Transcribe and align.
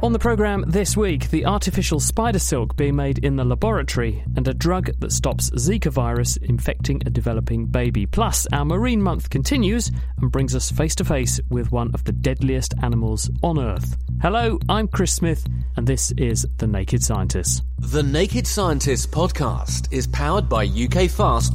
On 0.00 0.12
the 0.12 0.18
programme 0.20 0.64
this 0.68 0.96
week, 0.96 1.28
the 1.30 1.44
artificial 1.44 1.98
spider 1.98 2.38
silk 2.38 2.76
being 2.76 2.94
made 2.94 3.18
in 3.18 3.34
the 3.34 3.44
laboratory 3.44 4.22
and 4.36 4.46
a 4.46 4.54
drug 4.54 4.92
that 5.00 5.10
stops 5.10 5.50
Zika 5.50 5.90
virus 5.90 6.36
infecting 6.36 7.02
a 7.04 7.10
developing 7.10 7.66
baby. 7.66 8.06
Plus, 8.06 8.46
our 8.52 8.64
Marine 8.64 9.02
Month 9.02 9.28
continues 9.28 9.90
and 10.18 10.30
brings 10.30 10.54
us 10.54 10.70
face 10.70 10.94
to 10.94 11.04
face 11.04 11.40
with 11.50 11.72
one 11.72 11.90
of 11.94 12.04
the 12.04 12.12
deadliest 12.12 12.74
animals 12.80 13.28
on 13.42 13.58
Earth. 13.58 13.96
Hello, 14.22 14.60
I'm 14.68 14.86
Chris 14.86 15.12
Smith, 15.12 15.44
and 15.76 15.84
this 15.84 16.12
is 16.12 16.46
The 16.58 16.68
Naked 16.68 17.02
Scientists. 17.02 17.62
The 17.78 18.04
Naked 18.04 18.46
Scientists 18.46 19.06
podcast 19.06 19.92
is 19.92 20.06
powered 20.06 20.48
by 20.48 20.68
ukfast.co.uk. 20.68 21.48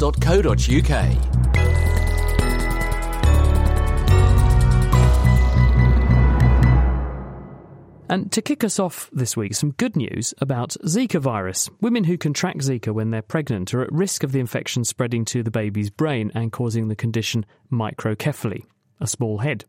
And 8.09 8.31
to 8.33 8.41
kick 8.41 8.63
us 8.65 8.79
off 8.79 9.09
this 9.13 9.37
week, 9.37 9.55
some 9.55 9.71
good 9.71 9.95
news 9.95 10.33
about 10.39 10.75
Zika 10.85 11.21
virus. 11.21 11.69
Women 11.79 12.03
who 12.03 12.17
contract 12.17 12.59
Zika 12.59 12.93
when 12.93 13.11
they're 13.11 13.21
pregnant 13.21 13.73
are 13.73 13.81
at 13.81 13.91
risk 13.93 14.23
of 14.23 14.33
the 14.33 14.41
infection 14.41 14.83
spreading 14.83 15.23
to 15.25 15.41
the 15.41 15.51
baby's 15.51 15.89
brain 15.89 16.29
and 16.35 16.51
causing 16.51 16.89
the 16.89 16.97
condition 16.97 17.45
microcephaly, 17.71 18.65
a 18.99 19.07
small 19.07 19.37
head. 19.37 19.63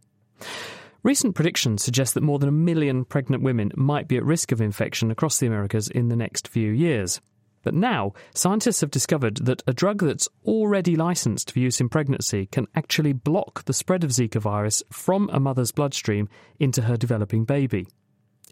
Recent 1.05 1.37
predictions 1.37 1.85
suggest 1.85 2.15
that 2.15 2.23
more 2.23 2.41
than 2.41 2.49
a 2.49 2.53
million 2.53 3.05
pregnant 3.05 3.43
women 3.43 3.71
might 3.77 4.09
be 4.09 4.17
at 4.17 4.25
risk 4.25 4.51
of 4.51 4.61
infection 4.61 5.11
across 5.11 5.39
the 5.39 5.47
Americas 5.47 5.89
in 5.89 6.09
the 6.09 6.17
next 6.17 6.49
few 6.49 6.73
years. 6.73 7.21
But 7.63 7.75
now, 7.75 8.15
scientists 8.35 8.81
have 8.81 8.91
discovered 8.91 9.37
that 9.47 9.63
a 9.67 9.73
drug 9.73 10.03
that's 10.03 10.29
already 10.45 10.97
licensed 10.97 11.53
for 11.53 11.61
use 11.61 11.81
in 11.81 11.89
pregnancy 11.89 12.47
can 12.47 12.67
actually 12.75 13.13
block 13.13 13.65
the 13.65 13.73
spread 13.73 14.03
of 14.03 14.11
Zika 14.11 14.41
virus 14.41 14.83
from 14.91 15.31
a 15.33 15.39
mother's 15.39 15.73
bloodstream 15.73 16.29
into 16.59 16.83
her 16.83 16.97
developing 16.97 17.45
baby 17.45 17.87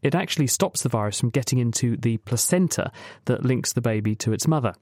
it 0.03 0.15
actually 0.15 0.49
stops 0.49 0.83
the 0.83 0.89
virus 0.89 1.21
from 1.21 1.31
getting 1.31 1.59
into 1.59 1.97
the 1.97 2.19
placenta 2.19 2.91
that 3.27 3.45
links 3.45 3.73
the 3.73 3.81
baby 3.81 4.15
to 4.17 4.33
its 4.33 4.47
mother. 4.47 4.75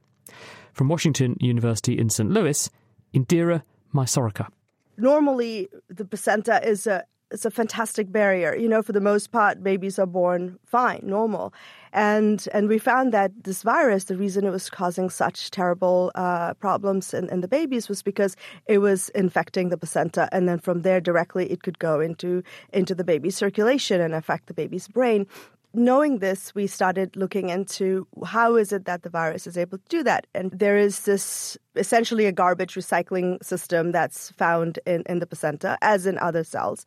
From 0.72 0.88
Washington 0.88 1.36
University 1.40 1.98
in 1.98 2.08
St. 2.10 2.30
Louis, 2.30 2.70
Indira 3.14 3.62
Mysorekar. 3.94 4.48
Normally, 4.96 5.68
the 5.88 6.04
placenta 6.04 6.66
is 6.66 6.86
a 6.86 7.04
it's 7.30 7.44
a 7.44 7.50
fantastic 7.50 8.10
barrier. 8.10 8.56
You 8.56 8.68
know, 8.68 8.82
for 8.82 8.92
the 8.92 9.00
most 9.00 9.30
part, 9.30 9.62
babies 9.62 9.98
are 9.98 10.06
born 10.06 10.58
fine, 10.66 11.00
normal. 11.04 11.54
And 11.92 12.48
and 12.52 12.68
we 12.68 12.78
found 12.78 13.12
that 13.12 13.32
this 13.44 13.62
virus, 13.62 14.04
the 14.04 14.16
reason 14.16 14.44
it 14.44 14.50
was 14.50 14.70
causing 14.70 15.10
such 15.10 15.50
terrible 15.50 16.12
uh, 16.14 16.54
problems 16.54 17.12
in, 17.12 17.28
in 17.30 17.40
the 17.40 17.48
babies 17.48 17.88
was 17.88 18.02
because 18.02 18.36
it 18.66 18.78
was 18.78 19.08
infecting 19.10 19.70
the 19.70 19.76
placenta, 19.76 20.28
and 20.32 20.48
then 20.48 20.58
from 20.58 20.82
there 20.82 21.00
directly 21.00 21.50
it 21.50 21.62
could 21.62 21.78
go 21.78 22.00
into 22.00 22.42
into 22.72 22.94
the 22.94 23.04
baby's 23.04 23.36
circulation 23.36 24.00
and 24.00 24.14
affect 24.14 24.46
the 24.46 24.54
baby's 24.54 24.88
brain 24.88 25.26
knowing 25.72 26.18
this, 26.18 26.54
we 26.54 26.66
started 26.66 27.16
looking 27.16 27.48
into 27.48 28.06
how 28.26 28.56
is 28.56 28.72
it 28.72 28.84
that 28.86 29.02
the 29.02 29.10
virus 29.10 29.46
is 29.46 29.56
able 29.56 29.78
to 29.78 29.84
do 29.88 30.02
that. 30.02 30.26
And 30.34 30.50
there 30.50 30.76
is 30.76 31.00
this 31.00 31.56
essentially 31.76 32.26
a 32.26 32.32
garbage 32.32 32.74
recycling 32.74 33.42
system 33.44 33.92
that's 33.92 34.30
found 34.32 34.78
in, 34.86 35.02
in 35.06 35.20
the 35.20 35.26
placenta, 35.26 35.78
as 35.80 36.06
in 36.06 36.18
other 36.18 36.42
cells. 36.42 36.86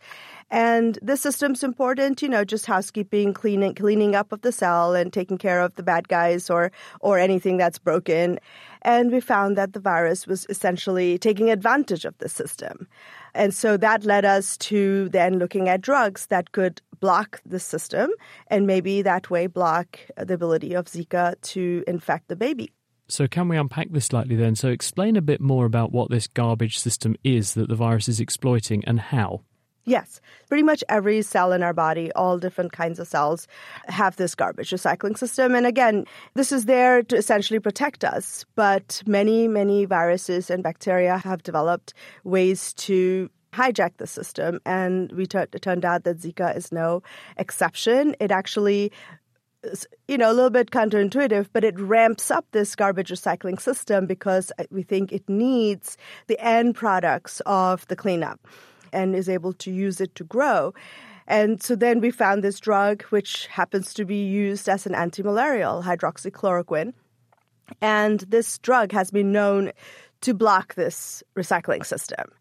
And 0.52 1.00
this 1.02 1.22
system's 1.22 1.64
important, 1.64 2.22
you 2.22 2.28
know, 2.28 2.44
just 2.44 2.66
housekeeping, 2.66 3.34
cleaning 3.34 3.76
cleaning 3.76 4.16
up 4.16 4.32
of 4.32 4.42
the 4.42 4.52
cell 4.52 4.94
and 4.94 5.12
taking 5.12 5.38
care 5.38 5.62
of 5.62 5.76
the 5.76 5.84
bad 5.84 6.08
guys 6.08 6.50
or 6.50 6.72
or 7.00 7.18
anything 7.18 7.58
that's 7.58 7.80
broken. 7.80 8.40
And 8.82 9.12
we 9.12 9.22
found 9.22 9.58
that 9.58 9.74
the 9.74 9.80
virus 9.80 10.28
was 10.28 10.46
essentially 10.50 11.18
taking 11.18 11.50
advantage 11.50 12.04
of 12.04 12.18
the 12.18 12.28
system. 12.28 12.88
And 13.36 13.54
so 13.54 13.78
that 13.78 14.06
led 14.06 14.26
us 14.26 14.58
to 14.58 15.10
then 15.10 15.40
looking 15.40 15.70
at 15.70 15.82
drugs 15.82 16.28
that 16.28 16.52
could 16.52 16.82
block 17.00 17.42
the 17.46 17.60
system 17.60 18.12
and 18.48 18.68
maybe 18.68 19.02
that 19.02 19.30
way 19.30 19.48
block 19.48 20.00
the 20.18 20.34
ability 20.34 20.74
of 20.74 20.86
Zika 20.86 21.40
to 21.42 21.84
infect 21.88 22.28
the 22.28 22.36
baby. 22.36 22.72
So, 23.10 23.28
can 23.28 23.50
we 23.50 23.58
unpack 23.58 23.92
this 23.92 24.06
slightly 24.06 24.36
then? 24.36 24.56
So, 24.56 24.70
explain 24.70 25.18
a 25.18 25.22
bit 25.22 25.42
more 25.42 25.66
about 25.66 25.92
what 25.92 26.10
this 26.10 26.28
garbage 26.28 26.80
system 26.80 27.16
is 27.24 27.54
that 27.54 27.68
the 27.68 27.76
virus 27.76 28.08
is 28.08 28.22
exploiting 28.22 28.84
and 28.86 29.00
how. 29.00 29.42
Yes, 29.86 30.22
pretty 30.48 30.64
much 30.64 30.84
every 30.88 31.22
cell 31.22 31.52
in 31.52 31.62
our 31.62 31.74
body, 31.74 32.12
all 32.14 32.38
different 32.38 32.72
kinds 32.72 33.00
of 33.00 33.08
cells, 33.08 33.48
have 33.88 34.16
this 34.16 34.34
garbage 34.34 34.70
recycling 34.70 35.18
system. 35.18 35.56
And 35.56 35.66
again, 35.66 36.06
this 36.36 36.54
is 36.54 36.66
there 36.66 37.04
to 37.04 37.18
essentially 37.18 37.60
protect 37.60 38.06
us. 38.06 38.46
But 38.56 39.04
many, 39.06 39.48
many 39.48 39.84
viruses 39.84 40.50
and 40.50 40.64
bacteria 40.64 41.18
have 41.18 41.44
developed 41.44 41.94
ways 42.24 42.74
to 42.74 43.30
hijack 43.52 43.98
the 43.98 44.08
system. 44.08 44.60
And 44.66 45.12
we 45.12 45.26
t- 45.26 45.38
it 45.38 45.62
turned 45.62 45.84
out 45.84 46.06
that 46.06 46.20
Zika 46.20 46.56
is 46.56 46.72
no 46.72 47.04
exception. 47.38 48.16
It 48.20 48.32
actually 48.32 48.92
you 50.10 50.18
know, 50.18 50.30
a 50.30 50.34
little 50.34 50.50
bit 50.50 50.72
counterintuitive, 50.72 51.48
but 51.54 51.64
it 51.64 51.80
ramps 51.80 52.30
up 52.30 52.46
this 52.52 52.76
garbage 52.76 53.10
recycling 53.10 53.60
system 53.60 54.06
because 54.06 54.52
uh, 54.60 54.66
we 54.72 54.84
think 54.84 55.14
it 55.14 55.24
needs 55.30 55.98
the 56.28 56.38
end 56.40 56.76
products 56.76 57.42
of 57.46 57.88
the 57.88 57.96
cleanup 57.96 58.46
and 58.94 59.16
is 59.16 59.28
able 59.28 59.54
to 59.54 59.72
use 59.72 60.00
it 60.00 60.16
to 60.16 60.24
grow. 60.24 60.74
And 61.28 61.62
so 61.64 61.76
then 61.76 62.02
we 62.02 62.12
found 62.12 62.44
this 62.44 62.60
drug, 62.60 63.04
which 63.04 63.48
happens 63.48 63.94
to 63.94 64.06
be 64.06 64.26
used 64.26 64.68
as 64.70 64.86
an 64.86 64.94
anti-malarial, 64.94 65.84
hydroxychloroquine. 65.84 66.94
And 67.82 68.20
this 68.22 68.58
drug 68.60 68.92
has 68.92 69.10
been 69.10 69.32
known 69.32 69.72
to 70.22 70.34
block 70.34 70.76
this 70.76 71.24
recycling 71.36 71.86
system. 71.86 72.32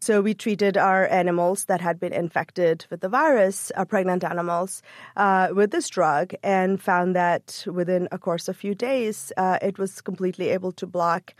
So 0.00 0.20
we 0.20 0.34
treated 0.34 0.76
our 0.76 1.06
animals 1.06 1.66
that 1.66 1.80
had 1.80 2.00
been 2.00 2.12
infected 2.12 2.84
with 2.90 3.02
the 3.02 3.08
virus, 3.08 3.70
our 3.76 3.86
pregnant 3.86 4.24
animals, 4.24 4.82
uh, 5.16 5.50
with 5.54 5.70
this 5.70 5.88
drug, 5.88 6.34
and 6.42 6.82
found 6.82 7.14
that 7.14 7.64
within 7.72 8.08
a 8.10 8.18
course 8.18 8.48
of 8.48 8.56
a 8.56 8.58
few 8.58 8.74
days, 8.74 9.32
uh, 9.36 9.58
it 9.62 9.78
was 9.78 10.00
completely 10.00 10.48
able 10.48 10.72
to 10.72 10.88
block 10.88 11.34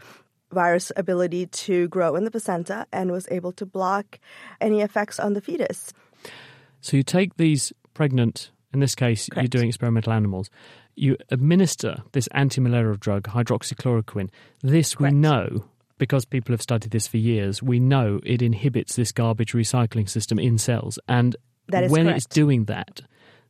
virus 0.52 0.92
ability 0.96 1.46
to 1.46 1.88
grow 1.88 2.16
in 2.16 2.24
the 2.24 2.30
placenta 2.30 2.86
and 2.92 3.10
was 3.10 3.26
able 3.30 3.52
to 3.52 3.66
block 3.66 4.18
any 4.60 4.80
effects 4.80 5.18
on 5.18 5.32
the 5.32 5.40
fetus. 5.40 5.92
So 6.80 6.96
you 6.96 7.02
take 7.02 7.36
these 7.36 7.72
pregnant, 7.94 8.50
in 8.72 8.80
this 8.80 8.94
case, 8.94 9.28
Correct. 9.28 9.42
you're 9.42 9.60
doing 9.60 9.68
experimental 9.68 10.12
animals. 10.12 10.50
You 10.94 11.16
administer 11.30 12.02
this 12.12 12.26
anti-malarial 12.28 12.96
drug, 12.96 13.24
hydroxychloroquine. 13.24 14.28
This 14.62 14.94
Correct. 14.94 15.14
we 15.14 15.18
know 15.18 15.64
because 15.98 16.24
people 16.24 16.52
have 16.52 16.62
studied 16.62 16.91
this 16.91 17.06
for 17.06 17.16
years. 17.18 17.62
We 17.62 17.78
know 17.78 18.18
it 18.24 18.42
inhibits 18.42 18.96
this 18.96 19.12
garbage 19.12 19.52
recycling 19.52 20.08
system 20.08 20.38
in 20.38 20.58
cells, 20.58 20.98
and 21.06 21.36
when 21.68 22.06
correct. 22.06 22.16
it's 22.16 22.27
doing 22.27 22.65
that, 22.65 23.03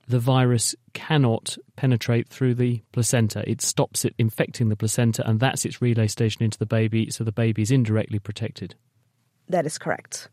the 0.09 0.19
virus 0.19 0.75
cannot 0.95 1.57
penetrate 1.77 2.29
through 2.29 2.55
the 2.55 2.83
placenta. 2.93 3.49
It 3.49 3.61
stops 3.61 4.05
it 4.05 4.15
infecting 4.19 4.69
the 4.69 4.77
placenta, 4.77 5.27
and 5.29 5.41
that's 5.41 5.65
its 5.65 5.81
relay 5.81 6.07
station 6.07 6.43
into 6.43 6.59
the 6.59 6.67
baby, 6.67 7.11
so 7.11 7.25
the 7.25 7.33
baby 7.33 7.63
is 7.63 7.71
indirectly 7.71 8.19
protected. 8.19 8.75
That 9.49 9.67
is 9.67 9.79
correct. 9.79 10.29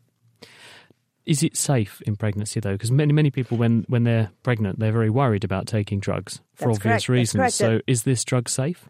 Is 1.26 1.42
it 1.42 1.56
safe 1.56 2.00
in 2.06 2.16
pregnancy 2.16 2.60
though? 2.60 2.72
Because 2.72 2.90
many 2.90 3.12
many 3.12 3.30
people, 3.30 3.56
when 3.56 3.84
when 3.88 4.04
they're 4.04 4.30
pregnant, 4.42 4.78
they're 4.78 4.92
very 4.92 5.10
worried 5.10 5.44
about 5.44 5.66
taking 5.66 6.00
drugs 6.00 6.40
for 6.54 6.68
that's 6.68 6.78
obvious 6.78 6.82
correct. 6.82 7.08
reasons. 7.08 7.54
So, 7.54 7.80
is 7.86 8.04
this 8.04 8.24
drug 8.24 8.48
safe? 8.48 8.88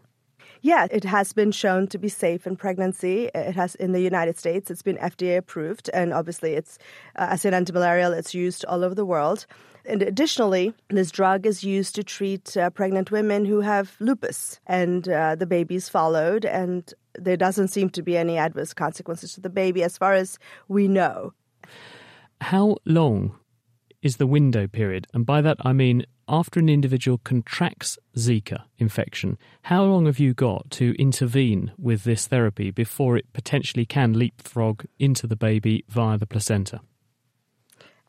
Yeah, 0.63 0.87
it 0.91 1.03
has 1.03 1.33
been 1.33 1.51
shown 1.51 1.87
to 1.87 1.97
be 1.97 2.07
safe 2.07 2.45
in 2.45 2.55
pregnancy. 2.55 3.29
It 3.33 3.55
has 3.55 3.75
in 3.75 3.93
the 3.93 3.99
United 3.99 4.37
States. 4.37 4.69
It's 4.69 4.83
been 4.83 4.97
FDA 4.97 5.37
approved, 5.37 5.89
and 5.93 6.13
obviously, 6.13 6.53
it's 6.53 6.77
uh, 7.15 7.27
as 7.31 7.45
an 7.45 7.53
antimalarial. 7.53 8.17
It's 8.17 8.33
used 8.33 8.63
all 8.65 8.83
over 8.83 8.95
the 8.95 9.05
world. 9.05 9.45
And 9.85 10.01
additionally, 10.03 10.73
this 10.89 11.11
drug 11.11 11.45
is 11.45 11.63
used 11.63 11.95
to 11.95 12.03
treat 12.03 12.55
uh, 12.55 12.69
pregnant 12.69 13.11
women 13.11 13.45
who 13.45 13.61
have 13.61 13.95
lupus, 13.99 14.59
and 14.67 15.07
uh, 15.09 15.35
the 15.35 15.45
babies 15.45 15.89
followed, 15.89 16.45
and 16.45 16.93
there 17.17 17.37
doesn't 17.37 17.69
seem 17.69 17.89
to 17.91 18.01
be 18.01 18.17
any 18.17 18.37
adverse 18.37 18.73
consequences 18.73 19.33
to 19.33 19.41
the 19.41 19.49
baby 19.49 19.83
as 19.83 19.97
far 19.97 20.13
as 20.13 20.37
we 20.67 20.87
know. 20.87 21.33
how 22.41 22.77
long 22.85 23.35
is 24.01 24.17
the 24.17 24.27
window 24.27 24.67
period? 24.67 25.07
And 25.13 25.25
by 25.25 25.41
that 25.41 25.57
I 25.61 25.73
mean 25.73 26.05
after 26.27 26.59
an 26.59 26.69
individual 26.69 27.17
contracts 27.19 27.99
Zika 28.17 28.63
infection, 28.77 29.37
how 29.63 29.83
long 29.83 30.05
have 30.05 30.17
you 30.17 30.33
got 30.33 30.71
to 30.71 30.95
intervene 30.97 31.71
with 31.77 32.03
this 32.03 32.25
therapy 32.27 32.71
before 32.71 33.17
it 33.17 33.31
potentially 33.33 33.85
can 33.85 34.13
leapfrog 34.13 34.85
into 34.97 35.27
the 35.27 35.35
baby 35.35 35.83
via 35.89 36.17
the 36.17 36.25
placenta? 36.25 36.79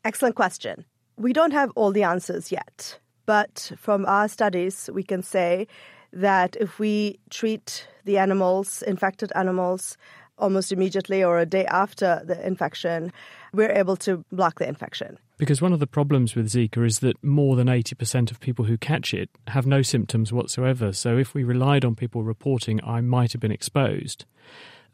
Excellent 0.05 0.37
question. 0.37 0.85
We 1.17 1.33
don't 1.33 1.53
have 1.53 1.71
all 1.75 1.93
the 1.93 2.03
answers 2.03 2.51
yet, 2.51 2.99
but 3.27 3.73
from 3.77 4.07
our 4.07 4.29
studies, 4.29 4.89
we 4.93 5.03
can 5.03 5.23
say 5.23 5.67
that 6.13 6.57
if 6.57 6.79
we 6.79 7.19
treat 7.31 7.87
the 8.05 8.19
animals, 8.19 8.83
infected 8.83 9.33
animals, 9.35 9.97
almost 10.39 10.73
immediately 10.73 11.23
or 11.23 11.39
a 11.39 11.47
day 11.47 11.65
after 11.67 12.23
the 12.25 12.45
infection, 12.47 13.13
we're 13.53 13.71
able 13.71 13.97
to 13.97 14.25
block 14.33 14.59
the 14.59 14.69
infection. 14.69 15.19
Because 15.39 15.63
one 15.63 15.73
of 15.73 15.81
the 15.81 15.87
problems 15.87 16.35
with 16.35 16.49
Zika 16.51 16.85
is 16.87 17.01
that 17.01 17.23
more 17.23 17.57
than 17.57 17.69
80% 17.69 18.31
of 18.31 18.41
people 18.41 18.65
who 18.65 18.77
catch 18.79 19.15
it 19.15 19.31
have 19.49 19.67
no 19.67 19.83
symptoms 19.83 20.33
whatsoever. 20.33 20.93
So 20.93 21.17
if 21.17 21.35
we 21.35 21.45
relied 21.45 21.85
on 21.85 21.95
people 21.95 22.23
reporting, 22.23 22.81
I 22.85 23.01
might 23.01 23.33
have 23.33 23.41
been 23.41 23.53
exposed, 23.53 24.25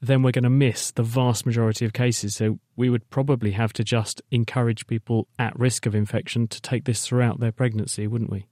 then 0.00 0.23
we're 0.23 0.33
going 0.33 0.45
to 0.45 0.50
miss 0.50 0.91
the 0.93 1.03
vast 1.03 1.45
majority 1.47 1.85
of 1.85 1.93
cases. 1.93 2.37
So 2.37 2.59
we 2.77 2.91
would 2.91 3.09
probably 3.11 3.53
have 3.53 3.73
to 3.75 3.85
just 3.85 4.23
encourage 4.31 4.87
people 4.87 5.27
at 5.39 5.59
risk 5.59 5.87
of 5.87 5.95
infection 5.95 6.49
to 6.49 6.61
take 6.61 6.85
this 6.85 7.06
throughout 7.06 7.41
their 7.41 7.53
pregnancy, 7.53 8.06
wouldn't 8.06 8.31
we? 8.31 8.47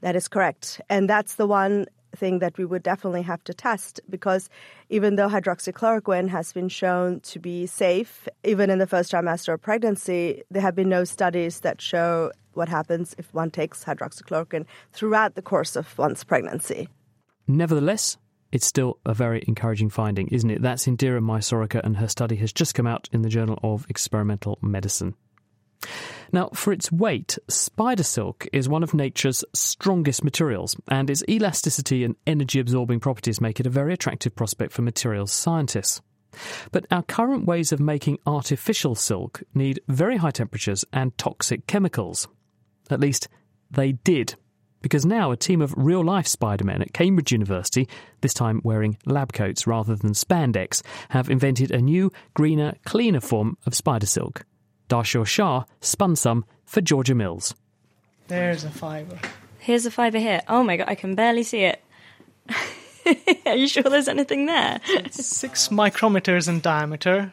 That 0.00 0.16
is 0.16 0.28
correct. 0.28 0.80
And 0.88 1.08
that's 1.08 1.34
the 1.34 1.46
one 1.46 1.86
thing 2.16 2.40
that 2.40 2.58
we 2.58 2.64
would 2.64 2.82
definitely 2.82 3.22
have 3.22 3.42
to 3.44 3.54
test 3.54 4.00
because 4.08 4.48
even 4.88 5.16
though 5.16 5.28
hydroxychloroquine 5.28 6.28
has 6.28 6.52
been 6.52 6.68
shown 6.68 7.20
to 7.20 7.38
be 7.38 7.66
safe, 7.66 8.28
even 8.42 8.70
in 8.70 8.78
the 8.78 8.86
first 8.86 9.12
trimester 9.12 9.54
of 9.54 9.62
pregnancy, 9.62 10.42
there 10.50 10.62
have 10.62 10.74
been 10.74 10.88
no 10.88 11.04
studies 11.04 11.60
that 11.60 11.80
show 11.80 12.32
what 12.54 12.68
happens 12.68 13.14
if 13.18 13.32
one 13.32 13.50
takes 13.50 13.84
hydroxychloroquine 13.84 14.66
throughout 14.92 15.34
the 15.34 15.42
course 15.42 15.76
of 15.76 15.96
one's 15.98 16.24
pregnancy. 16.24 16.88
Nevertheless, 17.46 18.16
it's 18.52 18.66
still 18.66 18.98
a 19.04 19.14
very 19.14 19.44
encouraging 19.46 19.90
finding, 19.90 20.28
isn't 20.28 20.50
it? 20.50 20.62
That's 20.62 20.86
Indira 20.86 21.20
Mysorekar, 21.20 21.82
and 21.84 21.96
her 21.96 22.08
study 22.08 22.36
has 22.36 22.52
just 22.52 22.74
come 22.74 22.86
out 22.86 23.08
in 23.12 23.22
the 23.22 23.28
Journal 23.28 23.58
of 23.62 23.86
Experimental 23.88 24.58
Medicine. 24.60 25.14
Now, 26.32 26.50
for 26.54 26.72
its 26.72 26.92
weight, 26.92 27.38
spider 27.48 28.02
silk 28.02 28.46
is 28.52 28.68
one 28.68 28.82
of 28.82 28.94
nature's 28.94 29.44
strongest 29.54 30.22
materials, 30.22 30.76
and 30.88 31.10
its 31.10 31.24
elasticity 31.28 32.04
and 32.04 32.16
energy 32.26 32.60
absorbing 32.60 33.00
properties 33.00 33.40
make 33.40 33.60
it 33.60 33.66
a 33.66 33.70
very 33.70 33.92
attractive 33.92 34.36
prospect 34.36 34.72
for 34.72 34.82
materials 34.82 35.32
scientists. 35.32 36.00
But 36.70 36.86
our 36.90 37.02
current 37.02 37.46
ways 37.46 37.72
of 37.72 37.80
making 37.80 38.18
artificial 38.26 38.94
silk 38.94 39.42
need 39.54 39.80
very 39.88 40.18
high 40.18 40.30
temperatures 40.30 40.84
and 40.92 41.16
toxic 41.18 41.66
chemicals. 41.66 42.28
At 42.88 43.00
least, 43.00 43.28
they 43.70 43.92
did. 43.92 44.36
Because 44.82 45.04
now 45.04 45.30
a 45.30 45.36
team 45.36 45.60
of 45.60 45.74
real 45.76 46.02
life 46.02 46.26
Spider-Men 46.26 46.82
at 46.82 46.92
Cambridge 46.92 47.32
University, 47.32 47.88
this 48.22 48.32
time 48.32 48.60
wearing 48.64 48.96
lab 49.04 49.32
coats 49.32 49.66
rather 49.66 49.94
than 49.94 50.12
spandex, 50.12 50.82
have 51.10 51.28
invented 51.28 51.70
a 51.70 51.80
new, 51.82 52.10
greener, 52.34 52.74
cleaner 52.84 53.20
form 53.20 53.58
of 53.66 53.74
spider 53.74 54.06
silk. 54.06 54.44
Darshil 54.88 55.26
Shah 55.26 55.64
spun 55.80 56.16
some 56.16 56.44
for 56.64 56.80
Georgia 56.80 57.14
Mills. 57.14 57.54
There's 58.28 58.64
a 58.64 58.70
fiber. 58.70 59.18
Here's 59.58 59.86
a 59.86 59.90
fiber 59.90 60.18
here. 60.18 60.40
Oh 60.48 60.62
my 60.62 60.76
god, 60.78 60.88
I 60.88 60.94
can 60.94 61.14
barely 61.14 61.42
see 61.42 61.64
it. 61.64 61.82
Are 63.46 63.56
you 63.56 63.68
sure 63.68 63.82
there's 63.82 64.08
anything 64.08 64.46
there? 64.46 64.80
It's 64.88 65.26
six 65.26 65.68
micrometers 65.68 66.48
in 66.48 66.60
diameter. 66.60 67.32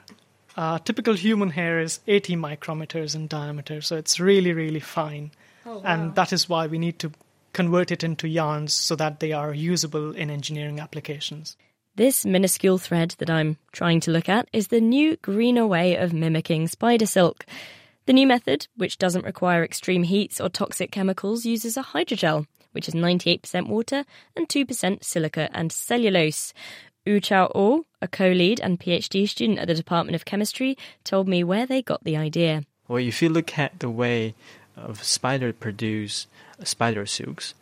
Uh, 0.55 0.79
typical 0.79 1.13
human 1.13 1.51
hair 1.51 1.79
is 1.79 1.99
80 2.07 2.35
micrometers 2.35 3.15
in 3.15 3.27
diameter, 3.27 3.79
so 3.81 3.95
it's 3.95 4.19
really, 4.19 4.53
really 4.53 4.79
fine. 4.79 5.31
Oh, 5.65 5.77
wow. 5.77 5.81
And 5.85 6.15
that 6.15 6.33
is 6.33 6.49
why 6.49 6.67
we 6.67 6.79
need 6.79 6.97
to 6.99 7.11
convert 7.57 7.89
it 7.89 8.03
into 8.03 8.27
yarns 8.27 8.71
so 8.71 8.95
that 8.95 9.19
they 9.19 9.31
are 9.33 9.51
usable 9.51 10.11
in 10.11 10.29
engineering 10.29 10.79
applications. 10.79 11.57
This 11.95 12.23
minuscule 12.23 12.77
thread 12.77 13.15
that 13.17 13.31
I'm 13.31 13.57
trying 13.71 13.99
to 14.01 14.11
look 14.11 14.29
at 14.29 14.47
is 14.53 14.67
the 14.67 14.79
new 14.79 15.17
greener 15.23 15.65
way 15.65 15.95
of 15.95 16.13
mimicking 16.13 16.67
spider 16.67 17.07
silk. 17.07 17.47
The 18.05 18.13
new 18.13 18.27
method, 18.27 18.67
which 18.75 18.99
doesn't 18.99 19.25
require 19.25 19.63
extreme 19.63 20.03
heats 20.03 20.39
or 20.39 20.49
toxic 20.49 20.91
chemicals, 20.91 21.47
uses 21.47 21.75
a 21.77 21.81
hydrogel, 21.81 22.45
which 22.73 22.87
is 22.87 22.93
98% 22.93 23.67
water 23.67 24.05
and 24.35 24.47
2% 24.47 25.03
silica 25.03 25.49
and 25.51 25.71
cellulose. 25.71 26.53
Wu 27.07 27.19
Chao 27.19 27.51
O, 27.55 27.85
a 28.03 28.07
co 28.07 28.29
lead 28.29 28.59
and 28.59 28.79
PhD 28.79 29.27
student 29.27 29.57
at 29.57 29.67
the 29.67 29.73
Department 29.73 30.15
of 30.15 30.25
Chemistry, 30.25 30.77
told 31.03 31.27
me 31.27 31.43
where 31.43 31.65
they 31.65 31.81
got 31.81 32.03
the 32.03 32.17
idea. 32.17 32.61
Well, 32.87 33.03
if 33.03 33.23
you 33.23 33.29
look 33.29 33.57
at 33.57 33.79
the 33.79 33.89
way 33.89 34.35
of 34.75 35.03
spider 35.03 35.51
produce 35.53 36.27
spider 36.63 37.05
silks, 37.05 37.53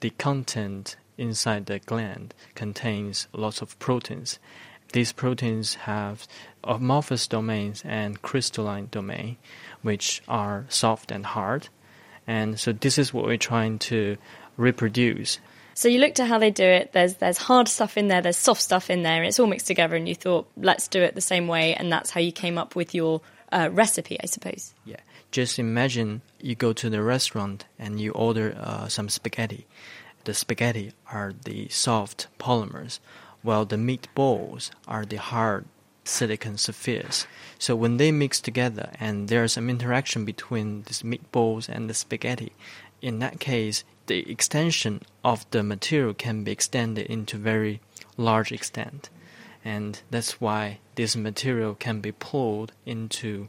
the 0.00 0.10
content 0.10 0.96
inside 1.18 1.66
the 1.66 1.78
gland 1.78 2.34
contains 2.54 3.28
lots 3.32 3.62
of 3.62 3.78
proteins. 3.78 4.38
These 4.92 5.12
proteins 5.12 5.74
have 5.74 6.26
amorphous 6.64 7.26
domains 7.26 7.82
and 7.84 8.20
crystalline 8.20 8.88
domain, 8.90 9.36
which 9.80 10.22
are 10.28 10.66
soft 10.68 11.10
and 11.10 11.24
hard. 11.24 11.68
And 12.26 12.58
so 12.60 12.72
this 12.72 12.98
is 12.98 13.12
what 13.12 13.24
we're 13.24 13.36
trying 13.36 13.78
to 13.80 14.16
reproduce. 14.56 15.38
So 15.74 15.88
you 15.88 15.98
looked 15.98 16.20
at 16.20 16.28
how 16.28 16.38
they 16.38 16.50
do 16.50 16.64
it. 16.64 16.92
There's 16.92 17.14
there's 17.14 17.38
hard 17.38 17.68
stuff 17.68 17.96
in 17.96 18.08
there. 18.08 18.20
There's 18.20 18.36
soft 18.36 18.60
stuff 18.60 18.90
in 18.90 19.02
there. 19.02 19.16
And 19.16 19.26
it's 19.26 19.40
all 19.40 19.46
mixed 19.46 19.66
together. 19.66 19.96
And 19.96 20.06
you 20.08 20.14
thought, 20.14 20.46
let's 20.56 20.88
do 20.88 21.02
it 21.02 21.14
the 21.14 21.22
same 21.22 21.48
way. 21.48 21.74
And 21.74 21.90
that's 21.90 22.10
how 22.10 22.20
you 22.20 22.32
came 22.32 22.58
up 22.58 22.76
with 22.76 22.94
your 22.94 23.22
uh, 23.50 23.70
recipe, 23.72 24.18
I 24.22 24.26
suppose. 24.26 24.74
Yeah. 24.84 25.00
Just 25.32 25.58
imagine 25.58 26.22
you 26.40 26.54
go 26.54 26.72
to 26.72 26.88
the 26.88 27.02
restaurant 27.02 27.64
and 27.78 28.00
you 28.00 28.12
order 28.12 28.54
uh, 28.56 28.86
some 28.86 29.08
spaghetti 29.08 29.66
the 30.24 30.34
spaghetti 30.34 30.92
are 31.10 31.32
the 31.44 31.68
soft 31.68 32.28
polymers, 32.38 33.00
while 33.42 33.64
the 33.64 33.76
meatballs 33.76 34.70
are 34.86 35.04
the 35.04 35.16
hard 35.16 35.64
silicon 36.04 36.56
spheres. 36.58 37.26
So 37.58 37.74
when 37.74 37.96
they 37.96 38.12
mix 38.12 38.40
together 38.40 38.90
and 39.00 39.28
there's 39.28 39.54
some 39.54 39.68
interaction 39.68 40.24
between 40.24 40.82
these 40.82 41.02
meatballs 41.02 41.68
and 41.68 41.88
the 41.88 41.94
spaghetti, 41.94 42.52
in 43.00 43.18
that 43.18 43.40
case, 43.40 43.84
the 44.06 44.30
extension 44.30 45.02
of 45.24 45.48
the 45.50 45.62
material 45.62 46.14
can 46.14 46.44
be 46.44 46.52
extended 46.52 47.06
into 47.06 47.36
very 47.36 47.80
large 48.16 48.52
extent. 48.52 49.10
And 49.64 50.00
that's 50.10 50.40
why 50.40 50.78
this 50.94 51.16
material 51.16 51.74
can 51.74 52.00
be 52.00 52.12
pulled 52.12 52.72
into 52.84 53.48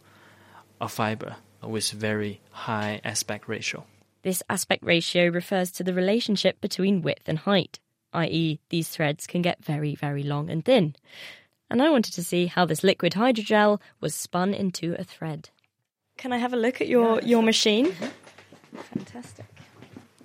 a 0.79 0.87
fiber 0.87 1.37
with 1.67 1.91
very 1.91 2.41
high 2.51 3.01
aspect 3.03 3.47
ratio. 3.47 3.85
This 4.23 4.41
aspect 4.49 4.83
ratio 4.83 5.27
refers 5.27 5.71
to 5.71 5.83
the 5.83 5.93
relationship 5.93 6.61
between 6.61 7.01
width 7.01 7.27
and 7.27 7.39
height, 7.39 7.79
i.e., 8.13 8.59
these 8.69 8.89
threads 8.89 9.27
can 9.27 9.41
get 9.41 9.63
very, 9.63 9.95
very 9.95 10.23
long 10.23 10.49
and 10.49 10.63
thin. 10.63 10.95
And 11.69 11.81
I 11.81 11.89
wanted 11.89 12.13
to 12.13 12.23
see 12.23 12.45
how 12.45 12.65
this 12.65 12.83
liquid 12.83 13.13
hydrogel 13.13 13.81
was 13.99 14.15
spun 14.15 14.53
into 14.53 14.95
a 14.99 15.03
thread. 15.03 15.49
Can 16.17 16.31
I 16.31 16.37
have 16.37 16.53
a 16.53 16.57
look 16.57 16.79
at 16.81 16.87
your, 16.87 17.19
Yeah, 17.19 17.27
your 17.27 17.43
machine? 17.43 17.87
Mm-hmm. 17.87 18.77
Fantastic. 18.77 19.45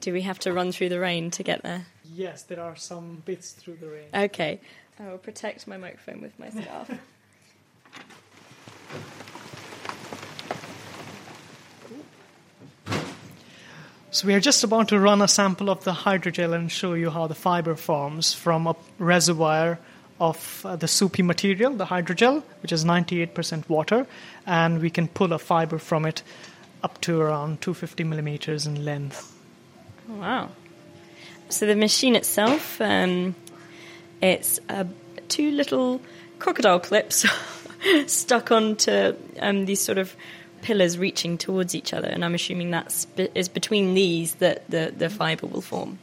Do 0.01 0.13
we 0.13 0.23
have 0.23 0.39
to 0.41 0.53
run 0.53 0.73
through 0.73 0.91
the 0.91 1.01
rain 1.01 1.31
to 1.33 1.43
get 1.43 1.63
there? 1.63 1.87
Yes, 2.05 2.43
there 2.45 2.61
are 2.61 2.77
some 2.77 3.23
bits 3.25 3.53
through 3.53 3.77
the 3.77 3.89
rain. 3.89 4.09
Okay. 4.15 4.61
I 5.01 5.09
will 5.09 5.19
protect 5.19 5.67
my 5.67 5.77
microphone 5.77 6.21
with 6.21 6.39
my 6.39 6.51
scarf. 6.51 6.91
So 14.19 14.27
we 14.27 14.35
are 14.35 14.41
just 14.41 14.65
about 14.65 14.89
to 14.89 14.99
run 14.99 15.23
a 15.23 15.29
sample 15.29 15.71
of 15.71 15.85
the 15.85 15.93
hydrogel 15.93 16.53
and 16.53 16.73
show 16.73 16.95
you 16.95 17.09
how 17.09 17.29
the 17.29 17.37
fiber 17.37 17.77
forms 17.77 18.35
from 18.35 18.67
a 18.67 18.75
reservoir 18.99 19.79
of 20.19 20.63
uh, 20.67 20.75
the 20.75 20.89
soupy 20.89 21.23
material, 21.23 21.73
the 21.75 21.87
hydrogel, 21.87 22.43
which 22.61 22.73
is 22.73 22.85
98% 22.85 23.69
water, 23.69 24.09
and 24.45 24.81
we 24.81 24.91
can 24.91 25.07
pull 25.07 25.33
a 25.33 25.39
fiber 25.39 25.79
from 25.79 26.05
it 26.05 26.25
up 26.83 27.01
to 27.03 27.21
around 27.21 27.61
250 27.61 28.03
millimeters 28.03 28.67
in 28.67 28.85
length. 28.85 29.39
Wow. 30.09 30.49
So 31.49 31.67
the 31.67 31.77
machine 31.77 32.17
itself, 32.17 32.81
um, 32.81 33.37
it's 34.21 34.59
uh, 34.69 34.83
two 35.29 35.53
little 35.53 36.01
crocodile 36.41 36.81
clips 36.81 37.25
stuck 38.09 38.51
onto 38.51 39.15
um, 39.39 39.67
these 39.67 39.81
sort 39.81 39.99
of 39.99 40.17
pillars 40.63 40.99
reaching 40.99 41.39
towards 41.39 41.75
each 41.75 41.93
other, 41.93 42.09
and 42.09 42.25
I'm 42.25 42.35
assuming 42.35 42.71
that's 42.71 43.05
be- 43.07 43.29
is 43.35 43.49
between 43.49 43.95
these 43.95 44.37
that 44.37 44.69
the, 44.71 44.93
the 44.97 45.09
fibre 45.11 45.47
will 45.47 45.61
form. 45.61 45.99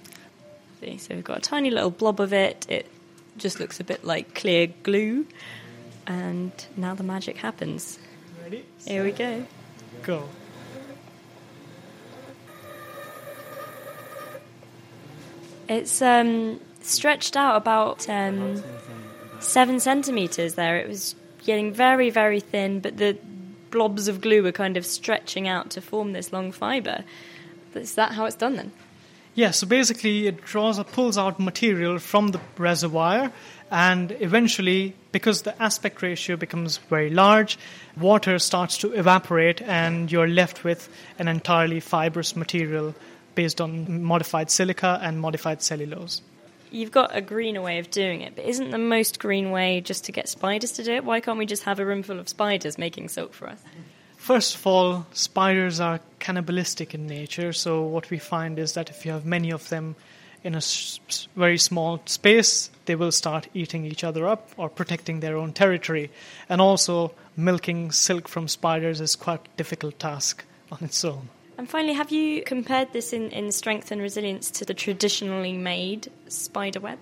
See, 0.79 0.97
so 0.97 1.15
we've 1.15 1.23
got 1.23 1.37
a 1.37 1.41
tiny 1.41 1.69
little 1.71 1.91
blob 1.91 2.19
of 2.19 2.33
it. 2.33 2.65
It 2.69 2.87
just 3.37 3.59
looks 3.59 3.79
a 3.79 3.83
bit 3.83 4.03
like 4.03 4.35
clear 4.35 4.67
glue, 4.83 5.25
and 6.07 6.51
now 6.75 6.95
the 6.95 7.03
magic 7.03 7.37
happens. 7.37 7.99
Ready? 8.43 8.65
Here 8.85 9.03
we 9.03 9.11
go. 9.11 9.45
Go. 10.03 10.29
It's 15.67 16.01
um, 16.01 16.59
stretched 16.81 17.35
out 17.35 17.55
about 17.55 18.07
um, 18.07 18.61
seven 19.39 19.79
centimeters. 19.79 20.53
There, 20.53 20.77
it 20.77 20.87
was 20.87 21.15
getting 21.43 21.73
very, 21.73 22.09
very 22.11 22.39
thin, 22.39 22.79
but 22.79 22.97
the 22.97 23.17
blobs 23.71 24.07
of 24.07 24.21
glue 24.21 24.45
are 24.45 24.51
kind 24.51 24.77
of 24.77 24.85
stretching 24.85 25.47
out 25.47 25.69
to 25.71 25.81
form 25.81 26.13
this 26.13 26.31
long 26.31 26.51
fibre. 26.51 27.03
Is 27.73 27.95
that 27.95 28.13
how 28.13 28.25
it's 28.25 28.35
done 28.35 28.55
then? 28.55 28.71
Yeah, 29.35 29.51
so 29.51 29.67
basically 29.67 30.27
it 30.27 30.45
draws 30.45 30.79
or 30.79 30.85
pulls 30.85 31.17
out 31.17 31.39
material 31.39 31.99
from 31.99 32.29
the 32.29 32.39
reservoir 32.57 33.33
and 33.69 34.15
eventually 34.19 34.95
because 35.11 35.41
the 35.41 35.61
aspect 35.61 36.01
ratio 36.01 36.37
becomes 36.37 36.77
very 36.77 37.09
large, 37.09 37.57
water 37.97 38.39
starts 38.39 38.77
to 38.77 38.93
evaporate 38.93 39.61
and 39.61 40.09
you're 40.11 40.27
left 40.27 40.63
with 40.63 40.87
an 41.19 41.27
entirely 41.27 41.81
fibrous 41.81 42.35
material 42.35 42.95
based 43.33 43.59
on 43.59 44.03
modified 44.03 44.49
silica 44.49 44.99
and 45.01 45.19
modified 45.19 45.61
cellulose. 45.61 46.21
You've 46.75 46.91
got 46.91 47.15
a 47.15 47.21
greener 47.21 47.61
way 47.61 47.79
of 47.79 47.89
doing 47.89 48.19
it, 48.19 48.35
but 48.35 48.43
isn't 48.43 48.71
the 48.71 48.77
most 48.77 49.17
green 49.17 49.51
way 49.51 49.79
just 49.79 50.03
to 50.05 50.11
get 50.11 50.27
spiders 50.27 50.73
to 50.73 50.83
do 50.83 50.91
it? 50.91 51.05
Why 51.05 51.21
can't 51.21 51.37
we 51.37 51.45
just 51.45 51.63
have 51.63 51.79
a 51.79 51.85
room 51.85 52.03
full 52.03 52.19
of 52.19 52.27
spiders 52.27 52.77
making 52.77 53.07
silk 53.07 53.33
for 53.33 53.47
us? 53.47 53.59
First 54.17 54.55
of 54.55 54.67
all, 54.67 55.07
spiders 55.13 55.79
are 55.79 56.01
cannibalistic 56.19 56.93
in 56.93 57.07
nature, 57.07 57.53
so 57.53 57.83
what 57.83 58.09
we 58.09 58.17
find 58.17 58.59
is 58.59 58.73
that 58.73 58.89
if 58.89 59.05
you 59.05 59.13
have 59.13 59.25
many 59.25 59.51
of 59.51 59.69
them 59.69 59.95
in 60.43 60.53
a 60.53 60.61
very 61.37 61.57
small 61.57 62.01
space, 62.07 62.69
they 62.87 62.95
will 62.95 63.13
start 63.13 63.47
eating 63.53 63.85
each 63.85 64.03
other 64.03 64.27
up 64.27 64.49
or 64.57 64.67
protecting 64.67 65.21
their 65.21 65.37
own 65.37 65.53
territory. 65.53 66.11
And 66.49 66.59
also, 66.59 67.13
milking 67.37 67.93
silk 67.93 68.27
from 68.27 68.49
spiders 68.49 68.99
is 68.99 69.15
quite 69.15 69.39
a 69.45 69.57
difficult 69.57 69.97
task 69.97 70.43
on 70.73 70.79
its 70.81 71.05
own. 71.05 71.29
And 71.57 71.69
finally, 71.69 71.93
have 71.93 72.11
you 72.11 72.43
compared 72.43 72.91
this 72.91 73.13
in, 73.13 73.31
in 73.31 73.51
strength 73.51 73.91
and 73.91 74.01
resilience 74.01 74.51
to 74.51 74.65
the 74.65 74.73
traditionally 74.73 75.53
made 75.53 76.11
spider 76.27 76.79
web? 76.79 76.99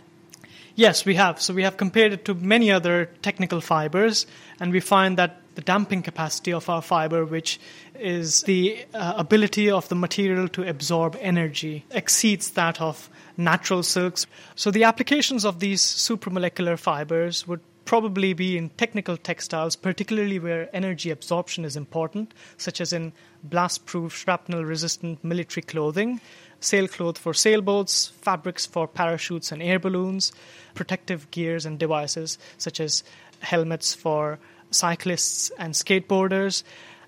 Yes, 0.75 1.05
we 1.05 1.15
have. 1.15 1.41
So 1.41 1.53
we 1.53 1.63
have 1.63 1.77
compared 1.77 2.13
it 2.13 2.25
to 2.25 2.33
many 2.33 2.72
other 2.72 3.05
technical 3.22 3.62
fibers, 3.62 4.25
and 4.60 4.72
we 4.72 4.79
find 4.79 5.17
that 5.17 5.39
the 5.55 5.62
damping 5.62 6.01
capacity 6.01 6.51
of 6.51 6.67
our 6.67 6.81
fiber, 6.81 7.25
which 7.25 7.60
is 8.00 8.41
the 8.43 8.83
uh, 8.93 9.13
ability 9.17 9.69
of 9.69 9.88
the 9.89 9.95
material 9.95 10.48
to 10.50 10.67
absorb 10.67 11.15
energy, 11.22 11.86
exceeds 11.91 12.51
that 12.51 12.81
of 12.81 13.10
natural 13.38 13.83
silks. 13.83 14.25
So 14.55 14.72
the 14.72 14.83
applications 14.83 15.45
of 15.45 15.60
these 15.60 15.81
supramolecular 15.81 16.79
fibers 16.79 17.48
would 17.48 17.62
probably 17.85 18.33
be 18.33 18.57
in 18.57 18.69
technical 18.69 19.17
textiles, 19.17 19.75
particularly 19.75 20.39
where 20.39 20.73
energy 20.75 21.09
absorption 21.09 21.65
is 21.65 21.75
important, 21.75 22.33
such 22.57 22.79
as 22.79 22.93
in 22.93 23.13
blast 23.43 23.85
proof, 23.85 24.15
shrapnel 24.15 24.63
resistant 24.63 25.23
military 25.23 25.63
clothing, 25.63 26.21
sailcloth 26.59 27.17
for 27.17 27.33
sailboats, 27.33 28.07
fabrics 28.21 28.65
for 28.65 28.87
parachutes 28.87 29.51
and 29.51 29.61
air 29.61 29.79
balloons, 29.79 30.31
protective 30.75 31.29
gears 31.31 31.65
and 31.65 31.77
devices 31.77 32.37
such 32.57 32.79
as 32.79 33.03
helmets 33.39 33.93
for 33.93 34.39
cyclists 34.71 35.51
and 35.59 35.73
skateboarders, 35.73 36.63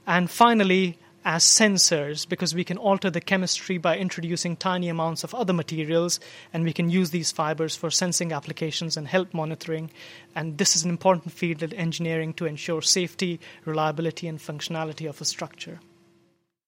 and 0.08 0.30
finally, 0.30 0.98
as 1.26 1.44
sensors 1.44 2.30
because 2.30 2.54
we 2.54 2.64
can 2.64 2.78
alter 2.78 3.10
the 3.10 3.20
chemistry 3.20 3.78
by 3.80 3.98
introducing 3.98 4.56
tiny 4.56 4.88
amounts 4.88 5.24
of 5.24 5.34
other 5.34 5.54
materials 5.54 6.20
and 6.54 6.64
we 6.64 6.72
can 6.72 6.90
use 6.90 7.10
these 7.10 7.32
fibers 7.32 7.76
for 7.76 7.90
sensing 7.90 8.32
applications 8.32 8.96
and 8.96 9.08
health 9.08 9.34
monitoring 9.34 9.90
and 10.36 10.60
this 10.60 10.76
is 10.76 10.84
an 10.84 10.90
important 10.92 11.34
field 11.34 11.64
in 11.64 11.74
engineering 11.74 12.32
to 12.34 12.46
ensure 12.46 12.82
safety 12.82 13.40
reliability 13.66 14.28
and 14.28 14.40
functionality 14.40 15.10
of 15.10 15.20
a 15.20 15.26
structure 15.26 15.80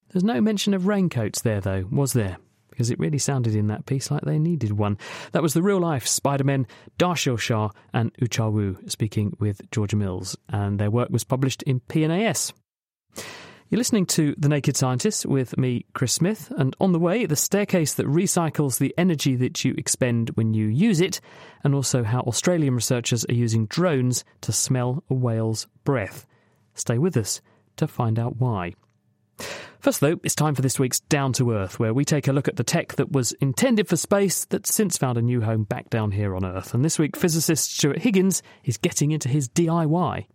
There's 0.10 0.24
no 0.24 0.42
mention 0.42 0.74
of 0.74 0.88
raincoats 0.88 1.42
there, 1.42 1.62
though, 1.62 1.86
was 1.92 2.14
there? 2.14 2.38
Because 2.70 2.90
it 2.92 3.00
really 3.00 3.18
sounded 3.18 3.56
in 3.56 3.68
that 3.68 3.86
piece 3.86 4.10
like 4.10 4.22
they 4.22 4.40
needed 4.40 4.72
one. 4.72 4.98
That 5.32 5.42
was 5.42 5.54
the 5.54 5.62
real 5.64 5.80
life 5.80 6.08
Spider-Men, 6.08 6.68
Darshil 6.98 7.40
Shah 7.40 7.70
and 7.92 8.14
Yuchao 8.16 8.52
Wu 8.52 8.78
speaking 8.88 9.36
with 9.40 9.70
Georgia 9.72 9.96
Mills, 9.96 10.38
and 10.48 10.80
their 10.80 10.92
work 10.92 11.10
was 11.10 11.24
published 11.24 11.64
in 11.64 11.82
PNAS. 11.82 12.54
You're 13.70 13.80
listening 13.80 14.06
to 14.06 14.34
The 14.38 14.48
Naked 14.48 14.78
Scientist 14.78 15.26
with 15.26 15.58
me, 15.58 15.86
Chris 15.92 16.14
Smith, 16.14 16.54
and 16.56 16.74
on 16.80 16.94
the 16.94 17.00
way, 17.00 17.26
the 17.26 17.36
staircase 17.36 17.96
that 17.96 18.08
recycles 18.08 18.80
the 18.80 18.94
energy 18.98 19.36
that 19.36 19.66
you 19.66 19.76
expend 19.78 20.30
when 20.36 20.54
you 20.54 20.68
use 20.68 21.02
it, 21.02 21.20
and 21.66 21.76
also 21.76 22.02
how 22.02 22.22
Australian 22.22 22.76
researchers 22.76 23.26
are 23.26 23.34
using 23.34 23.66
drones 23.66 24.24
to 24.40 24.54
smell 24.54 25.04
a 25.10 25.14
whale's 25.14 25.68
breath. 25.84 26.26
Stay 26.76 26.98
with 26.98 27.18
us 27.18 27.42
to 27.76 27.88
find 27.88 28.18
out 28.18 28.38
why. 28.38 28.74
First, 29.82 30.00
though, 30.00 30.18
it's 30.24 30.34
time 30.34 30.56
for 30.56 30.62
this 30.62 30.80
week's 30.80 31.02
Down 31.02 31.34
to 31.34 31.52
Earth, 31.52 31.78
where 31.78 31.94
we 31.94 32.06
take 32.06 32.30
a 32.30 32.34
look 32.34 32.48
at 32.48 32.56
the 32.56 32.64
tech 32.64 32.96
that 32.96 33.12
was 33.12 33.34
intended 33.34 33.90
for 33.90 33.98
space 33.98 34.46
that's 34.46 34.74
since 34.74 34.98
found 34.98 35.18
a 35.18 35.22
new 35.22 35.42
home 35.42 35.66
back 35.66 35.90
down 35.90 36.12
here 36.12 36.38
on 36.38 36.46
Earth. 36.46 36.74
And 36.74 36.86
this 36.86 36.98
week, 36.98 37.18
physicist 37.18 37.74
Stuart 37.74 38.00
Higgins 38.00 38.42
is 38.64 38.78
getting 38.78 39.12
into 39.12 39.28
his 39.28 39.50
DIY. 39.50 40.28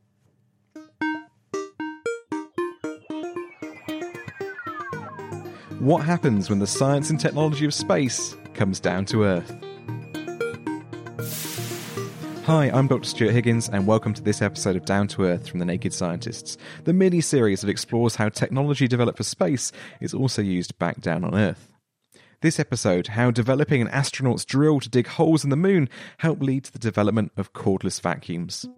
What 5.82 6.04
happens 6.04 6.48
when 6.48 6.60
the 6.60 6.66
science 6.68 7.10
and 7.10 7.18
technology 7.18 7.64
of 7.64 7.74
space 7.74 8.36
comes 8.54 8.78
down 8.78 9.04
to 9.06 9.24
Earth? 9.24 9.52
Hi, 12.44 12.70
I'm 12.70 12.86
Dr. 12.86 13.02
Stuart 13.02 13.32
Higgins, 13.32 13.68
and 13.68 13.84
welcome 13.84 14.14
to 14.14 14.22
this 14.22 14.42
episode 14.42 14.76
of 14.76 14.84
Down 14.84 15.08
to 15.08 15.24
Earth 15.24 15.48
from 15.48 15.58
the 15.58 15.64
Naked 15.64 15.92
Scientists, 15.92 16.56
the 16.84 16.92
mini 16.92 17.20
series 17.20 17.62
that 17.62 17.68
explores 17.68 18.14
how 18.14 18.28
technology 18.28 18.86
developed 18.86 19.18
for 19.18 19.24
space 19.24 19.72
is 20.00 20.14
also 20.14 20.40
used 20.40 20.78
back 20.78 21.00
down 21.00 21.24
on 21.24 21.34
Earth. 21.34 21.72
This 22.42 22.60
episode, 22.60 23.08
how 23.08 23.32
developing 23.32 23.82
an 23.82 23.88
astronaut's 23.88 24.44
drill 24.44 24.78
to 24.78 24.88
dig 24.88 25.08
holes 25.08 25.42
in 25.42 25.50
the 25.50 25.56
moon 25.56 25.88
helped 26.18 26.44
lead 26.44 26.62
to 26.62 26.72
the 26.72 26.78
development 26.78 27.32
of 27.36 27.54
cordless 27.54 28.00
vacuums. 28.00 28.68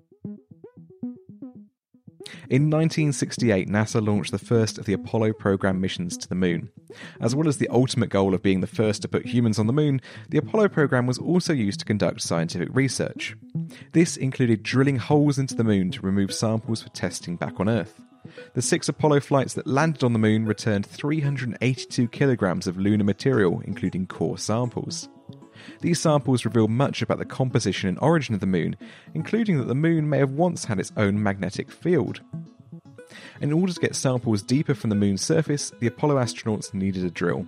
In 2.49 2.71
1968, 2.71 3.69
NASA 3.69 4.05
launched 4.05 4.31
the 4.31 4.39
first 4.39 4.79
of 4.79 4.85
the 4.85 4.93
Apollo 4.93 5.35
program 5.35 5.81
missions 5.81 6.17
to 6.17 6.29
the 6.29 6.35
moon. 6.35 6.71
As 7.21 7.35
well 7.35 7.49
as 7.49 7.59
the 7.59 7.69
ultimate 7.69 8.11
goal 8.11 8.35
of 8.35 8.43
being 8.43 8.61
the 8.61 8.67
first 8.67 9.03
to 9.03 9.09
put 9.09 9.27
humans 9.27 9.59
on 9.59 9.67
the 9.67 9.73
moon, 9.73 10.01
the 10.29 10.39
Apollo 10.39 10.69
program 10.69 11.07
was 11.07 11.19
also 11.19 11.53
used 11.53 11.81
to 11.81 11.87
conduct 11.87 12.23
scientific 12.23 12.69
research. 12.73 13.37
This 13.93 14.17
included 14.17 14.63
drilling 14.63 14.97
holes 14.97 15.39
into 15.39 15.55
the 15.55 15.65
moon 15.65 15.91
to 15.93 16.01
remove 16.01 16.33
samples 16.33 16.83
for 16.83 16.91
testing 16.91 17.37
back 17.37 17.61
on 17.61 17.69
Earth. 17.69 18.01
The 18.55 18.63
six 18.63 18.89
Apollo 18.89 19.21
flights 19.21 19.55
that 19.55 19.67
landed 19.67 20.03
on 20.03 20.13
the 20.13 20.19
moon 20.19 20.47
returned 20.47 20.87
382 20.87 22.09
kilograms 22.09 22.67
of 22.67 22.79
lunar 22.79 23.05
material, 23.05 23.61
including 23.65 24.07
core 24.07 24.39
samples. 24.39 25.09
These 25.81 26.01
samples 26.01 26.45
reveal 26.45 26.69
much 26.69 27.03
about 27.03 27.19
the 27.19 27.25
composition 27.25 27.89
and 27.89 27.99
origin 28.01 28.35
of 28.35 28.41
the 28.41 28.47
moon, 28.47 28.77
including 29.15 29.59
that 29.59 29.69
the 29.69 29.75
moon 29.75 30.09
may 30.09 30.19
have 30.19 30.33
once 30.33 30.65
had 30.65 30.81
its 30.81 30.93
own 30.97 31.23
magnetic 31.23 31.71
field. 31.71 32.21
In 33.41 33.53
order 33.53 33.73
to 33.73 33.81
get 33.81 33.95
samples 33.95 34.43
deeper 34.43 34.75
from 34.75 34.91
the 34.91 34.97
moon's 34.97 35.23
surface, 35.23 35.73
the 35.81 35.87
Apollo 35.87 36.17
astronauts 36.17 36.73
needed 36.75 37.05
a 37.05 37.11
drill. 37.11 37.47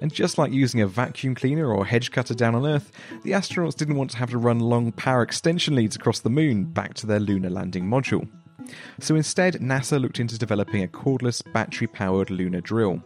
And 0.00 0.12
just 0.12 0.38
like 0.38 0.52
using 0.52 0.80
a 0.80 0.86
vacuum 0.86 1.34
cleaner 1.34 1.72
or 1.72 1.86
hedge 1.86 2.10
cutter 2.10 2.34
down 2.34 2.54
on 2.54 2.66
Earth, 2.66 2.90
the 3.22 3.32
astronauts 3.32 3.76
didn't 3.76 3.96
want 3.96 4.10
to 4.12 4.16
have 4.16 4.30
to 4.30 4.38
run 4.38 4.58
long 4.58 4.92
power 4.92 5.22
extension 5.22 5.74
leads 5.74 5.96
across 5.96 6.20
the 6.20 6.30
moon 6.30 6.64
back 6.64 6.94
to 6.94 7.06
their 7.06 7.20
lunar 7.20 7.50
landing 7.50 7.84
module. 7.84 8.28
So 9.00 9.14
instead, 9.14 9.54
NASA 9.54 10.00
looked 10.00 10.20
into 10.20 10.38
developing 10.38 10.82
a 10.82 10.88
cordless, 10.88 11.42
battery 11.52 11.86
powered 11.86 12.30
lunar 12.30 12.60
drill. 12.60 13.02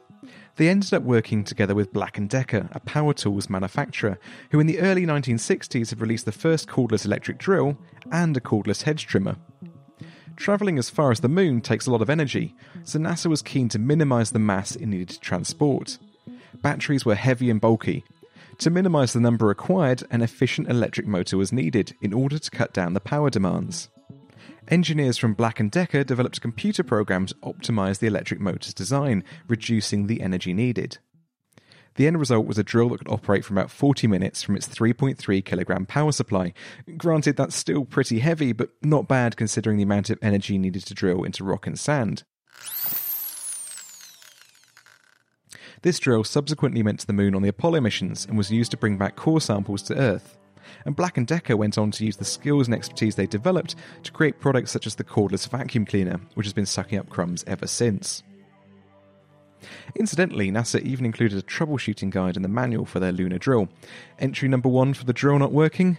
They 0.57 0.71
ended 0.71 0.95
up 0.95 1.03
working 1.03 1.45
together 1.45 1.75
with 1.75 1.93
Black 1.93 2.19
& 2.27 2.29
Decker, 2.29 2.69
a 2.73 2.81
power 2.81 3.13
tools 3.13 3.51
manufacturer, 3.51 4.19
who 4.51 4.61
in 4.61 4.67
the 4.67 4.81
early 4.81 5.05
1960s 5.05 5.91
had 5.91 6.01
released 6.01 6.25
the 6.25 6.33
first 6.33 6.67
cordless 6.67 7.05
electric 7.05 7.37
drill 7.39 7.77
and 8.11 8.35
a 8.37 8.41
cordless 8.41 8.83
hedge 8.83 9.07
trimmer. 9.07 9.37
Travelling 10.35 10.79
as 10.79 10.89
far 10.89 11.11
as 11.11 11.21
the 11.21 11.29
moon 11.29 11.61
takes 11.61 11.87
a 11.87 11.91
lot 11.91 12.01
of 12.01 12.09
energy, 12.09 12.55
so 12.85 12.99
NASA 12.99 13.27
was 13.27 13.43
keen 13.43 13.69
to 13.69 13.79
minimise 13.79 14.31
the 14.31 14.39
mass 14.39 14.77
it 14.77 14.87
needed 14.87 15.11
to 15.11 15.21
transport. 15.21 15.99
Batteries 16.63 17.05
were 17.05 17.15
heavy 17.15 17.51
and 17.51 17.61
bulky. 17.61 18.05
To 18.59 18.71
minimise 18.71 19.13
the 19.13 19.21
number 19.21 19.47
required, 19.47 20.05
an 20.11 20.23
efficient 20.23 20.69
electric 20.69 21.07
motor 21.07 21.37
was 21.37 21.53
needed 21.53 21.95
in 22.01 22.15
order 22.15 22.39
to 22.39 22.51
cut 22.51 22.73
down 22.73 22.95
the 22.95 23.01
power 23.01 23.29
demands. 23.29 23.91
Engineers 24.69 25.17
from 25.19 25.35
Black 25.35 25.61
& 25.69 25.71
Decker 25.71 26.05
developed 26.05 26.41
computer 26.41 26.83
programs 26.83 27.33
to 27.33 27.39
optimize 27.41 27.99
the 27.99 28.07
electric 28.07 28.41
motor's 28.41 28.75
design, 28.75 29.23
reducing 29.49 30.07
the 30.07 30.21
energy 30.21 30.53
needed. 30.53 30.99
The 31.97 32.07
end 32.07 32.19
result 32.19 32.47
was 32.47 32.59
a 32.59 32.65
drill 32.65 32.91
that 32.91 32.99
could 32.99 33.09
operate 33.09 33.45
for 33.45 33.55
about 33.55 33.71
40 33.71 34.07
minutes 34.07 34.43
from 34.43 34.55
its 34.55 34.69
3.3 34.69 35.45
kilogram 35.45 35.87
power 35.87 36.13
supply. 36.13 36.53
Granted, 36.97 37.37
that's 37.37 37.57
still 37.57 37.85
pretty 37.85 38.19
heavy, 38.19 38.53
but 38.53 38.71
not 38.83 39.09
bad 39.09 39.37
considering 39.37 39.79
the 39.79 39.83
amount 39.83 40.11
of 40.11 40.19
energy 40.21 40.59
needed 40.59 40.85
to 40.87 40.95
drill 40.95 41.25
into 41.25 41.45
rock 41.45 41.67
and 41.67 41.79
sand. 41.79 42.25
This 45.83 45.99
drill 45.99 46.25
subsequently 46.25 46.83
went 46.83 47.01
to 47.01 47.07
the 47.07 47.13
moon 47.13 47.35
on 47.35 47.43
the 47.43 47.49
Apollo 47.49 47.81
missions 47.81 48.27
and 48.27 48.37
was 48.37 48.51
used 48.51 48.71
to 48.73 48.77
bring 48.77 48.99
back 48.99 49.17
core 49.17 49.41
samples 49.41 49.83
to 49.85 49.97
Earth. 49.97 50.37
And 50.85 50.95
Black 50.97 51.15
& 51.25 51.27
Decker 51.27 51.57
went 51.57 51.79
on 51.79 51.91
to 51.93 52.05
use 52.05 52.17
the 52.17 52.25
skills 52.25 52.69
and 52.69 52.75
expertise 52.75 53.17
they 53.17 53.27
developed 53.27 53.77
to 54.05 54.13
create 54.13 54.41
products 54.41 54.71
such 54.71 54.87
as 54.87 54.95
the 54.95 55.05
cordless 55.05 55.49
vacuum 55.49 55.87
cleaner, 55.87 56.21
which 56.35 56.47
has 56.47 56.53
been 56.53 56.67
sucking 56.67 56.99
up 56.99 57.09
crumbs 57.09 57.45
ever 57.47 57.67
since. 57.67 58.23
Incidentally, 59.95 60.51
NASA 60.51 60.81
even 60.83 61.05
included 61.05 61.39
a 61.39 61.43
troubleshooting 61.43 62.11
guide 62.11 62.37
in 62.37 62.43
the 62.43 62.49
manual 62.49 62.85
for 62.85 63.01
their 63.01 63.13
lunar 63.13 63.39
drill. 63.39 63.69
Entry 64.19 64.49
number 64.49 64.69
one 64.69 64.95
for 64.95 65.05
the 65.05 65.13
drill 65.13 65.39
not 65.39 65.53
working? 65.53 65.99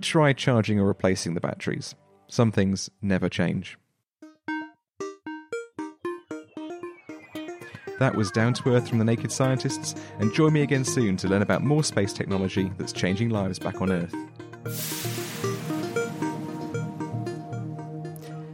Try 0.00 0.32
charging 0.32 0.78
or 0.78 0.86
replacing 0.86 1.34
the 1.34 1.40
batteries. 1.40 1.94
Some 2.28 2.52
things 2.52 2.90
never 3.00 3.28
change. 3.28 3.78
That 8.00 8.14
was 8.14 8.30
Down 8.30 8.54
to 8.54 8.70
Earth 8.70 8.88
from 8.88 8.96
the 8.96 9.04
Naked 9.04 9.30
Scientists, 9.30 9.94
and 10.18 10.32
join 10.32 10.54
me 10.54 10.62
again 10.62 10.86
soon 10.86 11.18
to 11.18 11.28
learn 11.28 11.42
about 11.42 11.62
more 11.62 11.84
space 11.84 12.14
technology 12.14 12.72
that's 12.78 12.94
changing 12.94 13.28
lives 13.28 13.58
back 13.58 13.82
on 13.82 13.92
Earth. 13.92 14.14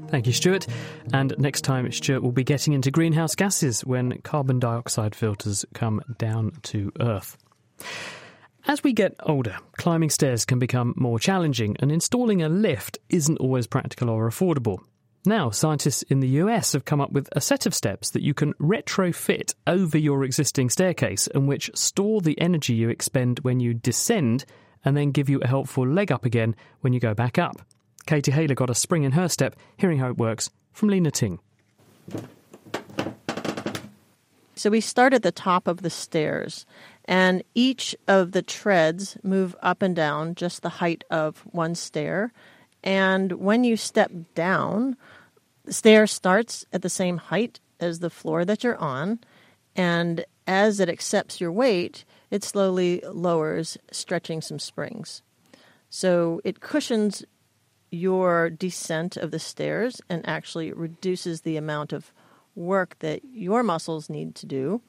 Thank 0.08 0.26
you, 0.26 0.32
Stuart. 0.32 0.66
And 1.12 1.32
next 1.38 1.60
time, 1.60 1.90
Stuart 1.92 2.24
will 2.24 2.32
be 2.32 2.42
getting 2.42 2.72
into 2.72 2.90
greenhouse 2.90 3.36
gases 3.36 3.84
when 3.84 4.20
carbon 4.22 4.58
dioxide 4.58 5.14
filters 5.14 5.64
come 5.74 6.02
down 6.18 6.50
to 6.64 6.90
Earth. 6.98 7.38
As 8.66 8.82
we 8.82 8.92
get 8.92 9.14
older, 9.22 9.58
climbing 9.76 10.10
stairs 10.10 10.44
can 10.44 10.58
become 10.58 10.92
more 10.96 11.20
challenging, 11.20 11.76
and 11.78 11.92
installing 11.92 12.42
a 12.42 12.48
lift 12.48 12.98
isn't 13.10 13.38
always 13.38 13.68
practical 13.68 14.10
or 14.10 14.28
affordable. 14.28 14.80
Now, 15.26 15.50
scientists 15.50 16.02
in 16.02 16.20
the 16.20 16.28
US 16.28 16.72
have 16.72 16.84
come 16.84 17.00
up 17.00 17.10
with 17.10 17.28
a 17.32 17.40
set 17.40 17.66
of 17.66 17.74
steps 17.74 18.10
that 18.10 18.22
you 18.22 18.32
can 18.32 18.54
retrofit 18.54 19.54
over 19.66 19.98
your 19.98 20.22
existing 20.22 20.70
staircase 20.70 21.26
and 21.26 21.48
which 21.48 21.68
store 21.74 22.20
the 22.20 22.40
energy 22.40 22.74
you 22.74 22.90
expend 22.90 23.40
when 23.40 23.58
you 23.58 23.74
descend 23.74 24.44
and 24.84 24.96
then 24.96 25.10
give 25.10 25.28
you 25.28 25.40
a 25.40 25.48
helpful 25.48 25.84
leg 25.84 26.12
up 26.12 26.24
again 26.24 26.54
when 26.82 26.92
you 26.92 27.00
go 27.00 27.12
back 27.12 27.38
up. 27.38 27.56
Katie 28.06 28.30
Haylor 28.30 28.54
got 28.54 28.70
a 28.70 28.74
spring 28.74 29.02
in 29.02 29.12
her 29.12 29.28
step, 29.28 29.56
hearing 29.76 29.98
how 29.98 30.10
it 30.10 30.16
works 30.16 30.48
from 30.72 30.90
Lena 30.90 31.10
Ting. 31.10 31.40
So 34.54 34.70
we 34.70 34.80
start 34.80 35.12
at 35.12 35.24
the 35.24 35.32
top 35.32 35.66
of 35.66 35.82
the 35.82 35.90
stairs, 35.90 36.66
and 37.04 37.42
each 37.54 37.96
of 38.06 38.30
the 38.30 38.42
treads 38.42 39.18
move 39.24 39.56
up 39.60 39.82
and 39.82 39.94
down 39.94 40.36
just 40.36 40.62
the 40.62 40.68
height 40.68 41.02
of 41.10 41.40
one 41.50 41.74
stair. 41.74 42.32
And 42.86 43.32
when 43.32 43.64
you 43.64 43.76
step 43.76 44.12
down, 44.36 44.96
the 45.64 45.72
stair 45.72 46.06
starts 46.06 46.64
at 46.72 46.82
the 46.82 46.88
same 46.88 47.16
height 47.18 47.58
as 47.80 47.98
the 47.98 48.10
floor 48.10 48.44
that 48.44 48.62
you're 48.62 48.78
on, 48.78 49.18
and 49.74 50.24
as 50.46 50.78
it 50.78 50.88
accepts 50.88 51.40
your 51.40 51.50
weight, 51.50 52.04
it 52.30 52.44
slowly 52.44 53.02
lowers, 53.12 53.76
stretching 53.90 54.40
some 54.40 54.60
springs. 54.60 55.20
So 55.90 56.40
it 56.44 56.60
cushions 56.60 57.24
your 57.90 58.50
descent 58.50 59.16
of 59.16 59.32
the 59.32 59.38
stairs 59.40 60.00
and 60.08 60.26
actually 60.28 60.72
reduces 60.72 61.40
the 61.40 61.56
amount 61.56 61.92
of 61.92 62.12
work 62.54 62.96
that 63.00 63.22
your 63.24 63.64
muscles 63.64 64.08
need 64.08 64.34
to 64.36 64.46
do 64.46 64.80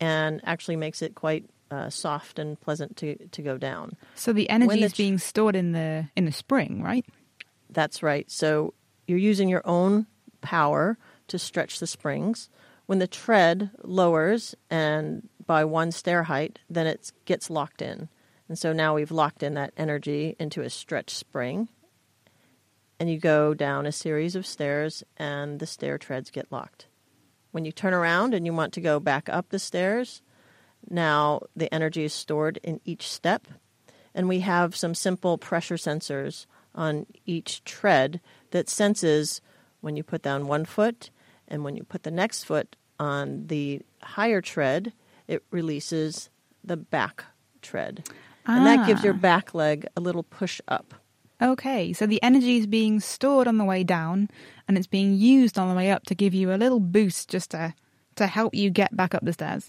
and 0.00 0.40
actually 0.44 0.76
makes 0.76 1.02
it 1.02 1.14
quite 1.14 1.44
uh, 1.72 1.90
soft 1.90 2.38
and 2.38 2.60
pleasant 2.60 2.96
to, 2.98 3.16
to 3.28 3.42
go 3.42 3.56
down. 3.56 3.96
So 4.14 4.32
the 4.32 4.50
energy 4.50 4.80
the 4.80 4.86
is 4.86 4.92
being 4.94 5.18
stored 5.18 5.56
in 5.56 5.72
the 5.72 6.08
in 6.16 6.24
the 6.24 6.32
spring, 6.32 6.82
right? 6.82 7.06
That's 7.70 8.02
right. 8.02 8.30
So 8.30 8.74
you're 9.06 9.18
using 9.18 9.48
your 9.48 9.62
own 9.64 10.06
power 10.42 10.98
to 11.28 11.38
stretch 11.38 11.78
the 11.78 11.86
springs. 11.86 12.48
When 12.86 12.98
the 12.98 13.06
tread 13.06 13.70
lowers 13.82 14.54
and 14.68 15.28
by 15.46 15.64
one 15.64 15.92
stair 15.92 16.24
height, 16.24 16.58
then 16.68 16.86
it 16.86 17.10
gets 17.24 17.48
locked 17.48 17.80
in. 17.80 18.08
And 18.48 18.58
so 18.58 18.72
now 18.72 18.94
we've 18.94 19.10
locked 19.10 19.42
in 19.42 19.54
that 19.54 19.72
energy 19.76 20.36
into 20.38 20.60
a 20.60 20.68
stretch 20.68 21.10
spring 21.10 21.68
and 23.02 23.10
you 23.10 23.18
go 23.18 23.52
down 23.52 23.84
a 23.84 23.90
series 23.90 24.36
of 24.36 24.46
stairs, 24.46 25.02
and 25.16 25.58
the 25.58 25.66
stair 25.66 25.98
treads 25.98 26.30
get 26.30 26.52
locked. 26.52 26.86
When 27.50 27.64
you 27.64 27.72
turn 27.72 27.94
around 27.94 28.32
and 28.32 28.46
you 28.46 28.52
want 28.52 28.72
to 28.74 28.80
go 28.80 29.00
back 29.00 29.28
up 29.28 29.48
the 29.48 29.58
stairs, 29.58 30.22
now 30.90 31.42
the 31.56 31.72
energy 31.72 32.04
is 32.04 32.12
stored 32.12 32.58
in 32.62 32.80
each 32.84 33.08
step, 33.08 33.46
and 34.14 34.28
we 34.28 34.40
have 34.40 34.76
some 34.76 34.94
simple 34.94 35.38
pressure 35.38 35.76
sensors 35.76 36.46
on 36.74 37.06
each 37.26 37.64
tread 37.64 38.20
that 38.50 38.68
senses 38.68 39.40
when 39.80 39.96
you 39.96 40.02
put 40.02 40.22
down 40.22 40.46
one 40.46 40.64
foot 40.64 41.10
and 41.48 41.64
when 41.64 41.76
you 41.76 41.84
put 41.84 42.02
the 42.02 42.10
next 42.10 42.44
foot 42.44 42.76
on 42.98 43.46
the 43.48 43.82
higher 44.02 44.40
tread, 44.40 44.92
it 45.28 45.42
releases 45.50 46.30
the 46.64 46.76
back 46.76 47.24
tread. 47.60 48.08
Ah. 48.46 48.56
And 48.56 48.66
that 48.66 48.86
gives 48.86 49.04
your 49.04 49.14
ah. 49.14 49.18
back 49.18 49.54
leg 49.54 49.86
a 49.96 50.00
little 50.00 50.22
push 50.22 50.60
up. 50.68 50.94
Okay, 51.40 51.92
so 51.92 52.06
the 52.06 52.22
energy 52.22 52.58
is 52.58 52.68
being 52.68 53.00
stored 53.00 53.48
on 53.48 53.58
the 53.58 53.64
way 53.64 53.82
down 53.82 54.30
and 54.68 54.78
it's 54.78 54.86
being 54.86 55.14
used 55.14 55.58
on 55.58 55.68
the 55.68 55.74
way 55.74 55.90
up 55.90 56.04
to 56.04 56.14
give 56.14 56.34
you 56.34 56.52
a 56.52 56.56
little 56.56 56.78
boost 56.78 57.28
just 57.28 57.50
to, 57.50 57.74
to 58.14 58.28
help 58.28 58.54
you 58.54 58.70
get 58.70 58.96
back 58.96 59.14
up 59.14 59.24
the 59.24 59.32
stairs. 59.32 59.68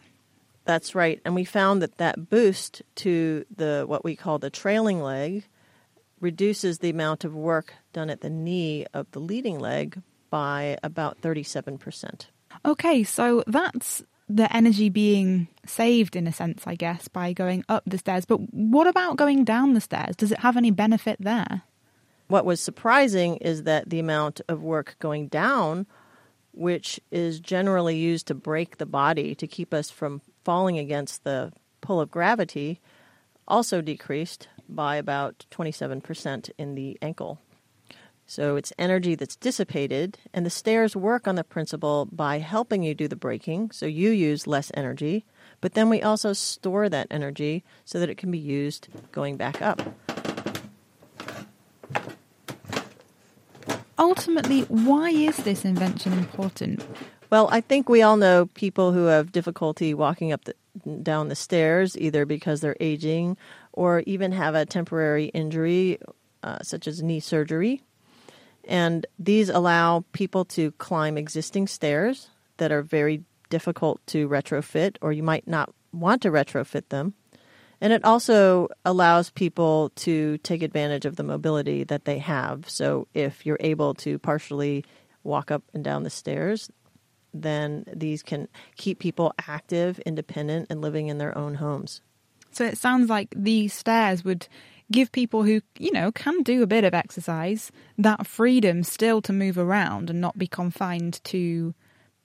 That's 0.65 0.95
right. 0.95 1.19
And 1.26 1.36
we 1.36 1.43
found 1.43 1.82
that 1.82 1.97
that 1.97 2.30
boost 2.30 2.82
to 2.95 3.45
the 3.56 3.84
what 3.88 4.04
we 4.04 4.15
call 4.15 4.39
the 4.39 4.49
trailing 4.49 5.02
leg 5.02 5.45
reduces 6.19 6.80
the 6.80 6.89
amount 6.89 7.26
of 7.26 7.36
work 7.36 7.73
done 7.91 8.10
at 8.10 8.21
the 8.21 8.30
knee 8.30 8.86
of 8.93 9.12
the 9.12 9.19
leading 9.19 9.60
leg 9.60 10.02
by 10.30 10.78
about 10.82 11.21
37%. 11.21 12.28
Okay, 12.65 13.04
so 13.04 13.43
that's 13.45 14.02
the 14.30 14.52
energy 14.56 14.89
being 14.89 15.47
saved 15.65 16.15
in 16.15 16.28
a 16.28 16.32
sense, 16.32 16.63
I 16.65 16.76
guess, 16.76 17.08
by 17.08 17.34
going 17.34 17.65
up 17.67 17.84
the 17.86 17.97
stairs. 17.97 18.26
But 18.26 18.38
what 18.54 18.88
about 18.88 19.17
going 19.17 19.43
down 19.43 19.73
the 19.73 19.82
stairs? 19.82 20.15
Does 20.15 20.32
it 20.32 20.39
have 20.39 20.56
any 20.56 20.71
benefit 20.71 21.17
there? 21.19 21.63
What 22.30 22.45
was 22.45 22.62
surprising 22.62 23.36
is 23.38 23.63
that 23.63 23.89
the 23.89 23.99
amount 23.99 24.39
of 24.47 24.63
work 24.63 24.95
going 24.99 25.28
down, 25.28 25.86
which 26.54 26.99
is 27.12 27.39
generally 27.39 27.97
used 27.97 28.28
to 28.28 28.34
break 28.34 28.78
the 28.78 28.86
body 28.86 29.36
to 29.36 29.45
keep 29.45 29.73
us 29.73 29.91
from 29.91 30.21
falling 30.43 30.77
against 30.77 31.23
the 31.23 31.51
pull 31.82 31.99
of 31.99 32.12
gravity, 32.12 32.79
also 33.47 33.82
decreased 33.82 34.47
by 34.69 34.95
about 34.95 35.45
27% 35.51 36.49
in 36.58 36.75
the 36.75 36.97
ankle 37.01 37.39
so 38.25 38.56
it's 38.56 38.73
energy 38.79 39.15
that's 39.15 39.36
dissipated, 39.36 40.17
and 40.34 40.45
the 40.45 40.49
stairs 40.49 40.95
work 40.95 41.27
on 41.27 41.36
the 41.36 41.43
principle 41.43 42.08
by 42.12 42.39
helping 42.39 42.82
you 42.82 42.95
do 42.95 43.08
the 43.08 43.15
braking, 43.15 43.71
so 43.71 43.86
you 43.86 44.12
use 44.12 44.47
less 44.47 44.71
energy, 44.75 45.25
but 45.62 45.73
then 45.73 45.89
we 45.89 46.01
also 46.01 46.34
store 46.34 46.89
that 46.89 47.08
energy 47.12 47.63
so 47.86 47.99
that 47.99 48.10
it 48.10 48.17
can 48.17 48.32
be 48.32 48.38
used 48.38 48.88
going 49.12 49.36
back 49.36 49.62
up. 49.62 49.82
Ultimately, 53.99 54.62
why 54.62 55.10
is 55.10 55.38
this 55.38 55.65
invention 55.65 56.13
important? 56.13 56.84
Well, 57.33 57.49
I 57.51 57.61
think 57.61 57.89
we 57.89 58.03
all 58.03 58.15
know 58.15 58.45
people 58.45 58.91
who 58.91 59.05
have 59.05 59.31
difficulty 59.31 59.95
walking 59.95 60.31
up 60.31 60.43
the, 60.43 60.53
down 61.01 61.29
the 61.29 61.35
stairs, 61.35 61.97
either 61.97 62.27
because 62.27 62.61
they're 62.61 62.77
aging 62.79 63.37
or 63.71 64.03
even 64.05 64.31
have 64.33 64.53
a 64.53 64.67
temporary 64.67 65.25
injury, 65.29 65.97
uh, 66.43 66.59
such 66.61 66.87
as 66.87 67.01
knee 67.01 67.19
surgery. 67.19 67.81
And 68.65 69.07
these 69.17 69.49
allow 69.49 70.05
people 70.11 70.45
to 70.45 70.73
climb 70.73 71.17
existing 71.17 71.65
stairs 71.65 72.29
that 72.57 72.71
are 72.71 72.83
very 72.83 73.23
difficult 73.49 74.05
to 74.05 74.29
retrofit, 74.29 74.97
or 75.01 75.11
you 75.11 75.23
might 75.23 75.47
not 75.47 75.73
want 75.91 76.21
to 76.21 76.29
retrofit 76.29 76.89
them. 76.89 77.15
And 77.81 77.91
it 77.91 78.05
also 78.05 78.67
allows 78.85 79.31
people 79.31 79.89
to 79.95 80.37
take 80.43 80.61
advantage 80.61 81.05
of 81.05 81.15
the 81.15 81.23
mobility 81.23 81.83
that 81.85 82.05
they 82.05 82.19
have. 82.19 82.69
So 82.69 83.07
if 83.15 83.43
you're 83.43 83.57
able 83.59 83.95
to 83.95 84.19
partially 84.19 84.85
walk 85.23 85.49
up 85.49 85.63
and 85.73 85.83
down 85.83 86.03
the 86.03 86.11
stairs, 86.11 86.69
then 87.33 87.85
these 87.91 88.23
can 88.23 88.47
keep 88.77 88.99
people 88.99 89.33
active, 89.47 89.99
independent, 89.99 90.67
and 90.69 90.81
living 90.81 91.07
in 91.07 91.17
their 91.17 91.37
own 91.37 91.55
homes. 91.55 92.01
So 92.51 92.63
it 92.65 92.77
sounds 92.77 93.09
like 93.09 93.33
these 93.35 93.73
stairs 93.73 94.23
would 94.23 94.47
give 94.91 95.11
people 95.11 95.43
who, 95.43 95.61
you 95.79 95.91
know, 95.91 96.11
can 96.11 96.43
do 96.43 96.61
a 96.61 96.67
bit 96.67 96.83
of 96.83 96.93
exercise 96.93 97.71
that 97.97 98.27
freedom 98.27 98.83
still 98.83 99.21
to 99.23 99.33
move 99.33 99.57
around 99.57 100.09
and 100.09 100.21
not 100.21 100.37
be 100.37 100.47
confined 100.47 101.23
to, 101.25 101.73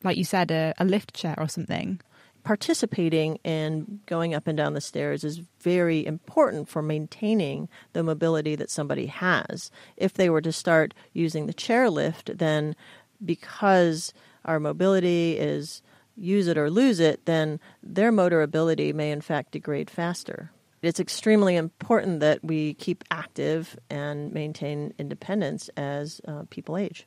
like 0.04 0.18
you 0.18 0.24
said, 0.24 0.50
a, 0.50 0.74
a 0.78 0.84
lift 0.84 1.14
chair 1.14 1.34
or 1.38 1.48
something. 1.48 2.00
Participating 2.44 3.36
in 3.36 4.00
going 4.06 4.34
up 4.34 4.46
and 4.46 4.56
down 4.56 4.74
the 4.74 4.80
stairs 4.80 5.24
is 5.24 5.42
very 5.60 6.04
important 6.06 6.68
for 6.68 6.82
maintaining 6.82 7.68
the 7.92 8.02
mobility 8.02 8.54
that 8.54 8.70
somebody 8.70 9.06
has. 9.06 9.70
If 9.96 10.14
they 10.14 10.30
were 10.30 10.40
to 10.42 10.52
start 10.52 10.94
using 11.12 11.46
the 11.46 11.54
chairlift, 11.54 12.38
then 12.38 12.76
because 13.24 14.12
our 14.48 14.58
mobility 14.58 15.38
is 15.38 15.82
use 16.16 16.48
it 16.48 16.58
or 16.58 16.70
lose 16.70 16.98
it, 16.98 17.24
then 17.26 17.60
their 17.82 18.10
motor 18.10 18.42
ability 18.42 18.92
may 18.92 19.12
in 19.12 19.20
fact 19.20 19.52
degrade 19.52 19.88
faster. 19.90 20.50
It's 20.82 21.00
extremely 21.00 21.56
important 21.56 22.20
that 22.20 22.42
we 22.42 22.74
keep 22.74 23.04
active 23.10 23.78
and 23.90 24.32
maintain 24.32 24.94
independence 24.98 25.68
as 25.76 26.20
uh, 26.26 26.44
people 26.50 26.76
age. 26.76 27.06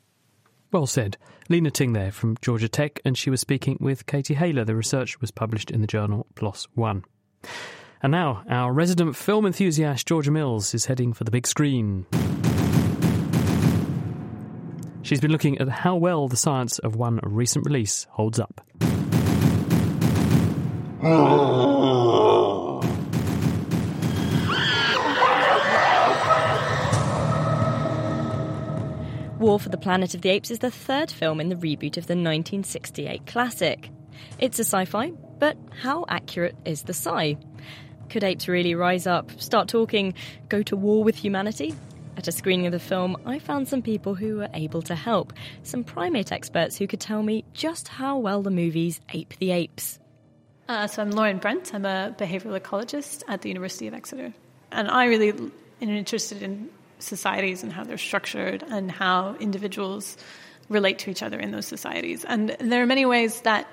Well 0.71 0.88
said. 0.88 1.17
Lena 1.49 1.71
Ting 1.71 1.93
there 1.93 2.12
from 2.12 2.38
Georgia 2.41 2.69
Tech, 2.69 3.01
and 3.04 3.17
she 3.17 3.30
was 3.30 3.41
speaking 3.41 3.77
with 3.82 4.06
Katie 4.06 4.36
Haylor. 4.36 4.63
The 4.63 4.75
research 4.75 5.19
was 5.19 5.32
published 5.32 5.71
in 5.71 5.82
the 5.82 5.88
journal 5.88 6.27
PLOS 6.36 6.67
One. 6.75 7.04
And 8.01 8.12
now, 8.12 8.43
our 8.49 8.71
resident 8.71 9.15
film 9.15 9.45
enthusiast, 9.45 10.08
Georgia 10.08 10.32
Mills, 10.32 10.73
is 10.73 10.86
heading 10.86 11.13
for 11.13 11.23
the 11.23 11.32
big 11.32 11.45
screen. 11.45 12.06
She's 15.03 15.19
been 15.19 15.31
looking 15.31 15.57
at 15.57 15.67
how 15.67 15.95
well 15.95 16.27
the 16.27 16.37
science 16.37 16.79
of 16.79 16.95
one 16.95 17.19
recent 17.23 17.65
release 17.65 18.07
holds 18.11 18.39
up. 18.39 18.61
War 29.39 29.59
for 29.59 29.69
the 29.69 29.77
Planet 29.77 30.13
of 30.13 30.21
the 30.21 30.29
Apes 30.29 30.51
is 30.51 30.59
the 30.59 30.69
third 30.69 31.09
film 31.09 31.41
in 31.41 31.49
the 31.49 31.55
reboot 31.55 31.97
of 31.97 32.05
the 32.05 32.13
1968 32.13 33.25
classic. 33.25 33.89
It's 34.37 34.59
a 34.59 34.63
sci 34.63 34.85
fi, 34.85 35.11
but 35.39 35.57
how 35.81 36.05
accurate 36.09 36.55
is 36.63 36.83
the 36.83 36.93
sci? 36.93 37.37
Could 38.09 38.23
apes 38.23 38.47
really 38.47 38.75
rise 38.75 39.07
up, 39.07 39.31
start 39.41 39.67
talking, 39.67 40.13
go 40.47 40.61
to 40.63 40.75
war 40.75 41.03
with 41.03 41.15
humanity? 41.15 41.73
At 42.17 42.28
a 42.28 42.32
screening 42.32 42.65
of 42.65 42.71
the 42.74 42.80
film, 42.80 43.15
I 43.26 43.39
found 43.39 43.67
some 43.67 43.82
people 43.82 44.15
who 44.15 44.38
were 44.38 44.50
able 44.54 44.82
to 44.84 44.95
help, 44.95 45.34
some 45.63 45.84
primate 45.84 46.32
experts 46.32 46.78
who 46.78 46.86
could 46.86 47.00
tell 47.00 47.24
me 47.24 47.45
just 47.54 47.88
how 47.88 48.17
well 48.17 48.41
the 48.41 48.52
movies 48.52 49.00
ape 49.13 49.34
the 49.39 49.52
apes. 49.52 49.97
Uh, 50.67 50.88
so 50.88 51.02
I'm 51.02 51.12
Lauren 51.12 51.38
Brent. 51.38 51.74
I'm 51.74 51.86
a 51.86 52.13
behavioral 52.17 52.60
ecologist 52.60 53.24
at 53.28 53.41
the 53.41 53.50
University 53.50 53.88
of 53.88 53.93
Exeter. 53.93 54.34
And 54.71 54.89
I 54.89 55.06
really 55.06 55.30
am 55.30 55.52
interested 55.82 56.43
in 56.43 56.69
societies 57.00 57.63
and 57.63 57.74
how 57.74 57.84
they're 57.84 57.97
structured 57.97 58.63
and 58.69 58.91
how 58.91 59.36
individuals 59.39 60.17
relate 60.69 61.00
to 61.00 61.10
each 61.10 61.24
other 61.24 61.39
in 61.39 61.52
those 61.52 61.65
societies. 61.65 62.24
And 62.26 62.56
there 62.60 62.82
are 62.82 62.86
many 62.86 63.06
ways 63.06 63.41
that 63.41 63.67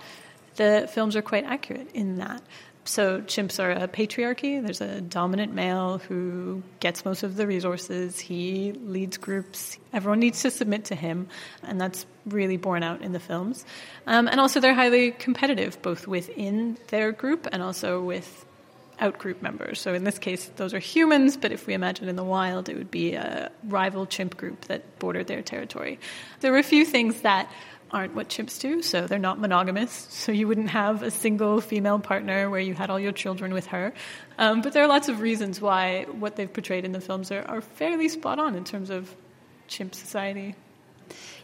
the 0.57 0.88
films 0.92 1.16
are 1.16 1.22
quite 1.22 1.44
accurate 1.44 1.90
in 1.92 2.16
that. 2.18 2.42
So 2.88 3.20
chimps 3.20 3.62
are 3.62 3.70
a 3.70 3.87
patriarchy. 3.87 4.62
There's 4.62 4.81
a 4.81 5.03
dominant 5.03 5.53
male 5.53 5.98
who 5.98 6.62
gets 6.81 7.05
most 7.05 7.22
of 7.22 7.37
the 7.37 7.46
resources. 7.46 8.18
He 8.18 8.72
leads 8.72 9.18
groups. 9.18 9.77
Everyone 9.92 10.20
needs 10.20 10.40
to 10.42 10.51
submit 10.51 10.87
to 10.87 10.94
him, 10.94 11.29
and 11.62 11.79
that's 11.79 12.07
really 12.24 12.57
borne 12.57 12.83
out 12.83 13.03
in 13.03 13.12
the 13.12 13.20
films. 13.20 13.66
Um, 14.07 14.27
and 14.27 14.40
also, 14.40 14.59
they're 14.61 14.72
highly 14.72 15.11
competitive, 15.11 15.83
both 15.83 16.07
within 16.07 16.79
their 16.88 17.12
group 17.12 17.46
and 17.53 17.62
also 17.62 18.01
with 18.03 18.46
outgroup 19.01 19.42
members. 19.42 19.81
So 19.81 19.92
in 19.92 20.05
this 20.05 20.18
case, 20.18 20.51
those 20.57 20.72
are 20.72 20.79
humans, 20.79 21.37
but 21.37 21.53
if 21.53 21.66
we 21.66 21.74
imagine 21.74 22.09
in 22.09 22.16
the 22.16 22.24
wild, 22.24 22.70
it 22.70 22.77
would 22.77 22.90
be 22.90 23.14
a 23.14 23.53
rival 23.64 24.07
chimp 24.07 24.37
group 24.37 24.62
that 24.62 24.98
bordered 24.98 25.27
their 25.27 25.42
territory. 25.42 26.01
There 26.40 26.53
were 26.53 26.59
a 26.59 26.64
few 26.64 26.85
things 26.85 27.20
that 27.20 27.51
aren't 27.90 28.14
what 28.14 28.29
chimps 28.29 28.61
do, 28.61 28.83
so 28.83 29.07
they're 29.07 29.18
not 29.18 29.38
monogamous. 29.38 30.07
So 30.11 30.33
you 30.33 30.46
wouldn't 30.46 30.70
have 30.70 31.03
a 31.03 31.11
single 31.11 31.61
female 31.61 31.98
partner 31.98 32.51
where 32.51 32.61
you 32.61 32.74
had 32.74 32.90
all 32.90 33.01
your 33.01 33.12
children 33.12 33.53
with 33.53 33.66
her. 33.68 33.94
Um, 34.38 34.62
but 34.62 34.72
there 34.72 34.83
are 34.83 34.88
lots 34.88 35.09
of 35.09 35.20
reasons 35.20 35.61
why 35.61 36.05
what 36.05 36.37
they've 36.37 36.53
portrayed 36.53 36.85
in 36.85 36.92
the 36.92 37.01
films 37.01 37.31
are, 37.33 37.42
are 37.42 37.61
fairly 37.61 38.09
spot 38.09 38.38
on 38.38 38.55
in 38.55 38.64
terms 38.64 38.90
of 38.90 39.14
chimp 39.68 39.94
society. 39.94 40.55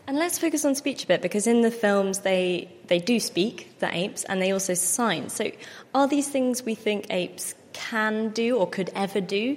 And 0.07 0.19
let's 0.19 0.39
focus 0.39 0.65
on 0.65 0.75
speech 0.75 1.05
a 1.05 1.07
bit 1.07 1.23
because 1.23 1.47
in 1.47 1.63
the 1.63 1.71
films 1.71 2.21
they 2.21 2.71
they 2.89 2.99
do 2.99 3.19
speak, 3.19 3.79
the 3.79 3.95
apes, 3.95 4.25
and 4.25 4.41
they 4.41 4.53
also 4.53 4.75
sign. 4.75 5.31
So 5.31 5.51
are 5.95 6.07
these 6.07 6.29
things 6.29 6.63
we 6.63 6.75
think 6.75 7.07
apes 7.09 7.55
can 7.73 8.29
do 8.31 8.59
or 8.59 8.69
could 8.69 8.91
ever 8.95 9.21
do, 9.21 9.57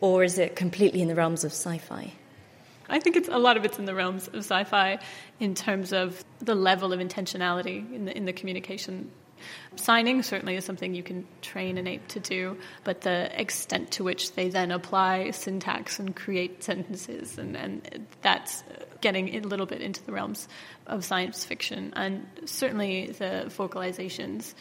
or 0.00 0.24
is 0.24 0.38
it 0.38 0.56
completely 0.56 1.00
in 1.00 1.08
the 1.08 1.14
realms 1.14 1.44
of 1.44 1.52
sci-fi? 1.52 2.12
I 2.88 3.00
think 3.00 3.16
it's 3.16 3.28
a 3.28 3.38
lot 3.38 3.56
of 3.56 3.64
it's 3.64 3.78
in 3.78 3.84
the 3.84 3.94
realms 3.94 4.28
of 4.28 4.36
sci-fi 4.36 4.98
in 5.40 5.54
terms 5.54 5.92
of 5.92 6.24
the 6.40 6.54
level 6.54 6.92
of 6.92 7.00
intentionality 7.00 7.92
in 7.94 8.04
the 8.04 8.16
in 8.16 8.24
the 8.24 8.32
communication. 8.32 9.10
Signing 9.76 10.22
certainly 10.22 10.56
is 10.56 10.64
something 10.64 10.94
you 10.94 11.02
can 11.02 11.26
train 11.42 11.76
an 11.76 11.86
ape 11.86 12.06
to 12.08 12.20
do, 12.20 12.56
but 12.82 13.02
the 13.02 13.28
extent 13.38 13.90
to 13.92 14.04
which 14.04 14.32
they 14.32 14.48
then 14.48 14.70
apply 14.70 15.32
syntax 15.32 15.98
and 15.98 16.16
create 16.16 16.62
sentences, 16.62 17.36
and, 17.36 17.56
and 17.56 18.06
that's 18.22 18.64
getting 19.02 19.34
a 19.34 19.40
little 19.40 19.66
bit 19.66 19.82
into 19.82 20.02
the 20.04 20.12
realms 20.12 20.48
of 20.86 21.04
science 21.04 21.44
fiction. 21.44 21.92
And 21.94 22.26
certainly 22.46 23.08
the 23.08 23.44
vocalizations 23.48 24.54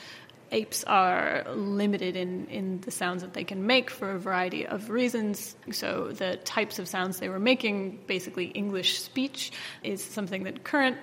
apes 0.54 0.84
are 0.86 1.44
limited 1.54 2.16
in, 2.16 2.48
in 2.48 2.80
the 2.82 2.92
sounds 2.92 3.22
that 3.24 3.34
they 3.34 3.44
can 3.44 3.68
make 3.68 3.90
for 3.90 4.12
a 4.12 4.20
variety 4.20 4.66
of 4.66 4.90
reasons. 4.90 5.56
So, 5.72 6.12
the 6.14 6.38
types 6.38 6.80
of 6.80 6.88
sounds 6.88 7.20
they 7.20 7.30
were 7.30 7.40
making, 7.40 8.00
basically 8.08 8.46
English 8.46 9.00
speech, 9.00 9.52
is 9.84 10.02
something 10.04 10.44
that 10.44 10.64
current 10.64 10.98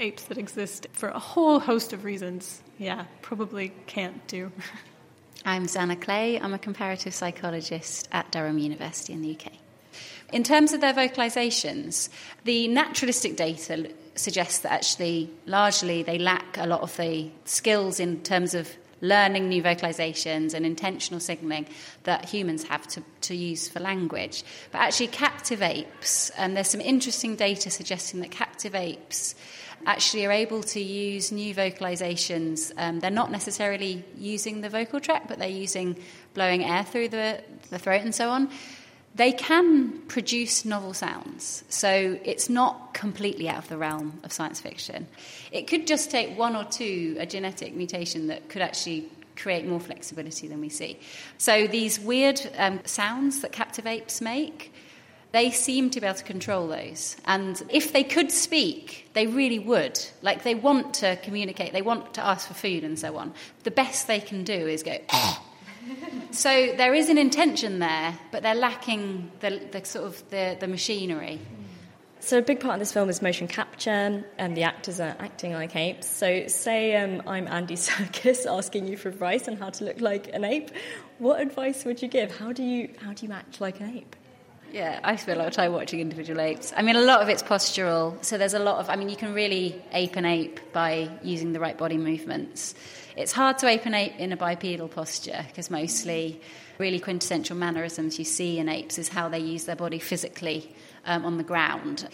apes 0.00 0.24
that 0.24 0.38
exist 0.38 0.86
for 0.92 1.08
a 1.10 1.18
whole 1.18 1.60
host 1.60 1.92
of 1.92 2.04
reasons, 2.04 2.62
yeah, 2.78 3.04
probably 3.22 3.72
can't 3.86 4.26
do. 4.26 4.50
I'm 5.44 5.66
Zanna 5.66 6.00
Clay. 6.00 6.38
I'm 6.38 6.52
a 6.52 6.58
comparative 6.58 7.14
psychologist 7.14 8.08
at 8.12 8.30
Durham 8.30 8.58
University 8.58 9.12
in 9.12 9.22
the 9.22 9.36
UK. 9.36 9.52
In 10.32 10.42
terms 10.42 10.72
of 10.72 10.80
their 10.80 10.94
vocalizations, 10.94 12.08
the 12.44 12.68
naturalistic 12.68 13.36
data 13.36 13.90
suggests 14.14 14.60
that 14.60 14.72
actually, 14.72 15.30
largely, 15.46 16.02
they 16.02 16.18
lack 16.18 16.56
a 16.56 16.66
lot 16.66 16.82
of 16.82 16.96
the 16.96 17.30
skills 17.44 17.98
in 17.98 18.22
terms 18.22 18.54
of 18.54 18.70
learning 19.00 19.48
new 19.48 19.62
vocalizations 19.62 20.54
and 20.54 20.66
intentional 20.66 21.20
signaling 21.20 21.66
that 22.04 22.28
humans 22.28 22.64
have 22.64 22.86
to, 22.88 23.02
to 23.22 23.34
use 23.34 23.68
for 23.68 23.80
language. 23.80 24.42
But 24.72 24.78
actually, 24.78 25.08
captive 25.08 25.62
apes, 25.62 26.30
and 26.30 26.56
there's 26.56 26.68
some 26.68 26.80
interesting 26.80 27.36
data 27.36 27.70
suggesting 27.70 28.20
that 28.20 28.30
captive 28.30 28.74
apes 28.74 29.34
actually 29.86 30.26
are 30.26 30.32
able 30.32 30.62
to 30.62 30.80
use 30.80 31.32
new 31.32 31.54
vocalizations. 31.54 32.70
Um, 32.76 33.00
they're 33.00 33.10
not 33.10 33.30
necessarily 33.30 34.04
using 34.18 34.60
the 34.60 34.68
vocal 34.68 35.00
tract, 35.00 35.28
but 35.28 35.38
they're 35.38 35.48
using 35.48 35.96
blowing 36.34 36.64
air 36.64 36.84
through 36.84 37.08
the, 37.08 37.42
the 37.70 37.78
throat 37.78 38.02
and 38.02 38.14
so 38.14 38.28
on 38.28 38.50
they 39.14 39.32
can 39.32 40.00
produce 40.02 40.64
novel 40.64 40.94
sounds. 40.94 41.64
So 41.68 42.18
it's 42.24 42.48
not 42.48 42.94
completely 42.94 43.48
out 43.48 43.58
of 43.58 43.68
the 43.68 43.76
realm 43.76 44.20
of 44.22 44.32
science 44.32 44.60
fiction. 44.60 45.08
It 45.50 45.66
could 45.66 45.86
just 45.86 46.10
take 46.10 46.38
one 46.38 46.54
or 46.54 46.64
two, 46.64 47.16
a 47.18 47.26
genetic 47.26 47.74
mutation 47.74 48.28
that 48.28 48.48
could 48.48 48.62
actually 48.62 49.10
create 49.36 49.66
more 49.66 49.80
flexibility 49.80 50.46
than 50.48 50.60
we 50.60 50.68
see. 50.68 50.98
So 51.38 51.66
these 51.66 51.98
weird 51.98 52.40
um, 52.56 52.80
sounds 52.84 53.40
that 53.40 53.52
captive 53.52 53.86
apes 53.86 54.20
make, 54.20 54.72
they 55.32 55.50
seem 55.50 55.90
to 55.90 56.00
be 56.00 56.06
able 56.06 56.18
to 56.18 56.24
control 56.24 56.68
those. 56.68 57.16
And 57.24 57.60
if 57.70 57.92
they 57.92 58.04
could 58.04 58.32
speak, 58.32 59.08
they 59.12 59.26
really 59.26 59.58
would. 59.58 59.98
Like 60.22 60.42
they 60.42 60.54
want 60.54 60.94
to 60.94 61.16
communicate, 61.16 61.72
they 61.72 61.82
want 61.82 62.14
to 62.14 62.24
ask 62.24 62.48
for 62.48 62.54
food 62.54 62.84
and 62.84 62.98
so 62.98 63.16
on. 63.16 63.32
The 63.62 63.70
best 63.70 64.06
they 64.06 64.20
can 64.20 64.44
do 64.44 64.52
is 64.52 64.82
go, 64.82 64.98
so 66.30 66.50
there 66.76 66.94
is 66.94 67.08
an 67.08 67.18
intention 67.18 67.78
there, 67.78 68.18
but 68.30 68.42
they're 68.42 68.54
lacking 68.54 69.30
the, 69.40 69.60
the 69.72 69.84
sort 69.84 70.06
of 70.06 70.30
the, 70.30 70.56
the 70.58 70.68
machinery. 70.68 71.40
So 72.22 72.36
a 72.36 72.42
big 72.42 72.60
part 72.60 72.74
of 72.74 72.80
this 72.80 72.92
film 72.92 73.08
is 73.08 73.22
motion 73.22 73.48
capture, 73.48 74.24
and 74.36 74.56
the 74.56 74.64
actors 74.64 75.00
are 75.00 75.16
acting 75.18 75.54
like 75.54 75.74
apes. 75.74 76.06
So 76.06 76.46
say 76.48 76.94
um, 76.96 77.22
I'm 77.26 77.46
Andy 77.48 77.74
Serkis 77.76 78.46
asking 78.46 78.88
you 78.88 78.98
for 78.98 79.08
advice 79.08 79.48
on 79.48 79.56
how 79.56 79.70
to 79.70 79.84
look 79.84 80.00
like 80.02 80.28
an 80.34 80.44
ape. 80.44 80.70
What 81.18 81.40
advice 81.40 81.84
would 81.86 82.02
you 82.02 82.08
give? 82.08 82.36
How 82.36 82.52
do 82.52 82.62
you 82.62 82.90
how 83.00 83.14
do 83.14 83.26
you 83.26 83.32
act 83.32 83.60
like 83.60 83.80
an 83.80 83.96
ape? 83.96 84.16
Yeah, 84.72 85.00
I 85.02 85.16
spend 85.16 85.36
a 85.36 85.42
lot 85.42 85.48
of 85.48 85.54
time 85.54 85.72
watching 85.72 85.98
individual 86.00 86.40
apes. 86.40 86.72
I 86.76 86.82
mean, 86.82 86.94
a 86.94 87.00
lot 87.00 87.22
of 87.22 87.28
it's 87.28 87.42
postural. 87.42 88.22
So 88.24 88.38
there's 88.38 88.54
a 88.54 88.60
lot 88.60 88.78
of, 88.78 88.88
I 88.88 88.94
mean, 88.94 89.08
you 89.08 89.16
can 89.16 89.34
really 89.34 89.82
ape 89.92 90.14
an 90.14 90.24
ape 90.24 90.60
by 90.72 91.10
using 91.22 91.52
the 91.52 91.58
right 91.58 91.76
body 91.76 91.96
movements. 91.96 92.74
It's 93.16 93.32
hard 93.32 93.58
to 93.58 93.66
ape 93.66 93.86
an 93.86 93.94
ape 93.94 94.18
in 94.18 94.32
a 94.32 94.36
bipedal 94.36 94.88
posture 94.88 95.44
because 95.48 95.70
mostly 95.70 96.40
really 96.78 96.98
quintessential 96.98 97.56
mannerisms 97.56 98.18
you 98.18 98.24
see 98.24 98.58
in 98.58 98.68
apes 98.68 98.98
is 98.98 99.08
how 99.08 99.28
they 99.28 99.38
use 99.38 99.64
their 99.64 99.76
body 99.76 99.98
physically 99.98 100.74
um, 101.04 101.24
on 101.24 101.36
the 101.36 101.44
ground. 101.44 102.08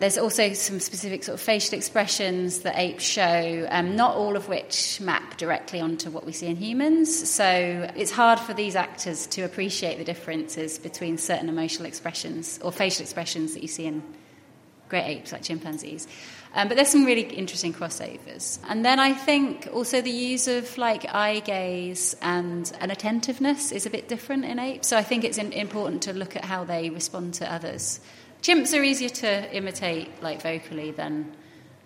There's 0.00 0.16
also 0.16 0.52
some 0.52 0.78
specific 0.78 1.24
sort 1.24 1.34
of 1.34 1.40
facial 1.40 1.76
expressions 1.76 2.60
that 2.60 2.78
apes 2.78 3.02
show, 3.02 3.66
um, 3.68 3.96
not 3.96 4.14
all 4.14 4.36
of 4.36 4.48
which 4.48 5.00
map 5.00 5.36
directly 5.38 5.80
onto 5.80 6.08
what 6.08 6.24
we 6.24 6.30
see 6.30 6.46
in 6.46 6.54
humans. 6.54 7.28
So 7.28 7.90
it's 7.96 8.12
hard 8.12 8.38
for 8.38 8.54
these 8.54 8.76
actors 8.76 9.26
to 9.28 9.42
appreciate 9.42 9.98
the 9.98 10.04
differences 10.04 10.78
between 10.78 11.18
certain 11.18 11.48
emotional 11.48 11.86
expressions 11.86 12.60
or 12.62 12.70
facial 12.70 13.02
expressions 13.02 13.54
that 13.54 13.62
you 13.62 13.68
see 13.68 13.86
in 13.86 14.02
great 14.88 15.04
apes 15.04 15.32
like 15.32 15.42
chimpanzees. 15.42 16.06
Um, 16.54 16.68
but 16.68 16.76
there's 16.76 16.88
some 16.88 17.04
really 17.04 17.22
interesting 17.22 17.74
crossovers. 17.74 18.58
And 18.68 18.84
then 18.84 18.98
I 18.98 19.12
think 19.12 19.68
also 19.72 20.00
the 20.00 20.10
use 20.10 20.48
of 20.48 20.76
like 20.78 21.04
eye 21.12 21.40
gaze 21.40 22.16
and 22.22 22.70
an 22.80 22.90
attentiveness 22.90 23.70
is 23.70 23.86
a 23.86 23.90
bit 23.90 24.08
different 24.08 24.44
in 24.44 24.58
apes. 24.58 24.88
So 24.88 24.96
I 24.96 25.02
think 25.02 25.24
it's 25.24 25.38
in, 25.38 25.52
important 25.52 26.02
to 26.02 26.12
look 26.12 26.36
at 26.36 26.44
how 26.44 26.64
they 26.64 26.90
respond 26.90 27.34
to 27.34 27.52
others. 27.52 28.00
Chimps 28.42 28.78
are 28.78 28.82
easier 28.82 29.08
to 29.08 29.54
imitate, 29.54 30.22
like 30.22 30.42
vocally, 30.42 30.92
than 30.92 31.32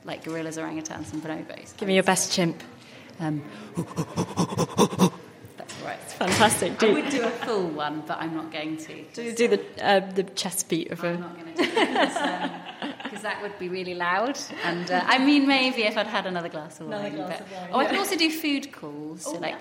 like 0.05 0.25
gorillas, 0.25 0.59
orangutans, 0.59 1.13
and 1.13 1.23
bonobos. 1.23 1.77
Give 1.77 1.89
me 1.89 1.95
your 1.95 2.03
best 2.03 2.33
chimp. 2.33 2.63
Um, 3.21 3.43
right. 5.85 5.99
It's 6.03 6.15
fantastic. 6.15 6.79
Do, 6.79 6.91
I 6.91 6.93
would 6.95 7.11
do 7.11 7.23
a 7.25 7.31
full 7.31 7.69
one, 7.69 8.03
but 8.07 8.19
I'm 8.21 8.35
not 8.35 8.51
going 8.53 8.77
to. 8.79 9.03
Do, 9.15 9.33
do 9.33 9.49
the 9.49 9.61
uh, 9.85 10.01
the 10.13 10.25
chest 10.25 10.69
beat 10.69 10.91
of 10.91 11.03
I'm 11.05 11.17
a. 11.17 11.19
not 11.19 11.35
going 11.37 11.55
to 11.55 11.63
because 11.63 13.19
um, 13.19 13.23
that 13.23 13.43
would 13.43 13.59
be 13.59 13.69
really 13.69 13.95
loud. 13.95 14.39
And 14.65 14.91
uh, 14.91 15.03
I 15.05 15.19
mean, 15.19 15.47
maybe 15.47 15.83
if 15.83 15.97
I'd 15.97 16.07
had 16.07 16.27
another 16.27 16.49
glass 16.49 16.81
of 16.81 16.89
wine. 16.89 17.15
Glass 17.15 17.39
but, 17.39 17.41
of 17.41 17.53
wine 17.53 17.69
oh, 17.73 17.79
I 17.79 17.83
yeah. 17.83 17.89
can 17.91 17.99
also 17.99 18.17
do 18.17 18.31
food 18.31 18.73
calls. 18.73 19.23
So 19.23 19.37
Oh, 19.37 19.39
like. 19.39 19.57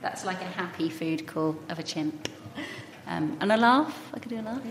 That's 0.00 0.24
like 0.24 0.40
a 0.40 0.44
happy 0.44 0.90
food 0.90 1.26
call 1.26 1.56
of 1.68 1.78
a 1.78 1.82
chimp. 1.82 2.28
Um, 3.06 3.36
and 3.40 3.50
a 3.50 3.56
laugh. 3.56 4.10
I 4.14 4.18
could 4.18 4.30
do 4.30 4.40
a 4.40 4.42
laugh. 4.42 4.62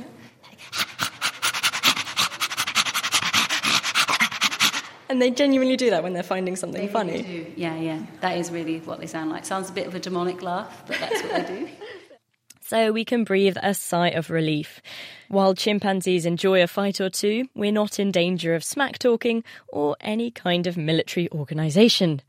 And 5.09 5.21
they 5.21 5.31
genuinely 5.31 5.77
do 5.77 5.89
that 5.91 6.03
when 6.03 6.13
they're 6.13 6.23
finding 6.23 6.55
something 6.55 6.81
They 6.81 6.91
funny. 6.91 7.13
really 7.21 7.23
do. 7.23 7.53
Yeah, 7.55 7.75
yeah. 7.77 8.01
That 8.21 8.37
is 8.37 8.51
really 8.51 8.79
what 8.79 8.99
they 8.99 9.07
sound 9.07 9.29
like. 9.29 9.45
Sounds 9.45 9.69
a 9.69 9.73
bit 9.73 9.87
of 9.87 9.95
a 9.95 9.99
demonic 9.99 10.41
laugh, 10.41 10.83
but 10.87 10.99
that's 10.99 11.21
what 11.23 11.47
they 11.47 11.59
do. 11.59 11.69
so 12.61 12.91
we 12.91 13.05
can 13.05 13.23
breathe 13.23 13.55
a 13.63 13.73
sigh 13.73 14.09
of 14.09 14.29
relief. 14.29 14.81
While 15.29 15.53
chimpanzees 15.55 16.25
enjoy 16.25 16.61
a 16.61 16.67
fight 16.67 16.99
or 16.99 17.09
two, 17.09 17.47
we're 17.55 17.71
not 17.71 17.99
in 17.99 18.11
danger 18.11 18.53
of 18.53 18.63
smack 18.63 18.99
talking 18.99 19.43
or 19.69 19.95
any 20.01 20.29
kind 20.31 20.67
of 20.67 20.75
military 20.77 21.31
organisation. 21.31 22.21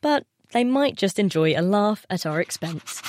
But 0.00 0.24
they 0.52 0.64
might 0.64 0.96
just 0.96 1.18
enjoy 1.18 1.54
a 1.58 1.62
laugh 1.62 2.04
at 2.10 2.26
our 2.26 2.40
expense. 2.40 3.02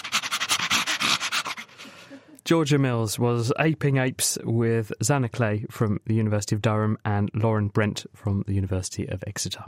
Georgia 2.49 2.79
Mills 2.79 3.19
was 3.19 3.53
aping 3.59 3.97
apes 3.97 4.35
with 4.43 4.91
Zanna 5.03 5.31
Clay 5.31 5.67
from 5.69 5.99
the 6.07 6.15
University 6.15 6.55
of 6.55 6.63
Durham 6.63 6.97
and 7.05 7.29
Lauren 7.35 7.67
Brent 7.67 8.07
from 8.15 8.43
the 8.47 8.55
University 8.55 9.07
of 9.07 9.23
Exeter. 9.27 9.63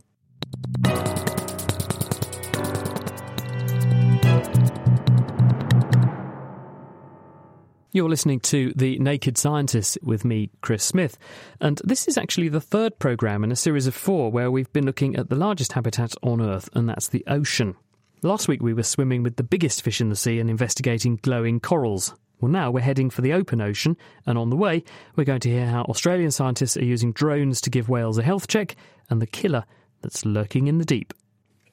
You're 7.92 8.10
listening 8.10 8.40
to 8.40 8.74
The 8.76 8.98
Naked 8.98 9.38
Scientists 9.38 10.00
with 10.02 10.26
me, 10.26 10.50
Chris 10.62 10.84
Smith. 10.84 11.20
And 11.60 11.80
this 11.84 12.08
is 12.08 12.18
actually 12.18 12.50
the 12.50 12.60
third 12.60 12.98
programme 12.98 13.44
in 13.44 13.52
a 13.52 13.56
series 13.56 13.86
of 13.86 13.94
four 13.94 14.32
where 14.32 14.50
we've 14.50 14.74
been 14.74 14.88
looking 14.88 15.16
at 15.18 15.30
the 15.30 15.36
largest 15.36 15.74
habitat 15.74 16.16
on 16.24 16.42
Earth, 16.42 16.68
and 16.74 16.90
that's 16.90 17.10
the 17.10 17.24
ocean. 17.28 17.76
Last 18.24 18.48
week 18.48 18.64
we 18.64 18.74
were 18.74 18.82
swimming 18.82 19.22
with 19.22 19.36
the 19.36 19.44
biggest 19.44 19.84
fish 19.84 20.02
in 20.02 20.10
the 20.10 20.16
sea 20.16 20.40
and 20.40 20.50
investigating 20.50 21.20
glowing 21.22 21.60
corals. 21.60 22.16
Well, 22.42 22.52
now 22.52 22.72
we're 22.72 22.82
heading 22.82 23.12
for 23.12 23.22
the 23.22 23.34
open 23.34 23.62
ocean, 23.62 23.96
and 24.26 24.36
on 24.36 24.50
the 24.50 24.56
way, 24.56 24.84
we're 25.16 25.26
going 25.26 25.42
to 25.42 25.50
hear 25.50 25.68
how 25.68 25.84
Australian 25.84 26.32
scientists 26.32 26.76
are 26.76 26.84
using 26.84 27.14
drones 27.14 27.62
to 27.62 27.70
give 27.70 27.88
whales 27.88 28.18
a 28.18 28.24
health 28.24 28.48
check 28.48 28.76
and 29.12 29.22
the 29.22 29.28
killer 29.28 29.64
that's 30.02 30.26
lurking 30.26 30.66
in 30.66 30.80
the 30.80 30.86
deep. 30.86 31.14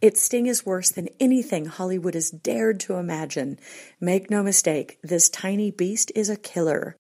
Its 0.02 0.20
sting 0.20 0.46
is 0.46 0.66
worse 0.66 0.90
than 0.90 1.08
anything 1.18 1.64
Hollywood 1.64 2.12
has 2.14 2.30
dared 2.30 2.80
to 2.80 2.96
imagine. 2.96 3.58
Make 3.98 4.30
no 4.30 4.42
mistake, 4.42 4.98
this 5.02 5.30
tiny 5.30 5.70
beast 5.70 6.12
is 6.14 6.28
a 6.28 6.36
killer. 6.36 6.96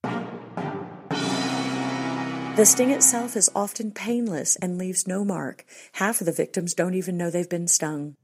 The 2.56 2.64
sting 2.64 2.90
itself 2.90 3.36
is 3.36 3.50
often 3.54 3.92
painless 3.92 4.56
and 4.56 4.78
leaves 4.78 5.06
no 5.06 5.24
mark. 5.24 5.64
Half 5.92 6.20
of 6.20 6.26
the 6.26 6.32
victims 6.32 6.74
don't 6.74 6.94
even 6.94 7.18
know 7.18 7.30
they've 7.30 7.48
been 7.48 7.68
stung. 7.68 8.14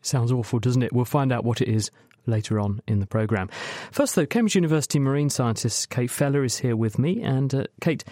Sounds 0.00 0.30
awful, 0.30 0.60
doesn't 0.60 0.82
it? 0.82 0.92
We'll 0.92 1.04
find 1.04 1.32
out 1.32 1.44
what 1.44 1.60
it 1.60 1.68
is 1.68 1.90
later 2.26 2.60
on 2.60 2.80
in 2.86 3.00
the 3.00 3.06
programme. 3.06 3.48
First, 3.92 4.14
though, 4.14 4.26
Cambridge 4.26 4.54
University 4.54 4.98
marine 4.98 5.30
scientist 5.30 5.90
Kate 5.90 6.10
Feller 6.10 6.44
is 6.44 6.58
here 6.58 6.76
with 6.76 6.98
me. 6.98 7.22
And, 7.22 7.54
uh, 7.54 7.64
Kate, 7.80 8.04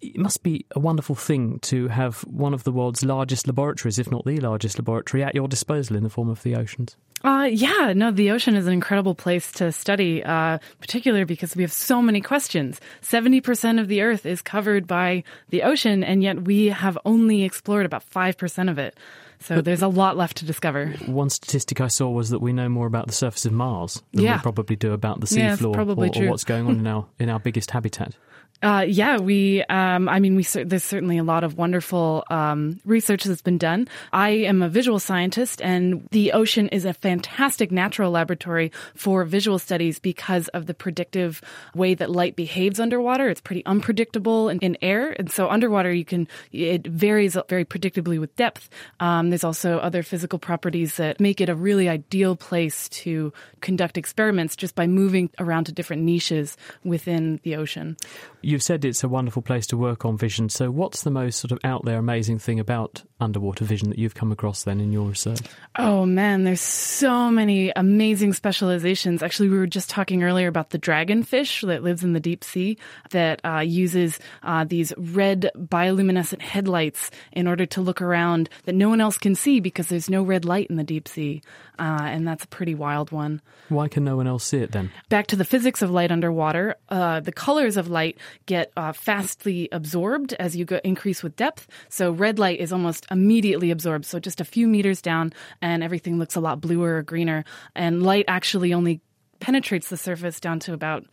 it 0.00 0.18
must 0.18 0.42
be 0.42 0.66
a 0.72 0.80
wonderful 0.80 1.14
thing 1.14 1.58
to 1.60 1.88
have 1.88 2.20
one 2.22 2.54
of 2.54 2.64
the 2.64 2.72
world's 2.72 3.04
largest 3.04 3.46
laboratories, 3.46 3.98
if 3.98 4.10
not 4.10 4.24
the 4.24 4.38
largest 4.38 4.78
laboratory, 4.78 5.22
at 5.22 5.34
your 5.34 5.48
disposal 5.48 5.96
in 5.96 6.02
the 6.02 6.10
form 6.10 6.28
of 6.28 6.42
the 6.42 6.54
oceans. 6.54 6.96
Uh, 7.24 7.48
yeah, 7.50 7.92
no, 7.94 8.10
the 8.10 8.30
ocean 8.30 8.56
is 8.56 8.66
an 8.66 8.72
incredible 8.72 9.14
place 9.14 9.50
to 9.52 9.72
study, 9.72 10.22
uh, 10.22 10.58
particularly 10.80 11.24
because 11.24 11.56
we 11.56 11.62
have 11.62 11.72
so 11.72 12.02
many 12.02 12.20
questions. 12.20 12.80
70% 13.02 13.80
of 13.80 13.88
the 13.88 14.02
Earth 14.02 14.26
is 14.26 14.42
covered 14.42 14.86
by 14.86 15.24
the 15.48 15.62
ocean, 15.62 16.04
and 16.04 16.22
yet 16.22 16.44
we 16.44 16.66
have 16.66 16.98
only 17.04 17.42
explored 17.42 17.86
about 17.86 18.08
5% 18.08 18.70
of 18.70 18.78
it. 18.78 18.98
So 19.40 19.56
but 19.56 19.64
there's 19.64 19.82
a 19.82 19.88
lot 19.88 20.16
left 20.16 20.38
to 20.38 20.44
discover. 20.44 20.88
One 21.06 21.30
statistic 21.30 21.80
I 21.80 21.88
saw 21.88 22.10
was 22.10 22.30
that 22.30 22.40
we 22.40 22.52
know 22.52 22.68
more 22.68 22.86
about 22.86 23.06
the 23.06 23.12
surface 23.12 23.46
of 23.46 23.52
Mars 23.52 24.02
than 24.12 24.24
yeah. 24.24 24.36
we 24.36 24.42
probably 24.42 24.76
do 24.76 24.92
about 24.92 25.20
the 25.20 25.26
seafloor 25.26 25.74
yeah, 25.74 26.20
or, 26.20 26.24
or, 26.24 26.30
what's 26.30 26.44
going 26.44 26.66
on 26.66 26.78
in 26.78 26.86
our 26.86 27.06
in 27.18 27.28
our 27.28 27.38
biggest 27.38 27.70
habitat. 27.70 28.14
Uh, 28.62 28.84
yeah, 28.88 29.18
we. 29.18 29.62
Um, 29.64 30.08
I 30.08 30.18
mean, 30.18 30.34
we. 30.34 30.42
There's 30.42 30.82
certainly 30.84 31.18
a 31.18 31.24
lot 31.24 31.44
of 31.44 31.58
wonderful 31.58 32.24
um, 32.30 32.80
research 32.84 33.24
that's 33.24 33.42
been 33.42 33.58
done. 33.58 33.86
I 34.12 34.30
am 34.30 34.62
a 34.62 34.68
visual 34.68 34.98
scientist, 34.98 35.60
and 35.60 36.08
the 36.10 36.32
ocean 36.32 36.68
is 36.68 36.86
a 36.86 36.94
fantastic 36.94 37.70
natural 37.70 38.10
laboratory 38.10 38.72
for 38.94 39.24
visual 39.24 39.58
studies 39.58 39.98
because 39.98 40.48
of 40.48 40.66
the 40.66 40.72
predictive 40.72 41.42
way 41.74 41.94
that 41.94 42.10
light 42.10 42.34
behaves 42.34 42.80
underwater. 42.80 43.28
It's 43.28 43.42
pretty 43.42 43.64
unpredictable 43.66 44.48
in, 44.48 44.58
in 44.60 44.78
air, 44.80 45.14
and 45.18 45.30
so 45.30 45.50
underwater 45.50 45.92
you 45.92 46.06
can. 46.06 46.26
It 46.50 46.86
varies 46.86 47.36
very 47.48 47.66
predictably 47.66 48.18
with 48.18 48.34
depth. 48.36 48.70
Um, 49.00 49.28
there's 49.28 49.44
also 49.44 49.78
other 49.78 50.02
physical 50.02 50.38
properties 50.38 50.96
that 50.96 51.20
make 51.20 51.42
it 51.42 51.50
a 51.50 51.54
really 51.54 51.90
ideal 51.90 52.36
place 52.36 52.88
to 52.88 53.34
conduct 53.60 53.98
experiments 53.98 54.56
just 54.56 54.74
by 54.74 54.86
moving 54.86 55.28
around 55.38 55.64
to 55.64 55.72
different 55.72 56.02
niches 56.02 56.56
within 56.84 57.38
the 57.42 57.56
ocean. 57.56 57.96
You've 58.46 58.62
said 58.62 58.84
it's 58.84 59.02
a 59.02 59.08
wonderful 59.08 59.42
place 59.42 59.66
to 59.66 59.76
work 59.76 60.04
on 60.04 60.16
vision. 60.16 60.48
So, 60.50 60.70
what's 60.70 61.02
the 61.02 61.10
most 61.10 61.40
sort 61.40 61.50
of 61.50 61.58
out 61.64 61.84
there 61.84 61.98
amazing 61.98 62.38
thing 62.38 62.60
about 62.60 63.02
underwater 63.18 63.64
vision 63.64 63.88
that 63.88 63.98
you've 63.98 64.14
come 64.14 64.30
across 64.30 64.62
then 64.62 64.78
in 64.78 64.92
your 64.92 65.08
research? 65.08 65.40
Oh 65.74 66.06
man, 66.06 66.44
there's 66.44 66.60
so 66.60 67.28
many 67.28 67.72
amazing 67.74 68.34
specializations. 68.34 69.20
Actually, 69.20 69.48
we 69.48 69.58
were 69.58 69.66
just 69.66 69.90
talking 69.90 70.22
earlier 70.22 70.46
about 70.46 70.70
the 70.70 70.78
dragonfish 70.78 71.66
that 71.66 71.82
lives 71.82 72.04
in 72.04 72.12
the 72.12 72.20
deep 72.20 72.44
sea 72.44 72.78
that 73.10 73.44
uh, 73.44 73.58
uses 73.58 74.20
uh, 74.44 74.62
these 74.62 74.92
red 74.96 75.50
bioluminescent 75.56 76.40
headlights 76.40 77.10
in 77.32 77.48
order 77.48 77.66
to 77.66 77.80
look 77.80 78.00
around 78.00 78.48
that 78.62 78.76
no 78.76 78.88
one 78.88 79.00
else 79.00 79.18
can 79.18 79.34
see 79.34 79.58
because 79.58 79.88
there's 79.88 80.08
no 80.08 80.22
red 80.22 80.44
light 80.44 80.68
in 80.70 80.76
the 80.76 80.84
deep 80.84 81.08
sea. 81.08 81.42
Uh, 81.78 81.98
and 82.02 82.26
that's 82.26 82.44
a 82.44 82.48
pretty 82.48 82.74
wild 82.74 83.10
one. 83.10 83.42
Why 83.68 83.88
can 83.88 84.04
no 84.04 84.16
one 84.16 84.26
else 84.26 84.44
see 84.44 84.58
it 84.58 84.72
then? 84.72 84.90
Back 85.08 85.26
to 85.28 85.36
the 85.36 85.44
physics 85.44 85.82
of 85.82 85.90
light 85.90 86.10
underwater, 86.10 86.76
uh, 86.88 87.20
the 87.20 87.32
colors 87.32 87.76
of 87.76 87.88
light 87.88 88.18
get 88.46 88.72
uh, 88.76 88.92
fastly 88.92 89.68
absorbed 89.72 90.34
as 90.34 90.56
you 90.56 90.64
go 90.64 90.80
increase 90.84 91.22
with 91.22 91.36
depth. 91.36 91.66
So 91.88 92.10
red 92.10 92.38
light 92.38 92.60
is 92.60 92.72
almost 92.72 93.06
immediately 93.10 93.70
absorbed. 93.70 94.04
So 94.04 94.18
just 94.18 94.40
a 94.40 94.44
few 94.44 94.68
meters 94.68 95.00
down, 95.00 95.32
and 95.62 95.82
everything 95.82 96.18
looks 96.18 96.36
a 96.36 96.40
lot 96.40 96.60
bluer 96.60 96.96
or 96.96 97.02
greener. 97.02 97.44
And 97.74 98.02
light 98.02 98.26
actually 98.28 98.74
only 98.74 99.00
penetrates 99.40 99.88
the 99.88 99.96
surface 99.96 100.40
down 100.40 100.60
to 100.60 100.72
about 100.72 101.04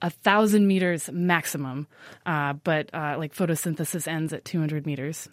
a 0.00 0.10
thousand 0.10 0.66
meters 0.66 1.10
maximum. 1.12 1.86
Uh, 2.26 2.54
but 2.54 2.90
uh, 2.94 3.16
like 3.18 3.34
photosynthesis 3.34 4.06
ends 4.06 4.32
at 4.32 4.44
200 4.44 4.86
meters. 4.86 5.28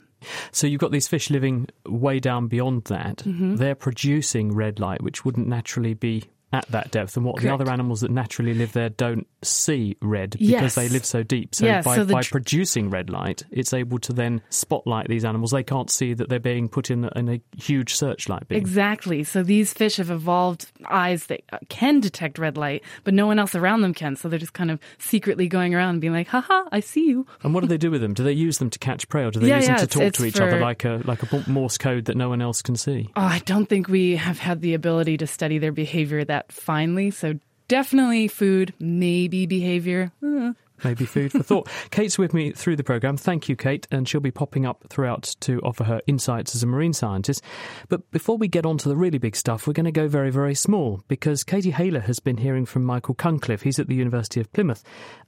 So 0.52 0.68
you've 0.68 0.82
got 0.82 0.92
these 0.92 1.08
fish 1.08 1.30
living 1.30 1.68
way 1.86 2.20
down 2.20 2.48
beyond 2.48 2.86
that. 2.86 3.18
Mm-hmm. 3.18 3.56
They're 3.56 3.76
producing 3.76 4.54
red 4.54 4.80
light, 4.80 5.02
which 5.02 5.24
wouldn't 5.24 5.48
naturally 5.48 5.94
be 5.94 6.26
at 6.52 6.68
that 6.70 6.92
depth 6.92 7.16
and 7.16 7.26
what 7.26 7.38
Correct. 7.38 7.46
the 7.46 7.54
other 7.54 7.72
animals 7.72 8.02
that 8.02 8.12
naturally 8.12 8.54
live 8.54 8.74
there 8.74 8.90
don't 8.90 9.28
see 9.44 9.96
red 10.02 10.32
because 10.32 10.48
yes. 10.48 10.76
they 10.76 10.90
live 10.90 11.06
so 11.06 11.22
deep. 11.22 11.54
So 11.54 11.66
yeah, 11.66 11.82
by, 11.82 11.98
so 11.98 12.06
by 12.06 12.24
producing 12.24 12.90
red 12.90 13.10
light, 13.10 13.44
it's 13.52 13.74
able 13.74 14.00
to 14.00 14.14
then 14.14 14.42
spotlight 14.50 15.08
these 15.08 15.26
animals. 15.26 15.52
They 15.52 15.64
can't 15.64 15.90
see 15.90 16.14
that 16.14 16.30
they're 16.30 16.40
being 16.40 16.68
put 16.68 16.90
in, 16.90 17.10
in 17.16 17.30
a 17.30 17.42
huge 17.58 17.94
searchlight 17.94 18.48
beam. 18.48 18.58
Exactly. 18.58 19.24
So 19.24 19.44
these 19.44 19.74
fish 19.74 19.98
have 19.98 20.10
evolved 20.10 20.72
eyes 20.90 21.28
that 21.28 21.42
can 21.70 22.00
detect 22.00 22.40
red 22.40 22.58
light, 22.58 22.84
but 23.04 23.14
no 23.14 23.28
one 23.28 23.38
else 23.38 23.54
around 23.54 23.82
them 23.82 23.94
can. 23.94 24.16
So 24.16 24.28
they're 24.28 24.40
just 24.40 24.54
kind 24.54 24.72
of 24.72 24.80
secretly 24.98 25.48
going 25.48 25.76
around 25.76 25.92
and 25.92 26.02
being 26.02 26.14
like, 26.14 26.28
haha, 26.28 26.64
I 26.72 26.80
see 26.80 27.08
you. 27.08 27.26
And 27.42 27.54
what 27.54 27.62
do 27.62 27.68
they 27.68 27.78
do 27.78 27.90
with 27.90 28.02
them? 28.02 28.14
Do 28.14 28.24
they 28.24 28.34
use 28.34 28.58
them 28.60 28.70
to 28.70 28.78
catch 28.78 29.08
prey 29.08 29.24
or 29.24 29.32
do 29.32 29.40
they 29.40 29.48
yeah, 29.48 29.56
use 29.58 29.68
yeah, 29.68 29.78
them 29.78 29.88
to 29.88 30.00
talk 30.00 30.14
to 30.14 30.26
each 30.26 30.36
for... 30.36 30.44
other 30.44 30.60
like 30.60 30.84
a, 30.84 31.02
like 31.06 31.24
a 31.24 31.50
Morse 31.50 31.78
code 31.78 32.06
that 32.06 32.18
no 32.18 32.30
one 32.30 32.42
else 32.42 32.62
can 32.62 32.76
see? 32.76 33.10
Oh, 33.16 33.22
I 33.22 33.40
don't 33.40 33.66
think 33.66 33.88
we 33.88 34.18
have 34.18 34.40
had 34.40 34.62
the 34.62 34.74
ability 34.74 35.18
to 35.18 35.28
study 35.28 35.58
their 35.58 35.72
behavior 35.72 36.24
that 36.26 36.39
finely. 36.52 37.12
So 37.12 37.40
definitely 37.68 38.28
food, 38.28 38.74
maybe 38.80 39.46
behavior. 39.46 40.12
Uh. 40.24 40.54
Maybe 40.84 41.06
food 41.06 41.32
for 41.32 41.44
thought. 41.44 41.70
Kate's 41.92 42.18
with 42.18 42.34
me 42.34 42.52
through 42.52 42.78
the 42.78 42.84
programme. 42.84 43.18
Thank 43.18 43.50
you, 43.50 43.56
Kate. 43.56 43.88
And 43.92 44.08
she'll 44.08 44.22
be 44.22 44.32
popping 44.32 44.66
up 44.66 44.86
throughout 44.90 45.36
to 45.42 45.60
offer 45.62 45.84
her 45.84 46.02
insights 46.08 46.56
as 46.56 46.64
a 46.64 46.68
marine 46.68 46.94
scientist. 46.94 47.44
But 47.90 48.10
before 48.12 48.38
we 48.38 48.48
get 48.48 48.66
on 48.66 48.78
to 48.80 48.90
the 48.90 48.96
really 48.96 49.18
big 49.18 49.36
stuff, 49.36 49.68
we're 49.68 49.74
going 49.74 49.86
to 49.86 49.92
go 49.92 50.08
very, 50.08 50.32
very 50.32 50.56
small 50.56 51.02
because 51.08 51.44
Katie 51.44 51.72
Haylor 51.72 52.00
has 52.02 52.20
been 52.20 52.38
hearing 52.38 52.66
from 52.66 52.84
Michael 52.84 53.16
Cunliffe. 53.16 53.64
He's 53.64 53.80
at 53.80 53.88
the 53.88 53.96
University 53.96 54.40
of 54.40 54.52
Plymouth. 54.54 54.84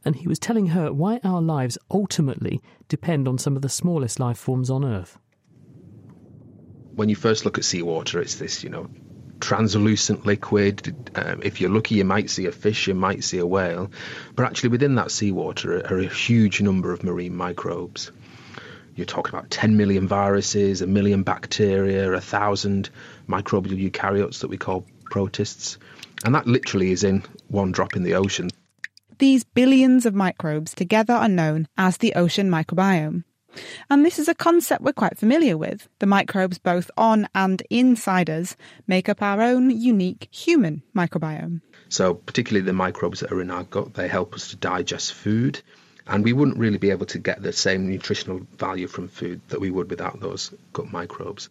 And 0.05 0.15
he 0.15 0.27
was 0.27 0.39
telling 0.39 0.67
her 0.67 0.93
why 0.93 1.19
our 1.23 1.41
lives 1.41 1.77
ultimately 1.89 2.61
depend 2.87 3.27
on 3.27 3.37
some 3.37 3.55
of 3.55 3.61
the 3.61 3.69
smallest 3.69 4.19
life 4.19 4.37
forms 4.37 4.69
on 4.69 4.85
Earth. 4.85 5.17
When 6.93 7.09
you 7.09 7.15
first 7.15 7.45
look 7.45 7.57
at 7.57 7.65
seawater, 7.65 8.21
it's 8.21 8.35
this, 8.35 8.63
you 8.63 8.69
know, 8.69 8.89
translucent 9.41 10.25
liquid. 10.25 11.11
Um, 11.15 11.41
if 11.43 11.59
you're 11.59 11.69
lucky, 11.69 11.95
you 11.95 12.05
might 12.05 12.29
see 12.29 12.45
a 12.45 12.51
fish, 12.51 12.87
you 12.87 12.93
might 12.93 13.23
see 13.23 13.39
a 13.39 13.45
whale. 13.45 13.91
But 14.35 14.45
actually, 14.45 14.69
within 14.69 14.95
that 14.95 15.11
seawater 15.11 15.85
are 15.91 15.99
a 15.99 16.07
huge 16.07 16.61
number 16.61 16.93
of 16.93 17.03
marine 17.03 17.35
microbes. 17.35 18.11
You're 18.95 19.05
talking 19.05 19.33
about 19.33 19.49
10 19.49 19.77
million 19.77 20.07
viruses, 20.07 20.81
a 20.81 20.87
million 20.87 21.23
bacteria, 21.23 22.11
a 22.11 22.21
thousand 22.21 22.89
microbial 23.27 23.89
eukaryotes 23.89 24.39
that 24.39 24.49
we 24.49 24.57
call 24.57 24.85
protists. 25.05 25.77
And 26.23 26.35
that 26.35 26.47
literally 26.47 26.91
is 26.91 27.03
in 27.03 27.23
one 27.47 27.71
drop 27.71 27.95
in 27.95 28.03
the 28.03 28.15
ocean. 28.15 28.49
These 29.17 29.43
billions 29.43 30.05
of 30.05 30.13
microbes 30.13 30.73
together 30.73 31.13
are 31.13 31.29
known 31.29 31.67
as 31.77 31.97
the 31.97 32.13
ocean 32.15 32.49
microbiome. 32.49 33.23
And 33.89 34.05
this 34.05 34.19
is 34.19 34.27
a 34.27 34.35
concept 34.35 34.83
we're 34.83 34.93
quite 34.93 35.17
familiar 35.17 35.57
with. 35.57 35.87
The 35.99 36.05
microbes 36.05 36.57
both 36.57 36.89
on 36.97 37.27
and 37.35 37.61
inside 37.69 38.29
us 38.29 38.55
make 38.87 39.09
up 39.09 39.21
our 39.21 39.41
own 39.41 39.69
unique 39.69 40.27
human 40.31 40.83
microbiome. 40.95 41.61
So, 41.89 42.13
particularly 42.13 42.65
the 42.65 42.73
microbes 42.73 43.19
that 43.19 43.31
are 43.31 43.41
in 43.41 43.51
our 43.51 43.63
gut, 43.63 43.93
they 43.93 44.07
help 44.07 44.33
us 44.33 44.49
to 44.49 44.55
digest 44.55 45.13
food. 45.13 45.61
And 46.07 46.23
we 46.23 46.33
wouldn't 46.33 46.57
really 46.57 46.77
be 46.77 46.91
able 46.91 47.05
to 47.07 47.19
get 47.19 47.41
the 47.41 47.53
same 47.53 47.89
nutritional 47.89 48.41
value 48.57 48.87
from 48.87 49.07
food 49.07 49.41
that 49.49 49.61
we 49.61 49.71
would 49.71 49.89
without 49.89 50.19
those 50.19 50.53
gut 50.73 50.91
microbes. 50.91 51.49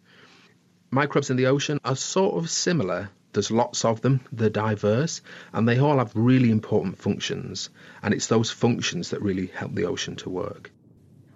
Microbes 0.91 1.29
in 1.29 1.37
the 1.37 1.47
ocean 1.47 1.79
are 1.85 1.95
sort 1.95 2.35
of 2.35 2.49
similar 2.49 3.09
There's 3.33 3.51
lots 3.51 3.85
of 3.85 4.01
them, 4.01 4.21
they're 4.31 4.49
diverse, 4.49 5.21
and 5.53 5.67
they 5.67 5.79
all 5.79 5.99
have 5.99 6.11
really 6.15 6.51
important 6.51 6.97
functions. 6.97 7.69
And 8.03 8.13
it's 8.13 8.27
those 8.27 8.51
functions 8.51 9.11
that 9.11 9.21
really 9.21 9.47
help 9.47 9.73
the 9.73 9.85
ocean 9.85 10.17
to 10.17 10.29
work. 10.29 10.71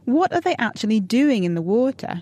What 0.06 0.32
are 0.34 0.41
they 0.41 0.56
actually 0.58 1.00
doing 1.00 1.44
in 1.44 1.56
the 1.56 1.62
water? 1.62 2.22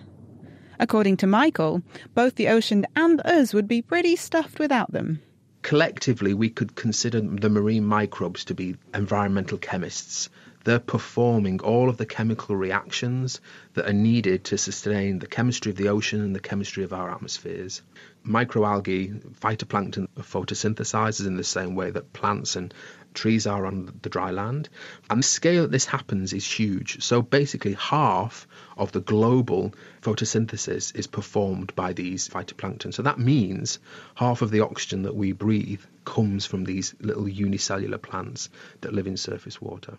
According 0.80 1.18
to 1.18 1.28
Michael, 1.28 1.82
both 2.16 2.36
the 2.36 2.48
ocean 2.48 2.86
and 2.96 3.22
us 3.22 3.54
would 3.54 3.68
be 3.68 3.82
pretty 3.82 4.16
stuffed 4.16 4.58
without 4.58 4.92
them. 4.92 5.22
Collectively, 5.64 6.34
we 6.34 6.50
could 6.50 6.76
consider 6.76 7.22
the 7.22 7.50
marine 7.50 7.86
microbes 7.86 8.46
to 8.46 8.54
be 8.54 8.76
environmental 8.94 9.58
chemists. 9.58 10.30
They're 10.64 10.80
performing 10.80 11.60
all 11.60 11.90
of 11.90 11.98
the 11.98 12.06
chemical 12.06 12.56
reactions 12.56 13.42
that 13.74 13.88
are 13.88 13.94
needed 13.94 14.46
to 14.46 14.58
sustain 14.58 15.20
the 15.20 15.28
chemistry 15.28 15.70
of 15.70 15.78
the 15.78 15.90
ocean 15.90 16.22
and 16.22 16.34
the 16.34 16.40
chemistry 16.40 16.86
of 16.86 16.94
our 16.94 17.12
atmospheres. 17.12 17.82
Microalgae, 18.26 19.22
phytoplankton, 19.42 20.08
are 20.18 20.24
photosynthesizers 20.24 21.28
in 21.28 21.36
the 21.36 21.44
same 21.44 21.76
way 21.76 21.92
that 21.92 22.14
plants 22.14 22.56
and 22.56 22.74
trees 23.14 23.48
are 23.48 23.66
on 23.66 24.00
the 24.02 24.10
dry 24.10 24.32
land. 24.32 24.70
And 25.10 25.20
the 25.20 25.24
scale 25.24 25.64
that 25.64 25.72
this 25.72 25.86
happens 25.86 26.34
is 26.34 26.46
huge. 26.46 27.04
So 27.04 27.22
basically, 27.22 27.74
half 27.74 28.48
of 28.78 28.92
the 28.92 29.02
global 29.02 29.74
photosynthesis 30.02 30.96
is 30.96 31.08
performed 31.08 31.76
by 31.76 31.94
these 31.94 32.28
phytoplankton. 32.28 32.94
So 32.94 33.04
that 33.04 33.20
means 33.20 33.80
half 34.16 34.42
of 34.42 34.52
the 34.52 34.62
oxygen 34.62 35.04
that 35.04 35.16
we 35.16 35.32
breathe 35.32 35.82
comes 36.06 36.46
from 36.46 36.64
these 36.64 36.96
little 37.00 37.28
unicellular 37.28 37.98
plants 37.98 38.50
that 38.82 38.94
live 38.94 39.08
in 39.08 39.18
surface 39.18 39.62
water. 39.62 39.98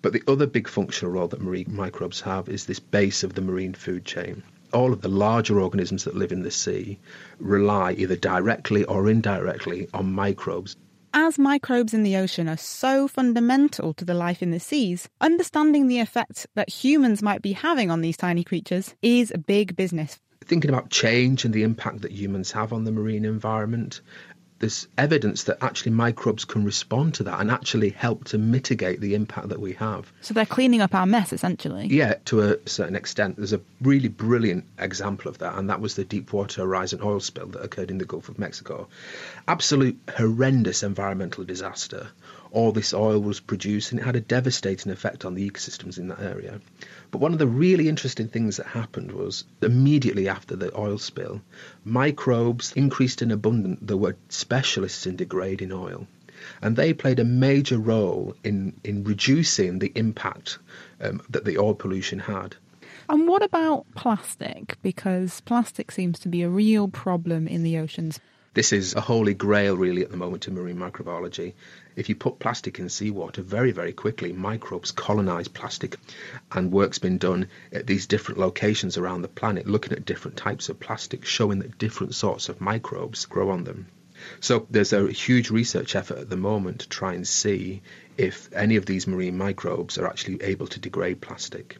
But 0.00 0.12
the 0.12 0.22
other 0.26 0.46
big 0.46 0.66
functional 0.66 1.12
role 1.12 1.28
that 1.28 1.40
marine 1.40 1.74
microbes 1.74 2.22
have 2.22 2.48
is 2.48 2.66
this 2.66 2.80
base 2.80 3.22
of 3.22 3.34
the 3.34 3.42
marine 3.42 3.74
food 3.74 4.04
chain. 4.04 4.42
All 4.72 4.92
of 4.92 5.02
the 5.02 5.08
larger 5.08 5.60
organisms 5.60 6.04
that 6.04 6.16
live 6.16 6.32
in 6.32 6.42
the 6.42 6.50
sea 6.50 6.98
rely 7.38 7.92
either 7.92 8.16
directly 8.16 8.84
or 8.84 9.08
indirectly 9.08 9.88
on 9.92 10.12
microbes. 10.12 10.76
As 11.14 11.38
microbes 11.38 11.92
in 11.92 12.04
the 12.04 12.16
ocean 12.16 12.48
are 12.48 12.56
so 12.56 13.06
fundamental 13.06 13.92
to 13.94 14.04
the 14.04 14.14
life 14.14 14.42
in 14.42 14.50
the 14.50 14.58
seas, 14.58 15.10
understanding 15.20 15.86
the 15.86 15.98
effect 15.98 16.46
that 16.54 16.70
humans 16.70 17.20
might 17.20 17.42
be 17.42 17.52
having 17.52 17.90
on 17.90 18.00
these 18.00 18.16
tiny 18.16 18.42
creatures 18.42 18.94
is 19.02 19.30
a 19.30 19.36
big 19.36 19.76
business. 19.76 20.18
Thinking 20.42 20.70
about 20.70 20.88
change 20.88 21.44
and 21.44 21.52
the 21.52 21.64
impact 21.64 22.00
that 22.00 22.12
humans 22.12 22.50
have 22.52 22.72
on 22.72 22.84
the 22.84 22.92
marine 22.92 23.26
environment, 23.26 24.00
there's 24.62 24.86
evidence 24.96 25.42
that 25.44 25.58
actually 25.60 25.90
microbes 25.90 26.44
can 26.44 26.64
respond 26.64 27.14
to 27.14 27.24
that 27.24 27.40
and 27.40 27.50
actually 27.50 27.90
help 27.90 28.22
to 28.22 28.38
mitigate 28.38 29.00
the 29.00 29.16
impact 29.16 29.48
that 29.48 29.60
we 29.60 29.72
have. 29.72 30.12
So 30.20 30.34
they're 30.34 30.46
cleaning 30.46 30.80
up 30.80 30.94
our 30.94 31.04
mess, 31.04 31.32
essentially. 31.32 31.88
Yeah, 31.88 32.14
to 32.26 32.42
a 32.42 32.68
certain 32.68 32.94
extent. 32.94 33.36
There's 33.36 33.52
a 33.52 33.60
really 33.80 34.06
brilliant 34.06 34.64
example 34.78 35.28
of 35.28 35.38
that, 35.38 35.58
and 35.58 35.68
that 35.68 35.80
was 35.80 35.96
the 35.96 36.04
Deepwater 36.04 36.62
Horizon 36.62 37.00
oil 37.02 37.18
spill 37.18 37.48
that 37.48 37.64
occurred 37.64 37.90
in 37.90 37.98
the 37.98 38.04
Gulf 38.04 38.28
of 38.28 38.38
Mexico. 38.38 38.86
Absolute 39.48 39.98
horrendous 40.16 40.84
environmental 40.84 41.42
disaster. 41.42 42.10
All 42.52 42.70
this 42.70 42.94
oil 42.94 43.18
was 43.18 43.40
produced, 43.40 43.90
and 43.90 44.00
it 44.00 44.04
had 44.04 44.14
a 44.14 44.20
devastating 44.20 44.92
effect 44.92 45.24
on 45.24 45.34
the 45.34 45.50
ecosystems 45.50 45.98
in 45.98 46.08
that 46.08 46.20
area. 46.20 46.60
But 47.10 47.20
one 47.20 47.32
of 47.32 47.38
the 47.38 47.46
really 47.46 47.88
interesting 47.88 48.28
things 48.28 48.58
that 48.58 48.66
happened 48.66 49.12
was 49.12 49.44
immediately 49.62 50.28
after 50.28 50.54
the 50.54 50.70
oil 50.78 50.98
spill, 50.98 51.40
microbes 51.84 52.72
increased 52.74 53.22
in 53.22 53.30
abundance 53.30 53.80
that 53.82 53.96
were 53.96 54.16
specialists 54.28 55.06
in 55.06 55.16
degrading 55.16 55.72
oil. 55.72 56.06
And 56.60 56.76
they 56.76 56.92
played 56.92 57.18
a 57.18 57.24
major 57.24 57.78
role 57.78 58.34
in, 58.44 58.74
in 58.84 59.04
reducing 59.04 59.78
the 59.78 59.92
impact 59.94 60.58
um, 61.00 61.22
that 61.30 61.44
the 61.44 61.58
oil 61.58 61.74
pollution 61.74 62.18
had. 62.18 62.56
And 63.08 63.28
what 63.28 63.42
about 63.42 63.86
plastic? 63.94 64.76
Because 64.82 65.40
plastic 65.40 65.90
seems 65.90 66.18
to 66.20 66.28
be 66.28 66.42
a 66.42 66.48
real 66.48 66.88
problem 66.88 67.48
in 67.48 67.62
the 67.62 67.78
oceans. 67.78 68.20
This 68.54 68.74
is 68.74 68.94
a 68.94 69.00
holy 69.00 69.32
grail, 69.32 69.78
really, 69.78 70.02
at 70.02 70.10
the 70.10 70.18
moment 70.18 70.46
in 70.46 70.54
marine 70.54 70.76
microbiology. 70.76 71.54
If 71.96 72.10
you 72.10 72.14
put 72.14 72.38
plastic 72.38 72.78
in 72.78 72.90
seawater, 72.90 73.40
very, 73.40 73.72
very 73.72 73.94
quickly, 73.94 74.34
microbes 74.34 74.90
colonize 74.90 75.48
plastic. 75.48 75.96
And 76.50 76.70
work's 76.70 76.98
been 76.98 77.16
done 77.16 77.48
at 77.72 77.86
these 77.86 78.06
different 78.06 78.38
locations 78.38 78.98
around 78.98 79.22
the 79.22 79.28
planet, 79.28 79.66
looking 79.66 79.94
at 79.94 80.04
different 80.04 80.36
types 80.36 80.68
of 80.68 80.78
plastic, 80.78 81.24
showing 81.24 81.60
that 81.60 81.78
different 81.78 82.14
sorts 82.14 82.50
of 82.50 82.60
microbes 82.60 83.24
grow 83.24 83.48
on 83.48 83.64
them. 83.64 83.86
So 84.40 84.66
there's 84.70 84.92
a 84.92 85.10
huge 85.10 85.50
research 85.50 85.96
effort 85.96 86.18
at 86.18 86.28
the 86.28 86.36
moment 86.36 86.80
to 86.80 86.88
try 86.90 87.14
and 87.14 87.26
see 87.26 87.80
if 88.18 88.52
any 88.52 88.76
of 88.76 88.84
these 88.84 89.06
marine 89.06 89.38
microbes 89.38 89.96
are 89.96 90.06
actually 90.06 90.42
able 90.42 90.66
to 90.66 90.78
degrade 90.78 91.22
plastic. 91.22 91.78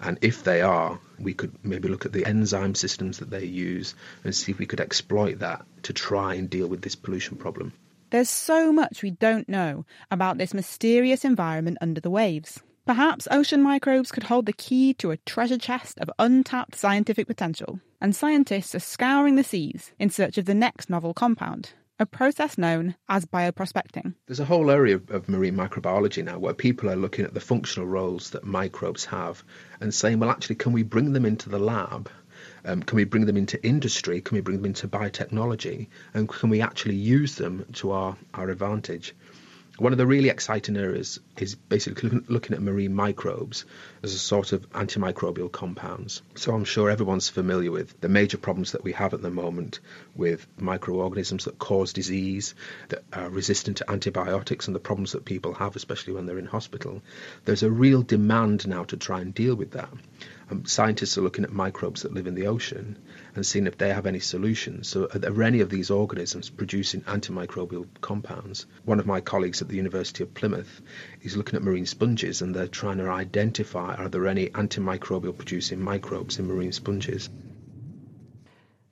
And 0.00 0.18
if 0.22 0.44
they 0.44 0.62
are, 0.62 0.98
we 1.18 1.34
could 1.34 1.52
maybe 1.64 1.88
look 1.88 2.06
at 2.06 2.12
the 2.12 2.24
enzyme 2.24 2.74
systems 2.74 3.18
that 3.18 3.30
they 3.30 3.44
use 3.44 3.94
and 4.24 4.34
see 4.34 4.52
if 4.52 4.58
we 4.58 4.66
could 4.66 4.80
exploit 4.80 5.40
that 5.40 5.64
to 5.82 5.92
try 5.92 6.34
and 6.34 6.48
deal 6.48 6.68
with 6.68 6.82
this 6.82 6.94
pollution 6.94 7.36
problem. 7.36 7.72
There's 8.10 8.30
so 8.30 8.72
much 8.72 9.02
we 9.02 9.10
don't 9.10 9.48
know 9.48 9.84
about 10.10 10.38
this 10.38 10.54
mysterious 10.54 11.24
environment 11.24 11.78
under 11.80 12.00
the 12.00 12.10
waves. 12.10 12.60
Perhaps 12.86 13.28
ocean 13.30 13.62
microbes 13.62 14.10
could 14.10 14.22
hold 14.22 14.46
the 14.46 14.52
key 14.54 14.94
to 14.94 15.10
a 15.10 15.18
treasure 15.18 15.58
chest 15.58 15.98
of 15.98 16.10
untapped 16.18 16.74
scientific 16.74 17.26
potential, 17.26 17.80
and 18.00 18.16
scientists 18.16 18.74
are 18.74 18.80
scouring 18.80 19.36
the 19.36 19.44
seas 19.44 19.92
in 19.98 20.08
search 20.08 20.38
of 20.38 20.46
the 20.46 20.54
next 20.54 20.88
novel 20.88 21.12
compound 21.12 21.72
a 21.98 22.06
process 22.06 22.56
known 22.56 22.94
as 23.08 23.24
bioprospecting. 23.24 24.14
There's 24.26 24.40
a 24.40 24.44
whole 24.44 24.70
area 24.70 25.00
of, 25.08 25.28
marine 25.28 25.56
microbiology 25.56 26.24
now 26.24 26.38
where 26.38 26.54
people 26.54 26.88
are 26.88 26.96
looking 26.96 27.24
at 27.24 27.34
the 27.34 27.40
functional 27.40 27.88
roles 27.88 28.30
that 28.30 28.44
microbes 28.44 29.04
have 29.06 29.42
and 29.80 29.92
saying, 29.92 30.20
well, 30.20 30.30
actually, 30.30 30.56
can 30.56 30.72
we 30.72 30.82
bring 30.82 31.12
them 31.12 31.26
into 31.26 31.48
the 31.48 31.58
lab? 31.58 32.08
Um, 32.64 32.82
can 32.82 32.96
we 32.96 33.04
bring 33.04 33.26
them 33.26 33.36
into 33.36 33.62
industry? 33.64 34.20
Can 34.20 34.36
we 34.36 34.40
bring 34.40 34.58
them 34.58 34.66
into 34.66 34.88
biotechnology? 34.88 35.88
And 36.14 36.28
can 36.28 36.50
we 36.50 36.60
actually 36.60 36.94
use 36.94 37.34
them 37.34 37.66
to 37.74 37.90
our, 37.90 38.16
our 38.34 38.48
advantage? 38.48 39.14
One 39.78 39.92
of 39.92 39.98
the 39.98 40.06
really 40.06 40.28
exciting 40.28 40.76
areas 40.76 41.20
is 41.36 41.54
basically 41.54 42.10
looking 42.26 42.56
at 42.56 42.60
marine 42.60 42.92
microbes 42.92 43.64
as 44.02 44.12
a 44.12 44.18
sort 44.18 44.52
of 44.52 44.68
antimicrobial 44.70 45.52
compounds. 45.52 46.20
So 46.34 46.52
I'm 46.52 46.64
sure 46.64 46.90
everyone's 46.90 47.28
familiar 47.28 47.70
with 47.70 48.00
the 48.00 48.08
major 48.08 48.38
problems 48.38 48.72
that 48.72 48.82
we 48.82 48.90
have 48.94 49.14
at 49.14 49.22
the 49.22 49.30
moment 49.30 49.78
with 50.16 50.44
microorganisms 50.58 51.44
that 51.44 51.60
cause 51.60 51.92
disease, 51.92 52.56
that 52.88 53.04
are 53.12 53.30
resistant 53.30 53.76
to 53.76 53.88
antibiotics, 53.88 54.66
and 54.66 54.74
the 54.74 54.80
problems 54.80 55.12
that 55.12 55.24
people 55.24 55.54
have, 55.54 55.76
especially 55.76 56.14
when 56.14 56.26
they're 56.26 56.40
in 56.40 56.46
hospital. 56.46 57.00
There's 57.44 57.62
a 57.62 57.70
real 57.70 58.02
demand 58.02 58.66
now 58.66 58.82
to 58.82 58.96
try 58.96 59.20
and 59.20 59.32
deal 59.32 59.54
with 59.54 59.70
that. 59.72 59.90
Um, 60.50 60.64
scientists 60.64 61.18
are 61.18 61.20
looking 61.20 61.44
at 61.44 61.52
microbes 61.52 62.02
that 62.02 62.14
live 62.14 62.26
in 62.26 62.34
the 62.34 62.46
ocean 62.46 62.96
and 63.34 63.44
seeing 63.44 63.66
if 63.66 63.76
they 63.76 63.92
have 63.92 64.06
any 64.06 64.20
solutions. 64.20 64.88
So, 64.88 65.08
are 65.12 65.18
there 65.18 65.42
any 65.42 65.60
of 65.60 65.68
these 65.68 65.90
organisms 65.90 66.48
producing 66.48 67.02
antimicrobial 67.02 67.86
compounds? 68.00 68.64
One 68.84 68.98
of 68.98 69.06
my 69.06 69.20
colleagues 69.20 69.60
at 69.60 69.68
the 69.68 69.76
University 69.76 70.22
of 70.22 70.32
Plymouth 70.32 70.80
is 71.20 71.36
looking 71.36 71.56
at 71.56 71.62
marine 71.62 71.86
sponges 71.86 72.40
and 72.40 72.54
they're 72.54 72.66
trying 72.66 72.98
to 72.98 73.10
identify 73.10 73.94
are 73.96 74.08
there 74.08 74.26
any 74.26 74.48
antimicrobial 74.48 75.36
producing 75.36 75.82
microbes 75.82 76.38
in 76.38 76.46
marine 76.46 76.72
sponges. 76.72 77.28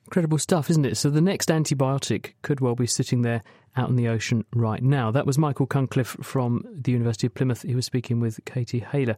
Incredible 0.07 0.37
stuff, 0.37 0.69
isn't 0.69 0.85
it? 0.85 0.95
So 0.95 1.09
the 1.09 1.19
next 1.19 1.49
antibiotic 1.49 2.31
could 2.41 2.61
well 2.61 2.75
be 2.75 2.87
sitting 2.87 3.23
there 3.23 3.43
out 3.75 3.89
in 3.89 3.97
the 3.97 4.07
ocean 4.07 4.45
right 4.53 4.81
now. 4.81 5.11
That 5.11 5.25
was 5.25 5.37
Michael 5.37 5.67
Cunliffe 5.67 6.15
from 6.23 6.65
the 6.73 6.93
University 6.93 7.27
of 7.27 7.35
Plymouth. 7.35 7.63
He 7.63 7.75
was 7.75 7.85
speaking 7.85 8.21
with 8.21 8.39
Katie 8.45 8.79
Haylor. 8.79 9.17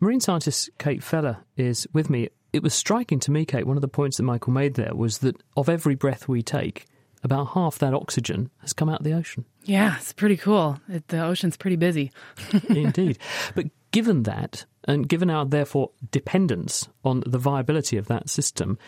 Marine 0.00 0.20
scientist 0.20 0.70
Kate 0.78 1.02
Feller 1.02 1.36
is 1.58 1.86
with 1.92 2.08
me. 2.08 2.30
It 2.52 2.62
was 2.62 2.72
striking 2.72 3.20
to 3.20 3.30
me, 3.30 3.44
Kate, 3.44 3.66
one 3.66 3.76
of 3.76 3.82
the 3.82 3.88
points 3.88 4.16
that 4.16 4.22
Michael 4.22 4.54
made 4.54 4.72
there 4.72 4.94
was 4.94 5.18
that 5.18 5.36
of 5.54 5.68
every 5.68 5.94
breath 5.96 6.28
we 6.28 6.42
take, 6.42 6.86
about 7.22 7.48
half 7.48 7.78
that 7.80 7.92
oxygen 7.92 8.50
has 8.62 8.72
come 8.72 8.88
out 8.88 9.00
of 9.00 9.04
the 9.04 9.12
ocean. 9.12 9.44
Yeah, 9.64 9.96
it's 9.98 10.14
pretty 10.14 10.38
cool. 10.38 10.80
It, 10.88 11.08
the 11.08 11.22
ocean's 11.22 11.58
pretty 11.58 11.76
busy. 11.76 12.10
Indeed. 12.68 13.18
But 13.54 13.66
given 13.90 14.22
that, 14.22 14.64
and 14.84 15.08
given 15.08 15.30
our 15.30 15.44
therefore 15.44 15.90
dependence 16.10 16.88
on 17.04 17.22
the 17.26 17.38
viability 17.38 17.96
of 17.96 18.08
that 18.08 18.28
system, 18.28 18.78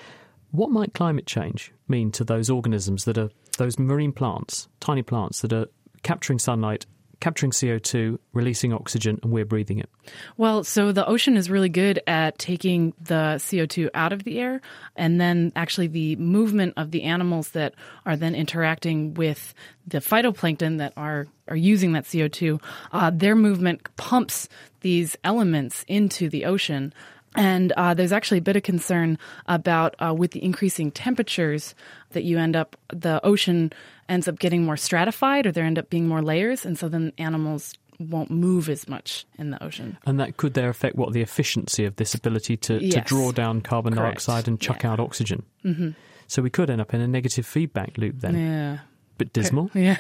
what 0.55 0.71
might 0.71 0.95
climate 0.95 1.27
change 1.27 1.73
mean 1.89 2.13
to 2.13 2.23
those 2.23 2.49
organisms 2.49 3.05
that 3.07 3.19
are 3.19 3.29
those 3.59 3.77
marine 3.77 4.13
plants, 4.13 4.69
tiny 4.79 5.03
plants 5.03 5.41
that 5.41 5.53
are 5.53 5.67
capturing 6.05 6.39
sunlight, 6.39 6.87
capturing 7.19 7.51
CO2, 7.51 8.19
releasing 8.33 8.73
oxygen, 8.73 9.19
and 9.23 9.33
we're 9.33 9.45
breathing 9.45 9.81
it? 9.81 9.89
Well, 10.37 10.63
so 10.63 10.93
the 10.93 11.05
ocean 11.07 11.37
is 11.37 11.51
really 11.51 11.69
good 11.69 12.01
at 12.07 12.39
taking 12.39 12.93
the 13.01 13.37
CO2 13.39 13.91
out 13.95 14.13
of 14.13 14.23
the 14.23 14.39
air, 14.39 14.61
and 14.95 15.21
then 15.21 15.51
actually 15.57 15.89
the 15.89 16.15
movement 16.17 16.75
of 16.77 16.93
the 16.93 17.03
animals 17.03 17.51
that 17.51 17.75
are 18.07 18.17
then 18.17 18.37
interacting 18.37 19.15
with 19.15 19.55
the 19.89 19.99
phytoplankton 19.99 20.79
that 20.79 20.93
are 20.97 21.27
are 21.49 21.57
using 21.57 21.93
that 21.93 22.05
CO2, 22.05 22.63
uh, 22.93 23.11
their 23.11 23.35
movement 23.35 23.83
pumps 23.97 24.49
these 24.81 25.17
elements 25.25 25.85
into 25.89 26.29
the 26.29 26.45
ocean. 26.45 26.93
And 27.35 27.73
uh, 27.73 27.95
there's 27.95 28.13
actually 28.13 28.39
a 28.39 28.43
bit 28.43 28.57
of 28.57 28.63
concern 28.63 29.19
about 29.47 29.95
uh, 29.99 30.15
with 30.15 30.33
the 30.33 30.45
increasing 30.45 30.91
temperatures 30.91 31.75
that 32.11 32.25
you 32.25 32.39
end 32.39 32.57
up, 32.57 32.77
the 32.93 33.25
ocean 33.25 33.73
ends 34.09 34.29
up 34.29 34.39
getting 34.39 34.65
more 34.65 34.77
stratified 34.77 35.47
or 35.47 35.53
there 35.53 35.65
end 35.65 35.79
up 35.79 35.91
being 35.91 36.07
more 36.07 36.23
layers. 36.23 36.65
And 36.65 36.79
so 36.79 36.89
then 36.89 37.13
animals 37.19 37.75
won't 37.99 38.31
move 38.31 38.69
as 38.69 38.89
much 38.89 39.27
in 39.39 39.51
the 39.51 39.63
ocean. 39.63 39.99
And 40.07 40.19
that 40.21 40.37
could 40.37 40.55
there 40.55 40.69
affect 40.69 40.97
what 40.97 41.13
the 41.13 41.23
efficiency 41.23 41.85
of 41.85 41.97
this 41.97 42.15
ability 42.15 42.57
to, 42.59 42.83
yes. 42.83 42.95
to 42.95 43.01
draw 43.01 43.33
down 43.33 43.61
carbon 43.61 43.95
Correct. 43.95 44.27
dioxide 44.27 44.49
and 44.49 44.61
chuck 44.61 44.83
yeah. 44.83 44.93
out 44.93 45.01
oxygen. 45.01 45.45
Mm-hmm. 45.65 45.91
So 46.27 46.43
we 46.43 46.51
could 46.51 46.71
end 46.71 46.81
up 46.81 46.95
in 46.95 47.01
a 47.01 47.09
negative 47.09 47.47
feedback 47.47 47.97
loop 47.99 48.21
then. 48.21 48.39
Yeah. 48.39 48.79
bit 49.19 49.33
dismal. 49.33 49.71
Yeah. 49.75 49.97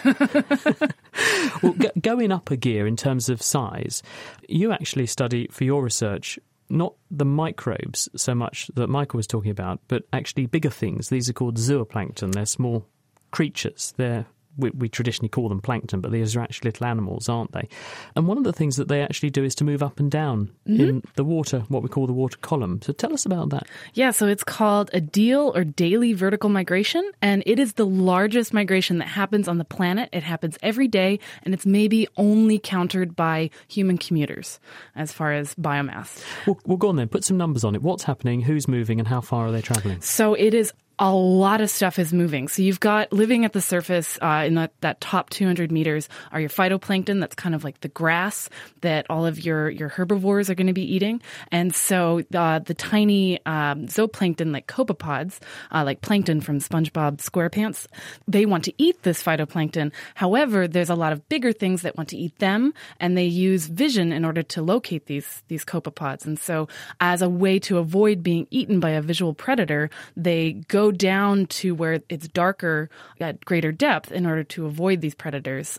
well, 1.62 1.74
g- 1.74 1.90
going 2.00 2.32
up 2.32 2.50
a 2.50 2.56
gear 2.56 2.86
in 2.86 2.96
terms 2.96 3.28
of 3.28 3.42
size, 3.42 4.02
you 4.48 4.72
actually 4.72 5.06
study 5.06 5.48
for 5.50 5.64
your 5.64 5.82
research 5.82 6.38
not 6.68 6.94
the 7.10 7.24
microbes 7.24 8.08
so 8.16 8.34
much 8.34 8.70
that 8.74 8.88
Michael 8.88 9.18
was 9.18 9.26
talking 9.26 9.50
about, 9.50 9.80
but 9.88 10.04
actually 10.12 10.46
bigger 10.46 10.70
things. 10.70 11.08
These 11.08 11.28
are 11.28 11.34
called 11.34 11.56
zooplankton. 11.56 12.32
They're 12.32 12.46
small 12.46 12.86
creatures. 13.30 13.94
They're 13.96 14.26
we, 14.56 14.70
we, 14.70 14.88
traditionally 14.88 15.28
call 15.28 15.48
them 15.48 15.60
plankton, 15.60 16.00
but 16.00 16.12
these 16.12 16.36
are 16.36 16.40
actually 16.40 16.68
little 16.68 16.86
animals, 16.86 17.28
aren't 17.28 17.52
they? 17.52 17.68
And 18.14 18.26
one 18.26 18.38
of 18.38 18.44
the 18.44 18.52
things 18.52 18.76
that 18.76 18.88
they 18.88 19.02
actually 19.02 19.30
do 19.30 19.44
is 19.44 19.54
to 19.56 19.64
move 19.64 19.82
up 19.82 19.98
and 19.98 20.10
down 20.10 20.50
mm-hmm. 20.68 20.80
in 20.80 21.02
the 21.16 21.24
water, 21.24 21.64
what 21.68 21.82
we 21.82 21.88
call 21.88 22.06
the 22.06 22.12
water 22.12 22.38
column. 22.38 22.80
So 22.82 22.92
tell 22.92 23.12
us 23.12 23.26
about 23.26 23.50
that. 23.50 23.66
Yeah, 23.94 24.10
so 24.10 24.26
it's 24.26 24.44
called 24.44 24.90
a 24.92 25.00
diel 25.00 25.52
or 25.54 25.64
daily 25.64 26.12
vertical 26.12 26.50
migration, 26.50 27.10
and 27.20 27.42
it 27.46 27.58
is 27.58 27.74
the 27.74 27.86
largest 27.86 28.52
migration 28.52 28.98
that 28.98 29.08
happens 29.08 29.48
on 29.48 29.58
the 29.58 29.64
planet. 29.64 30.08
It 30.12 30.22
happens 30.22 30.58
every 30.62 30.88
day, 30.88 31.18
and 31.42 31.54
it's 31.54 31.66
maybe 31.66 32.06
only 32.16 32.58
countered 32.58 33.16
by 33.16 33.50
human 33.68 33.98
commuters 33.98 34.60
as 34.94 35.12
far 35.12 35.32
as 35.32 35.54
biomass. 35.56 36.22
Well, 36.46 36.58
well 36.64 36.76
go 36.76 36.88
on 36.88 36.96
then, 36.96 37.08
put 37.08 37.24
some 37.24 37.36
numbers 37.36 37.64
on 37.64 37.74
it. 37.74 37.82
What's 37.82 38.04
happening, 38.04 38.40
who's 38.40 38.68
moving, 38.68 38.98
and 38.98 39.08
how 39.08 39.20
far 39.20 39.46
are 39.46 39.52
they 39.52 39.62
traveling? 39.62 40.00
So 40.00 40.34
it 40.34 40.54
is 40.54 40.72
a 40.98 41.12
lot 41.12 41.60
of 41.60 41.70
stuff 41.70 41.98
is 41.98 42.12
moving. 42.12 42.48
So 42.48 42.62
you've 42.62 42.80
got 42.80 43.12
living 43.12 43.44
at 43.44 43.52
the 43.52 43.60
surface 43.60 44.18
uh, 44.22 44.44
in 44.46 44.54
that, 44.54 44.72
that 44.80 45.00
top 45.00 45.30
200 45.30 45.72
meters 45.72 46.08
are 46.30 46.40
your 46.40 46.50
phytoplankton. 46.50 47.20
That's 47.20 47.34
kind 47.34 47.54
of 47.54 47.64
like 47.64 47.80
the 47.80 47.88
grass 47.88 48.48
that 48.82 49.06
all 49.10 49.26
of 49.26 49.44
your, 49.44 49.68
your 49.70 49.88
herbivores 49.88 50.50
are 50.50 50.54
going 50.54 50.68
to 50.68 50.72
be 50.72 50.94
eating. 50.94 51.20
And 51.50 51.74
so 51.74 52.22
uh, 52.34 52.60
the 52.60 52.74
tiny 52.74 53.44
um, 53.44 53.86
zooplankton, 53.86 54.52
like 54.52 54.66
copepods, 54.66 55.40
uh, 55.72 55.82
like 55.84 56.00
plankton 56.00 56.40
from 56.40 56.60
SpongeBob 56.60 57.16
SquarePants, 57.18 57.86
they 58.28 58.46
want 58.46 58.64
to 58.64 58.74
eat 58.78 59.02
this 59.02 59.22
phytoplankton. 59.22 59.92
However, 60.14 60.68
there's 60.68 60.90
a 60.90 60.94
lot 60.94 61.12
of 61.12 61.28
bigger 61.28 61.52
things 61.52 61.82
that 61.82 61.96
want 61.96 62.10
to 62.10 62.16
eat 62.16 62.38
them, 62.38 62.72
and 63.00 63.16
they 63.16 63.24
use 63.24 63.66
vision 63.66 64.12
in 64.12 64.24
order 64.24 64.42
to 64.42 64.62
locate 64.62 65.06
these 65.06 65.42
these 65.48 65.64
copepods. 65.64 66.24
And 66.24 66.38
so, 66.38 66.68
as 67.00 67.22
a 67.22 67.28
way 67.28 67.58
to 67.60 67.78
avoid 67.78 68.22
being 68.22 68.46
eaten 68.50 68.80
by 68.80 68.90
a 68.90 69.02
visual 69.02 69.34
predator, 69.34 69.90
they 70.16 70.52
go 70.68 70.83
go 70.84 70.92
down 70.92 71.46
to 71.46 71.74
where 71.74 72.00
it's 72.08 72.28
darker 72.28 72.90
at 73.20 73.44
greater 73.44 73.72
depth 73.72 74.12
in 74.12 74.26
order 74.26 74.44
to 74.44 74.66
avoid 74.66 75.00
these 75.00 75.14
predators. 75.14 75.78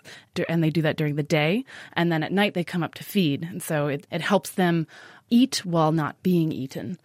And 0.50 0.64
they 0.64 0.70
do 0.70 0.82
that 0.82 0.98
during 0.98 1.16
the 1.16 1.24
day. 1.24 1.66
And 1.94 2.12
then 2.12 2.24
at 2.24 2.32
night, 2.32 2.54
they 2.54 2.64
come 2.64 2.84
up 2.84 2.96
to 2.96 3.04
feed. 3.04 3.44
And 3.44 3.62
so 3.62 3.88
it, 3.88 4.08
it 4.12 4.22
helps 4.22 4.52
them 4.52 4.88
eat 5.30 5.66
while 5.66 5.92
not 5.92 6.22
being 6.24 6.52
eaten. 6.52 6.98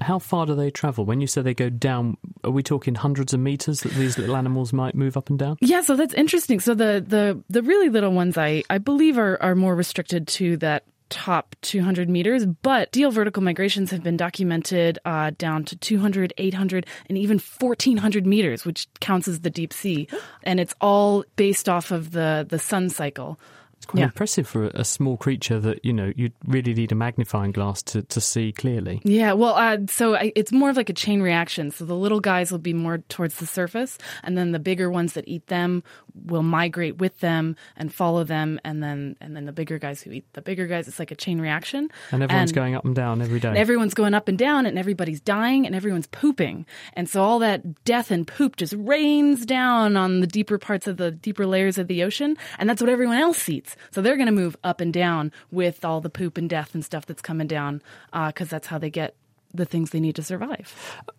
How 0.00 0.18
far 0.18 0.46
do 0.46 0.54
they 0.54 0.70
travel? 0.70 1.04
When 1.04 1.20
you 1.20 1.26
say 1.26 1.42
they 1.42 1.54
go 1.54 1.70
down, 1.70 2.16
are 2.42 2.50
we 2.50 2.62
talking 2.62 2.94
hundreds 2.94 3.34
of 3.34 3.40
meters 3.40 3.80
that 3.80 3.92
these 3.92 4.18
little 4.18 4.36
animals 4.36 4.72
might 4.72 4.94
move 4.94 5.16
up 5.16 5.28
and 5.28 5.38
down? 5.38 5.56
Yeah, 5.60 5.80
so 5.80 5.96
that's 5.96 6.14
interesting. 6.14 6.60
So 6.60 6.74
the 6.74 7.04
the 7.06 7.42
the 7.50 7.62
really 7.62 7.88
little 7.88 8.12
ones 8.12 8.38
I 8.38 8.62
I 8.70 8.78
believe 8.78 9.18
are 9.18 9.40
are 9.42 9.54
more 9.54 9.74
restricted 9.74 10.28
to 10.28 10.56
that 10.58 10.84
top 11.14 11.54
200 11.62 12.08
meters, 12.08 12.44
but 12.44 12.90
diel 12.90 13.12
vertical 13.12 13.40
migrations 13.40 13.92
have 13.92 14.02
been 14.02 14.16
documented 14.16 14.98
uh, 15.04 15.30
down 15.38 15.64
to 15.64 15.76
200, 15.76 16.34
800, 16.36 16.86
and 17.08 17.16
even 17.16 17.38
1400 17.38 18.26
meters, 18.26 18.64
which 18.64 18.88
counts 18.98 19.28
as 19.28 19.40
the 19.40 19.48
deep 19.48 19.72
sea. 19.72 20.08
And 20.42 20.58
it's 20.58 20.74
all 20.80 21.24
based 21.36 21.68
off 21.68 21.92
of 21.92 22.10
the, 22.10 22.44
the 22.48 22.58
sun 22.58 22.90
cycle. 22.90 23.38
It's 23.84 23.90
quite 23.90 24.00
yeah. 24.00 24.06
impressive 24.06 24.48
for 24.48 24.68
a, 24.68 24.82
small 24.82 25.18
creature 25.18 25.60
that 25.60 25.84
you 25.84 25.92
know 25.92 26.10
you'd 26.16 26.32
really 26.46 26.72
need 26.72 26.90
a 26.90 26.94
magnifying 26.94 27.52
glass 27.52 27.82
to, 27.82 28.00
to 28.00 28.18
see 28.18 28.50
clearly. 28.50 29.02
Yeah, 29.04 29.34
well, 29.34 29.54
uh, 29.54 29.78
so 29.88 30.14
I, 30.14 30.32
it's 30.34 30.52
more 30.52 30.70
of 30.70 30.76
like 30.78 30.88
a 30.88 30.94
chain 30.94 31.20
reaction. 31.20 31.70
So 31.70 31.84
the 31.84 31.94
little 31.94 32.20
guys 32.20 32.50
will 32.50 32.60
be 32.60 32.72
more 32.72 32.98
towards 33.10 33.36
the 33.36 33.46
surface, 33.46 33.98
and 34.22 34.38
then 34.38 34.52
the 34.52 34.58
bigger 34.58 34.90
ones 34.90 35.12
that 35.14 35.28
eat 35.28 35.48
them 35.48 35.82
will 36.14 36.42
migrate 36.42 36.96
with 36.96 37.18
them 37.20 37.56
and 37.76 37.92
follow 37.92 38.24
them, 38.24 38.58
and 38.64 38.82
then 38.82 39.16
and 39.20 39.36
then 39.36 39.44
the 39.44 39.52
bigger 39.52 39.78
guys 39.78 40.00
who 40.00 40.12
eat 40.12 40.24
the 40.32 40.40
bigger 40.40 40.66
guys. 40.66 40.88
It's 40.88 40.98
like 40.98 41.10
a 41.10 41.16
chain 41.16 41.38
reaction. 41.38 41.90
And 42.10 42.22
everyone's 42.22 42.52
and 42.52 42.56
going 42.56 42.74
up 42.74 42.86
and 42.86 42.94
down 42.94 43.20
every 43.20 43.40
day. 43.40 43.52
Everyone's 43.54 43.92
going 43.92 44.14
up 44.14 44.28
and 44.28 44.38
down, 44.38 44.64
and 44.64 44.78
everybody's 44.78 45.20
dying, 45.20 45.66
and 45.66 45.74
everyone's 45.74 46.06
pooping, 46.06 46.64
and 46.94 47.06
so 47.06 47.22
all 47.22 47.38
that 47.40 47.84
death 47.84 48.10
and 48.10 48.26
poop 48.26 48.56
just 48.56 48.72
rains 48.78 49.44
down 49.44 49.98
on 49.98 50.20
the 50.20 50.26
deeper 50.26 50.56
parts 50.56 50.86
of 50.86 50.96
the 50.96 51.10
deeper 51.10 51.44
layers 51.44 51.76
of 51.76 51.86
the 51.86 52.02
ocean, 52.02 52.38
and 52.58 52.70
that's 52.70 52.80
what 52.80 52.88
everyone 52.88 53.18
else 53.18 53.46
eats. 53.46 53.73
So 53.90 54.00
they're 54.02 54.16
going 54.16 54.26
to 54.26 54.32
move 54.32 54.56
up 54.64 54.80
and 54.80 54.92
down 54.92 55.32
with 55.50 55.84
all 55.84 56.00
the 56.00 56.10
poop 56.10 56.38
and 56.38 56.48
death 56.48 56.74
and 56.74 56.84
stuff 56.84 57.06
that's 57.06 57.22
coming 57.22 57.46
down 57.46 57.82
because 58.12 58.48
uh, 58.48 58.56
that's 58.56 58.66
how 58.66 58.78
they 58.78 58.90
get 58.90 59.16
the 59.54 59.64
things 59.64 59.90
they 59.90 60.00
need 60.00 60.16
to 60.16 60.22
survive. 60.22 60.74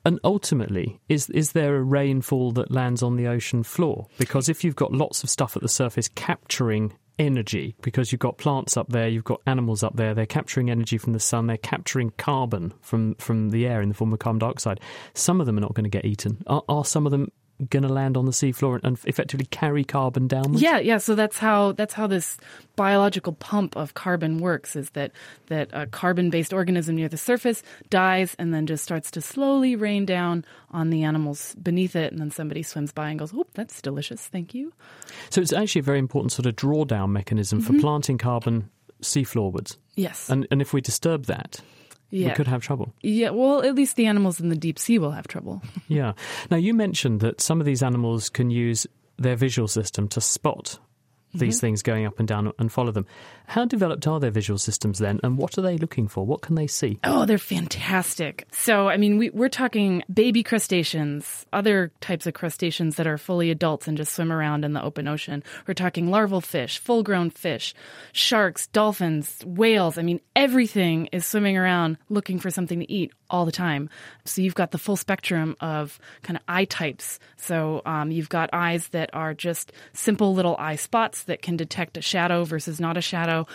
And 0.06 0.20
ultimately, 0.24 1.00
is 1.10 1.30
is 1.30 1.54
there 1.54 1.78
a 1.78 1.84
rainfall 1.84 2.52
that 2.54 2.70
lands 2.70 3.02
on 3.02 3.16
the 3.16 3.28
ocean 3.28 3.64
floor? 3.64 4.08
Because 4.18 4.50
if 4.50 4.64
you've 4.64 4.76
got 4.76 4.92
lots 4.92 5.24
of 5.24 5.30
stuff 5.30 5.56
at 5.56 5.62
the 5.62 5.70
surface 5.70 6.10
capturing 6.10 6.94
energy, 7.18 7.76
because 7.82 8.12
you've 8.12 8.20
got 8.20 8.38
plants 8.38 8.76
up 8.76 8.90
there, 8.90 9.08
you've 9.08 9.24
got 9.24 9.42
animals 9.48 9.84
up 9.84 9.96
there, 9.96 10.14
they're 10.14 10.26
capturing 10.26 10.70
energy 10.70 10.98
from 10.98 11.14
the 11.14 11.20
sun, 11.20 11.48
they're 11.48 11.58
capturing 11.58 12.12
carbon 12.18 12.74
from 12.82 13.16
from 13.16 13.50
the 13.50 13.66
air 13.66 13.82
in 13.82 13.90
the 13.90 13.96
form 13.96 14.14
of 14.14 14.20
carbon 14.20 14.40
dioxide. 14.40 14.80
Some 15.14 15.40
of 15.40 15.48
them 15.48 15.58
are 15.58 15.62
not 15.62 15.74
going 15.74 15.86
to 15.86 15.90
get 15.90 16.06
eaten. 16.06 16.44
Are, 16.46 16.64
are 16.68 16.86
some 16.86 17.06
of 17.06 17.12
them 17.12 17.32
going 17.70 17.84
to 17.84 17.90
land 17.90 18.18
on 18.18 18.26
the 18.26 18.32
seafloor 18.32 18.80
and 18.84 19.00
effectively 19.06 19.46
carry 19.46 19.84
carbon 19.84 20.28
downwards? 20.28 20.62
Yeah, 20.62 20.80
yeah. 20.80 20.98
So 20.98 21.16
that's 21.16 21.38
how 21.38 21.72
that's 21.74 21.94
how 21.94 22.08
this 22.08 22.38
biological 22.76 23.34
pump 23.34 23.76
of 23.76 23.94
carbon 23.94 24.40
works. 24.40 24.76
Is 24.76 24.90
that 24.92 25.12
that 25.48 25.70
a 25.74 25.88
carbon-based 25.88 26.54
organism 26.54 26.96
near 26.96 27.08
the 27.08 27.18
surface 27.18 27.64
dies 27.90 28.36
and 28.38 28.54
then 28.54 28.66
just 28.66 28.84
starts 28.84 29.12
to 29.12 29.22
slowly 29.22 29.76
rain 29.76 30.06
down 30.06 30.46
on 30.72 30.90
the 30.90 31.04
animals 31.04 31.56
beneath 31.56 31.96
it, 31.96 32.12
and 32.12 32.20
then 32.20 32.32
somebody 32.32 32.64
swims 32.64 32.92
by 32.92 33.10
and 33.10 33.20
goes, 33.20 33.34
"Oh, 33.34 33.48
that's 33.54 33.82
delicious, 33.82 34.28
thank 34.28 34.54
you." 34.54 34.74
So 35.30 35.42
it's 35.42 35.54
actually 35.54 35.80
a 35.80 35.84
very 35.84 36.00
important 36.00 36.32
sort 36.32 36.46
of 36.46 36.56
drawdown 36.56 37.10
mechanism 37.10 37.62
mm-hmm. 37.62 37.76
for 37.76 37.80
planting 37.80 38.18
carbon 38.18 38.70
seafloorwards. 39.02 39.78
Yes. 39.96 40.30
And 40.30 40.48
and 40.52 40.62
if 40.62 40.74
we 40.74 40.82
disturb 40.82 41.26
that, 41.26 41.62
yeah. 42.16 42.30
we 42.30 42.34
could 42.34 42.48
have 42.48 42.62
trouble. 42.62 42.94
Yeah, 43.02 43.32
well, 43.32 43.64
at 43.64 43.76
least 43.76 43.96
the 43.96 44.06
animals 44.06 44.40
in 44.40 44.50
the 44.50 44.56
deep 44.56 44.80
sea 44.80 45.00
will 45.00 45.12
have 45.12 45.28
trouble. 45.28 45.62
yeah. 45.88 46.14
Now, 46.50 46.58
you 46.58 46.74
mentioned 46.74 47.20
that 47.20 47.42
some 47.42 47.60
of 47.60 47.66
these 47.66 47.84
animals 47.84 48.30
can 48.30 48.50
use 48.50 48.88
their 49.18 49.36
visual 49.36 49.68
system 49.68 50.08
to 50.10 50.22
spot 50.22 50.80
these 51.40 51.58
mm-hmm. 51.58 51.68
things 51.68 51.82
going 51.82 52.06
up 52.06 52.20
and 52.20 52.28
down 52.28 52.52
and 52.60 52.72
follow 52.72 52.92
them. 52.92 53.06
How 53.48 53.66
developed 53.66 54.08
are 54.08 54.20
their 54.20 54.32
visual 54.32 54.58
systems 54.58 55.00
then, 55.00 55.20
and 55.24 55.38
what 55.38 55.58
are 55.58 55.62
they 55.62 55.78
looking 55.78 56.08
for? 56.08 56.26
What 56.26 56.42
can 56.42 56.56
they 56.56 56.68
see? 56.68 57.00
Oh, 57.04 57.26
they're 57.26 57.38
fantastic. 57.38 58.48
So, 58.52 58.90
I 58.90 58.98
mean, 58.98 59.18
we, 59.18 59.30
we're 59.30 59.50
talking 59.50 60.04
baby 60.12 60.44
crustaceans, 60.44 61.46
other 61.54 61.92
types 62.02 62.26
of 62.26 62.34
crustaceans 62.34 62.96
that 62.96 63.08
are 63.08 63.18
fully 63.18 63.52
adults 63.52 63.88
and 63.88 63.98
just 63.98 64.14
swim 64.14 64.32
around 64.32 64.66
in 64.66 64.74
the 64.74 64.84
open 64.84 65.08
ocean. 65.08 65.44
We're 65.68 65.74
talking 65.74 66.10
larval 66.10 66.42
fish, 66.42 66.80
full 66.80 67.04
grown 67.04 67.30
fish, 67.30 67.74
sharks, 68.14 68.68
dolphins, 68.68 69.44
whales. 69.46 69.98
I 69.98 70.02
mean, 70.02 70.22
everything 70.36 71.08
is 71.12 71.26
swimming 71.26 71.58
around 71.58 71.98
looking 72.10 72.40
for 72.40 72.50
something 72.50 72.80
to 72.80 72.92
eat 72.92 73.12
all 73.30 73.46
the 73.46 73.52
time. 73.52 73.90
So, 74.24 74.42
you've 74.42 74.56
got 74.56 74.72
the 74.72 74.78
full 74.78 74.96
spectrum 74.96 75.56
of 75.60 76.00
kind 76.24 76.38
of 76.38 76.44
eye 76.48 76.66
types. 76.66 77.20
So, 77.38 77.82
um, 77.86 78.12
you've 78.12 78.30
got 78.30 78.50
eyes 78.54 78.88
that 78.90 79.10
are 79.14 79.34
just 79.34 79.72
simple 79.94 80.34
little 80.34 80.56
eye 80.58 80.76
spots 80.76 81.24
that 81.26 81.42
can 81.42 81.58
detect 81.58 81.98
a 81.98 82.02
shadow 82.02 82.44
versus 82.44 82.80
not 82.80 82.98
a 82.98 83.02
shadow, 83.02 83.46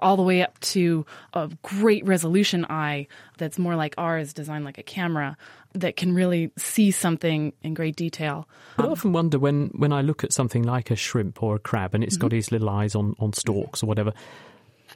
all 0.00 0.16
the 0.16 0.22
way 0.22 0.42
up 0.42 0.58
to 0.60 1.04
a 1.34 1.50
great 1.62 2.04
resolution 2.04 2.64
eye 2.68 3.06
that's 3.38 3.58
more 3.58 3.76
like 3.76 3.94
ours, 3.98 4.32
designed 4.32 4.64
like 4.64 4.78
a 4.78 4.82
camera 4.82 5.36
that 5.72 5.96
can 5.96 6.14
really 6.14 6.50
see 6.58 6.90
something 6.90 7.52
in 7.62 7.74
great 7.74 7.96
detail. 7.96 8.48
I 8.78 8.84
often 8.84 9.12
wonder 9.12 9.38
when, 9.38 9.68
when 9.68 9.92
I 9.92 10.00
look 10.00 10.24
at 10.24 10.32
something 10.32 10.64
like 10.64 10.90
a 10.90 10.96
shrimp 10.96 11.42
or 11.42 11.56
a 11.56 11.58
crab 11.58 11.94
and 11.94 12.02
it's 12.02 12.16
mm-hmm. 12.16 12.22
got 12.22 12.30
these 12.32 12.50
little 12.50 12.68
eyes 12.68 12.94
on, 12.94 13.14
on 13.20 13.32
stalks 13.32 13.82
or 13.82 13.86
whatever, 13.86 14.12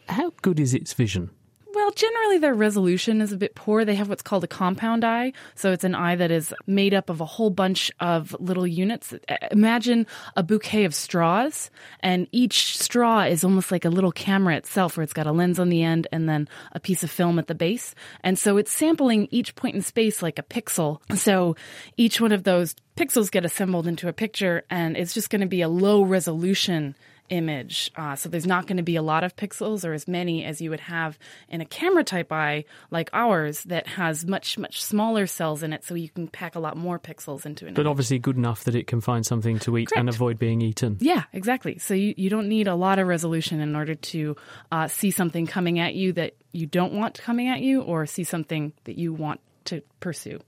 how 0.08 0.32
good 0.42 0.58
is 0.58 0.74
its 0.74 0.92
vision? 0.92 1.30
Well, 1.74 1.90
generally 1.90 2.38
their 2.38 2.54
resolution 2.54 3.20
is 3.20 3.32
a 3.32 3.36
bit 3.36 3.56
poor. 3.56 3.84
They 3.84 3.96
have 3.96 4.08
what's 4.08 4.22
called 4.22 4.44
a 4.44 4.48
compound 4.48 5.04
eye. 5.04 5.32
So 5.56 5.72
it's 5.72 5.82
an 5.82 5.96
eye 5.96 6.14
that 6.14 6.30
is 6.30 6.54
made 6.68 6.94
up 6.94 7.10
of 7.10 7.20
a 7.20 7.24
whole 7.24 7.50
bunch 7.50 7.90
of 7.98 8.34
little 8.38 8.66
units. 8.66 9.12
Uh, 9.12 9.36
imagine 9.50 10.06
a 10.36 10.44
bouquet 10.44 10.84
of 10.84 10.94
straws, 10.94 11.70
and 11.98 12.28
each 12.30 12.78
straw 12.78 13.22
is 13.22 13.42
almost 13.42 13.72
like 13.72 13.84
a 13.84 13.90
little 13.90 14.12
camera 14.12 14.56
itself, 14.56 14.96
where 14.96 15.02
it's 15.02 15.12
got 15.12 15.26
a 15.26 15.32
lens 15.32 15.58
on 15.58 15.68
the 15.68 15.82
end 15.82 16.06
and 16.12 16.28
then 16.28 16.48
a 16.72 16.78
piece 16.78 17.02
of 17.02 17.10
film 17.10 17.40
at 17.40 17.48
the 17.48 17.54
base. 17.56 17.94
And 18.22 18.38
so 18.38 18.56
it's 18.56 18.70
sampling 18.70 19.26
each 19.32 19.56
point 19.56 19.74
in 19.74 19.82
space 19.82 20.22
like 20.22 20.38
a 20.38 20.44
pixel. 20.44 21.00
So 21.16 21.56
each 21.96 22.20
one 22.20 22.32
of 22.32 22.44
those 22.44 22.76
pixels 22.96 23.32
get 23.32 23.44
assembled 23.44 23.88
into 23.88 24.06
a 24.06 24.12
picture, 24.12 24.62
and 24.70 24.96
it's 24.96 25.12
just 25.12 25.28
going 25.28 25.40
to 25.40 25.48
be 25.48 25.62
a 25.62 25.68
low 25.68 26.02
resolution 26.02 26.94
image. 27.28 27.90
Uh, 27.96 28.16
so 28.16 28.28
there's 28.28 28.46
not 28.46 28.66
going 28.66 28.76
to 28.76 28.82
be 28.82 28.96
a 28.96 29.02
lot 29.02 29.24
of 29.24 29.36
pixels 29.36 29.84
or 29.84 29.92
as 29.92 30.06
many 30.06 30.44
as 30.44 30.60
you 30.60 30.70
would 30.70 30.80
have 30.80 31.18
in 31.48 31.60
a 31.60 31.64
camera 31.64 32.04
type 32.04 32.30
eye 32.32 32.64
like 32.90 33.10
ours 33.12 33.62
that 33.64 33.86
has 33.86 34.26
much, 34.26 34.58
much 34.58 34.82
smaller 34.82 35.26
cells 35.26 35.62
in 35.62 35.72
it. 35.72 35.84
So 35.84 35.94
you 35.94 36.08
can 36.08 36.28
pack 36.28 36.54
a 36.54 36.60
lot 36.60 36.76
more 36.76 36.98
pixels 36.98 37.46
into 37.46 37.66
it. 37.66 37.74
But 37.74 37.86
obviously 37.86 38.18
good 38.18 38.36
enough 38.36 38.64
that 38.64 38.74
it 38.74 38.86
can 38.86 39.00
find 39.00 39.24
something 39.24 39.58
to 39.60 39.76
eat 39.78 39.88
Correct. 39.88 40.00
and 40.00 40.08
avoid 40.08 40.38
being 40.38 40.60
eaten. 40.60 40.98
Yeah, 41.00 41.24
exactly. 41.32 41.78
So 41.78 41.94
you, 41.94 42.14
you 42.16 42.30
don't 42.30 42.48
need 42.48 42.68
a 42.68 42.74
lot 42.74 42.98
of 42.98 43.06
resolution 43.06 43.60
in 43.60 43.74
order 43.74 43.94
to 43.94 44.36
uh, 44.70 44.88
see 44.88 45.10
something 45.10 45.46
coming 45.46 45.78
at 45.78 45.94
you 45.94 46.12
that 46.14 46.34
you 46.52 46.66
don't 46.66 46.92
want 46.92 47.20
coming 47.20 47.48
at 47.48 47.60
you 47.60 47.82
or 47.82 48.06
see 48.06 48.24
something 48.24 48.72
that 48.84 48.96
you 48.96 49.12
want 49.12 49.40
to 49.66 49.82
pursue. 50.00 50.40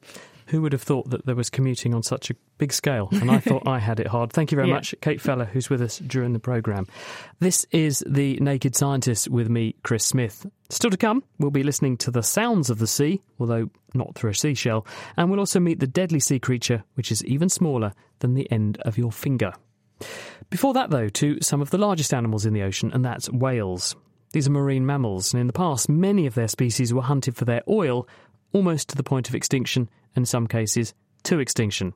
Who 0.49 0.62
would 0.62 0.72
have 0.72 0.82
thought 0.82 1.11
that 1.11 1.26
there 1.26 1.34
was 1.34 1.51
commuting 1.51 1.92
on 1.94 2.03
such 2.03 2.30
a 2.30 2.34
big 2.59 2.72
scale? 2.72 3.09
And 3.11 3.30
I 3.30 3.38
thought 3.38 3.66
I 3.66 3.78
had 3.80 3.99
it 3.99 4.07
hard. 4.07 4.32
Thank 4.32 4.53
you 4.53 4.57
very 4.57 4.68
Yeah. 4.68 4.74
much, 4.74 4.94
Kate 5.01 5.20
Feller, 5.20 5.44
who's 5.44 5.68
with 5.68 5.82
us 5.82 5.99
during 5.99 6.32
the 6.34 6.38
programme. 6.38 6.86
This 7.40 7.66
is 7.72 8.05
The 8.07 8.36
Naked 8.40 8.76
Scientist 8.76 9.28
with 9.28 9.49
me, 9.49 9.74
Chris 9.82 10.05
Smith. 10.05 10.47
Still 10.70 10.90
to 10.90 10.97
come, 10.97 11.24
we'll 11.38 11.51
be 11.51 11.62
listening 11.64 11.97
to 11.99 12.11
the 12.11 12.22
sounds 12.22 12.70
of 12.70 12.78
the 12.78 12.86
sea, 12.86 13.22
although 13.40 13.70
not 13.94 14.14
through 14.14 14.30
a 14.30 14.34
seashell, 14.34 14.86
and 15.16 15.30
we'll 15.30 15.40
also 15.40 15.59
meet 15.61 15.80
the 15.80 15.86
deadly 15.86 16.20
sea 16.20 16.38
creature, 16.38 16.84
which 16.94 17.11
is 17.11 17.24
even 17.24 17.49
smaller 17.49 17.92
than 18.20 18.34
the 18.34 18.51
end 18.53 18.78
of 18.82 18.97
your 18.99 19.11
finger. 19.12 19.53
Before 20.51 20.74
that, 20.74 20.90
though, 20.90 21.09
to 21.09 21.38
some 21.40 21.61
of 21.61 21.70
the 21.70 21.78
largest 21.78 22.12
animals 22.14 22.47
in 22.47 22.53
the 22.53 22.62
ocean, 22.62 22.90
and 22.92 23.05
that's 23.05 23.30
whales. 23.30 23.97
These 24.32 24.47
are 24.49 24.53
marine 24.53 24.86
mammals, 24.86 25.32
and 25.32 25.40
in 25.40 25.47
the 25.47 25.53
past, 25.53 25.88
many 25.88 26.26
of 26.26 26.34
their 26.34 26.49
species 26.49 26.92
were 26.92 27.03
hunted 27.03 27.34
for 27.36 27.44
their 27.47 27.62
oil, 27.68 28.07
almost 28.53 28.88
to 28.90 28.97
the 28.97 29.03
point 29.03 29.28
of 29.28 29.34
extinction, 29.34 29.88
in 30.17 30.25
some 30.25 30.47
cases, 30.47 30.95
to 31.25 31.39
extinction. 31.39 31.95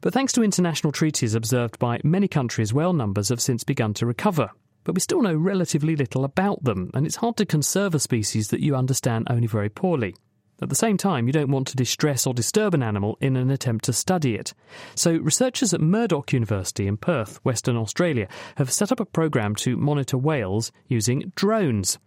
But 0.00 0.12
thanks 0.12 0.32
to 0.34 0.42
international 0.42 0.92
treaties 0.92 1.34
observed 1.34 1.78
by 1.78 2.00
many 2.04 2.28
countries, 2.28 2.72
whale 2.72 2.92
numbers 2.92 3.28
have 3.28 3.40
since 3.40 3.64
begun 3.64 3.94
to 3.94 4.06
recover. 4.06 4.50
But 4.84 4.94
we 4.94 5.00
still 5.00 5.20
know 5.20 5.34
relatively 5.34 5.96
little 5.96 6.24
about 6.24 6.64
them, 6.64 6.90
and 6.94 7.04
it's 7.04 7.16
hard 7.16 7.36
to 7.36 7.46
conserve 7.46 7.94
a 7.94 7.98
species 7.98 8.48
that 8.48 8.60
you 8.60 8.74
understand 8.74 9.26
only 9.28 9.46
very 9.46 9.68
poorly. 9.68 10.14
At 10.60 10.70
the 10.70 10.74
same 10.74 10.96
time, 10.96 11.26
you 11.26 11.32
don't 11.32 11.50
want 11.50 11.68
to 11.68 11.76
distress 11.76 12.26
or 12.26 12.34
disturb 12.34 12.74
an 12.74 12.82
animal 12.82 13.16
in 13.20 13.36
an 13.36 13.50
attempt 13.50 13.84
to 13.84 13.92
study 13.92 14.34
it. 14.34 14.54
So, 14.96 15.16
researchers 15.18 15.72
at 15.72 15.80
Murdoch 15.80 16.32
University 16.32 16.88
in 16.88 16.96
Perth, 16.96 17.38
Western 17.44 17.76
Australia, 17.76 18.26
have 18.56 18.72
set 18.72 18.90
up 18.90 18.98
a 18.98 19.04
program 19.04 19.54
to 19.56 19.76
monitor 19.76 20.18
whales 20.18 20.72
using 20.88 21.32
drones. 21.36 21.98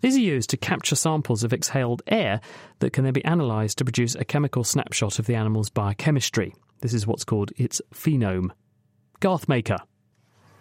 These 0.00 0.16
are 0.16 0.20
used 0.20 0.50
to 0.50 0.56
capture 0.56 0.96
samples 0.96 1.44
of 1.44 1.52
exhaled 1.52 2.02
air 2.06 2.40
that 2.80 2.92
can 2.92 3.04
then 3.04 3.12
be 3.12 3.24
analysed 3.24 3.78
to 3.78 3.84
produce 3.84 4.14
a 4.14 4.24
chemical 4.24 4.64
snapshot 4.64 5.18
of 5.18 5.26
the 5.26 5.34
animal's 5.34 5.70
biochemistry. 5.70 6.54
This 6.80 6.94
is 6.94 7.06
what's 7.06 7.24
called 7.24 7.52
its 7.56 7.80
phenome. 7.94 8.50
Garth 9.20 9.48
Maker. 9.48 9.78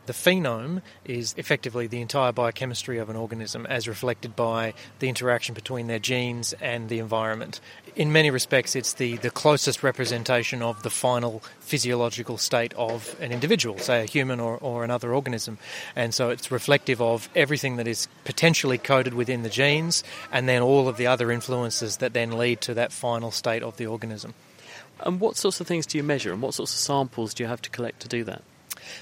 The 0.05 0.13
phenome 0.13 0.81
is 1.03 1.33
effectively 1.37 1.87
the 1.87 2.01
entire 2.01 2.31
biochemistry 2.31 2.99
of 2.99 3.09
an 3.09 3.15
organism 3.15 3.65
as 3.65 3.87
reflected 3.87 4.35
by 4.35 4.73
the 4.99 5.09
interaction 5.09 5.55
between 5.55 5.87
their 5.87 5.99
genes 5.99 6.53
and 6.61 6.89
the 6.89 6.99
environment. 6.99 7.59
In 7.95 8.11
many 8.11 8.29
respects, 8.29 8.75
it's 8.75 8.93
the, 8.93 9.17
the 9.17 9.31
closest 9.31 9.81
representation 9.81 10.61
of 10.61 10.83
the 10.83 10.89
final 10.89 11.41
physiological 11.59 12.37
state 12.37 12.73
of 12.75 13.15
an 13.19 13.31
individual, 13.31 13.79
say 13.79 14.03
a 14.03 14.05
human 14.05 14.39
or, 14.39 14.57
or 14.57 14.83
another 14.83 15.13
organism. 15.13 15.57
And 15.95 16.13
so 16.13 16.29
it's 16.29 16.51
reflective 16.51 17.01
of 17.01 17.27
everything 17.35 17.77
that 17.77 17.87
is 17.87 18.07
potentially 18.25 18.77
coded 18.77 19.13
within 19.13 19.43
the 19.43 19.49
genes 19.49 20.03
and 20.31 20.47
then 20.47 20.61
all 20.61 20.87
of 20.87 20.97
the 20.97 21.07
other 21.07 21.31
influences 21.31 21.97
that 21.97 22.13
then 22.13 22.37
lead 22.37 22.61
to 22.61 22.73
that 22.75 22.91
final 22.91 23.31
state 23.31 23.63
of 23.63 23.77
the 23.77 23.87
organism. 23.87 24.33
And 24.99 25.19
what 25.19 25.35
sorts 25.35 25.59
of 25.59 25.67
things 25.67 25.85
do 25.85 25.97
you 25.97 26.03
measure, 26.03 26.31
and 26.31 26.41
what 26.41 26.53
sorts 26.53 26.73
of 26.73 26.79
samples 26.79 27.33
do 27.33 27.43
you 27.43 27.49
have 27.49 27.61
to 27.63 27.69
collect 27.69 28.01
to 28.01 28.07
do 28.07 28.23
that? 28.25 28.41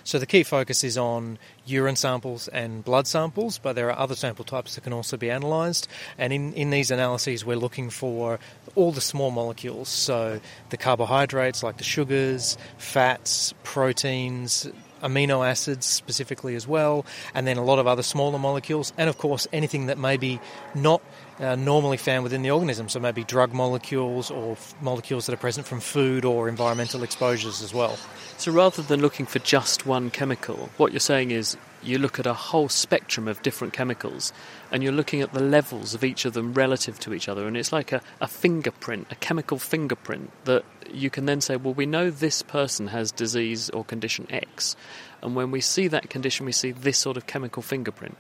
So 0.04 0.20
the 0.20 0.26
key 0.26 0.44
focus 0.44 0.84
is 0.84 0.98
on 0.98 1.38
urine 1.66 1.96
samples 1.96 2.48
and 2.48 2.84
blood 2.84 3.08
samples, 3.08 3.58
but 3.58 3.74
there 3.74 3.90
are 3.90 3.98
other 3.98 4.16
sample 4.16 4.46
types 4.46 4.76
that 4.76 4.84
can 4.84 4.94
also 4.94 5.18
be 5.18 5.30
analysed. 5.30 5.88
And 6.18 6.34
in, 6.34 6.54
in 6.54 6.70
these 6.70 6.92
analyses, 6.92 7.46
we're 7.46 7.58
looking 7.58 7.90
for 7.90 8.40
all 8.76 8.92
the 8.92 9.02
small 9.02 9.32
molecules, 9.32 9.90
so 9.90 10.40
the 10.70 10.78
carbohydrates 10.78 11.64
like 11.64 11.78
the 11.78 11.84
sugars, 11.84 12.58
fats, 12.78 13.54
proteins, 13.64 14.68
amino 15.04 15.48
acids 15.48 15.86
specifically 15.86 16.56
as 16.56 16.68
well, 16.68 17.06
and 17.36 17.46
then 17.46 17.58
a 17.58 17.64
lot 17.64 17.78
of 17.78 17.86
other 17.86 18.04
smaller 18.04 18.40
molecules, 18.40 18.94
and 18.98 19.10
of 19.10 19.18
course 19.18 19.48
anything 19.52 19.88
that 19.88 19.98
may 19.98 20.18
be 20.18 20.40
not 20.74 21.02
uh, 21.40 21.56
normally 21.56 21.98
found 21.98 22.24
within 22.24 22.42
the 22.42 22.52
organism, 22.52 22.90
so 22.90 23.00
maybe 23.00 23.24
drug 23.24 23.54
molecules 23.54 24.30
or 24.30 24.54
f- 24.54 24.76
molecules 24.82 25.26
that 25.26 25.34
are 25.34 25.38
present 25.38 25.66
from 25.66 25.80
food 25.80 26.26
or 26.26 26.48
environmental 26.48 27.04
exposures 27.04 27.62
as 27.62 27.74
well. 27.74 27.98
So 28.38 28.52
rather 28.52 28.82
than 28.82 29.02
looking 29.02 29.26
for 29.26 29.40
just 29.40 29.86
one 29.86 30.10
chemical, 30.10 30.70
what 30.78 30.92
you're 30.92 31.00
saying 31.00 31.32
is 31.32 31.58
you 31.82 31.98
look 31.98 32.20
at 32.20 32.26
a 32.26 32.34
whole 32.34 32.70
spectrum 32.70 33.28
of 33.28 33.42
different 33.42 33.74
chemicals 33.74 34.32
and 34.72 34.84
you're 34.84 34.92
looking 34.92 35.22
at 35.22 35.34
the 35.34 35.42
levels 35.42 35.94
of 35.94 36.04
each 36.04 36.26
of 36.26 36.34
them 36.34 36.54
relative 36.54 37.00
to 37.00 37.14
each 37.14 37.28
other. 37.28 37.48
And 37.48 37.58
it's 37.58 37.72
like 37.72 37.92
a, 37.92 38.02
a 38.22 38.28
fingerprint, 38.28 39.08
a 39.12 39.16
chemical 39.16 39.60
fingerprint 39.60 40.32
that 40.46 40.64
you 40.92 41.10
can 41.10 41.26
then 41.26 41.42
say, 41.42 41.56
well, 41.56 41.74
we 41.74 41.86
know 41.86 42.10
this 42.10 42.42
person 42.42 42.88
has 42.88 43.12
disease 43.12 43.70
or 43.70 43.84
condition 43.84 44.28
X. 44.30 44.76
And 45.22 45.36
when 45.36 45.52
we 45.52 45.62
see 45.62 45.88
that 45.90 46.10
condition, 46.10 46.46
we 46.46 46.52
see 46.52 46.72
this 46.72 46.98
sort 46.98 47.18
of 47.18 47.28
chemical 47.28 47.62
fingerprint. 47.62 48.18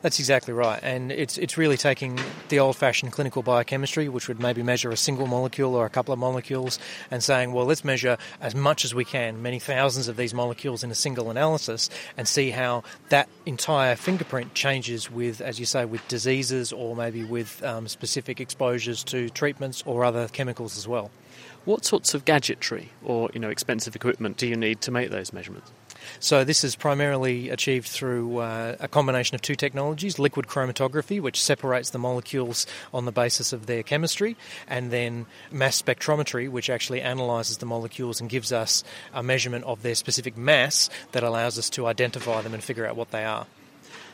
That's 0.00 0.18
exactly 0.18 0.54
right, 0.54 0.80
and 0.82 1.12
it's 1.12 1.38
it's 1.38 1.56
really 1.58 1.76
taking 1.76 2.18
the 2.48 2.58
old-fashioned 2.58 3.12
clinical 3.12 3.42
biochemistry, 3.42 4.08
which 4.08 4.26
would 4.26 4.40
maybe 4.40 4.62
measure 4.62 4.90
a 4.90 4.96
single 4.96 5.26
molecule 5.26 5.74
or 5.74 5.84
a 5.86 5.90
couple 5.90 6.12
of 6.12 6.18
molecules, 6.18 6.78
and 7.10 7.22
saying, 7.22 7.52
well, 7.52 7.66
let's 7.66 7.84
measure 7.84 8.16
as 8.40 8.54
much 8.54 8.84
as 8.84 8.94
we 8.94 9.04
can, 9.04 9.42
many 9.42 9.58
thousands 9.58 10.08
of 10.08 10.16
these 10.16 10.32
molecules 10.34 10.82
in 10.82 10.90
a 10.90 10.94
single 10.94 11.30
analysis, 11.30 11.90
and 12.16 12.26
see 12.26 12.50
how 12.50 12.82
that 13.10 13.28
entire 13.46 13.94
fingerprint 13.94 14.54
changes 14.54 15.10
with, 15.10 15.40
as 15.40 15.60
you 15.60 15.66
say, 15.66 15.84
with 15.84 16.06
diseases 16.08 16.72
or 16.72 16.96
maybe 16.96 17.22
with 17.22 17.62
um, 17.62 17.86
specific 17.86 18.40
exposures 18.40 19.04
to 19.04 19.28
treatments 19.30 19.82
or 19.86 20.04
other 20.04 20.28
chemicals 20.28 20.76
as 20.76 20.88
well. 20.88 21.10
What 21.64 21.84
sorts 21.84 22.14
of 22.14 22.24
gadgetry 22.24 22.90
or 23.04 23.30
you 23.34 23.40
know 23.40 23.50
expensive 23.50 23.94
equipment 23.94 24.36
do 24.36 24.48
you 24.48 24.56
need 24.56 24.80
to 24.82 24.90
make 24.90 25.10
those 25.10 25.32
measurements? 25.32 25.70
So 26.20 26.44
this 26.44 26.64
is 26.64 26.76
primarily 26.76 27.50
achieved 27.50 27.88
through 27.88 28.38
uh, 28.38 28.76
a 28.80 28.88
combination 28.88 29.34
of 29.34 29.42
two 29.42 29.54
technologies: 29.54 30.18
liquid 30.18 30.46
chromatography, 30.46 31.20
which 31.20 31.42
separates 31.42 31.90
the 31.90 31.98
molecules 31.98 32.66
on 32.92 33.04
the 33.04 33.12
basis 33.12 33.52
of 33.52 33.66
their 33.66 33.82
chemistry, 33.82 34.36
and 34.68 34.90
then 34.90 35.26
mass 35.50 35.80
spectrometry, 35.80 36.48
which 36.48 36.70
actually 36.70 37.00
analyzes 37.00 37.58
the 37.58 37.66
molecules 37.66 38.20
and 38.20 38.30
gives 38.30 38.52
us 38.52 38.84
a 39.12 39.22
measurement 39.22 39.64
of 39.64 39.82
their 39.82 39.94
specific 39.94 40.36
mass 40.36 40.88
that 41.12 41.22
allows 41.22 41.58
us 41.58 41.70
to 41.70 41.86
identify 41.86 42.40
them 42.42 42.54
and 42.54 42.62
figure 42.62 42.86
out 42.86 42.96
what 42.96 43.10
they 43.10 43.24
are. 43.24 43.46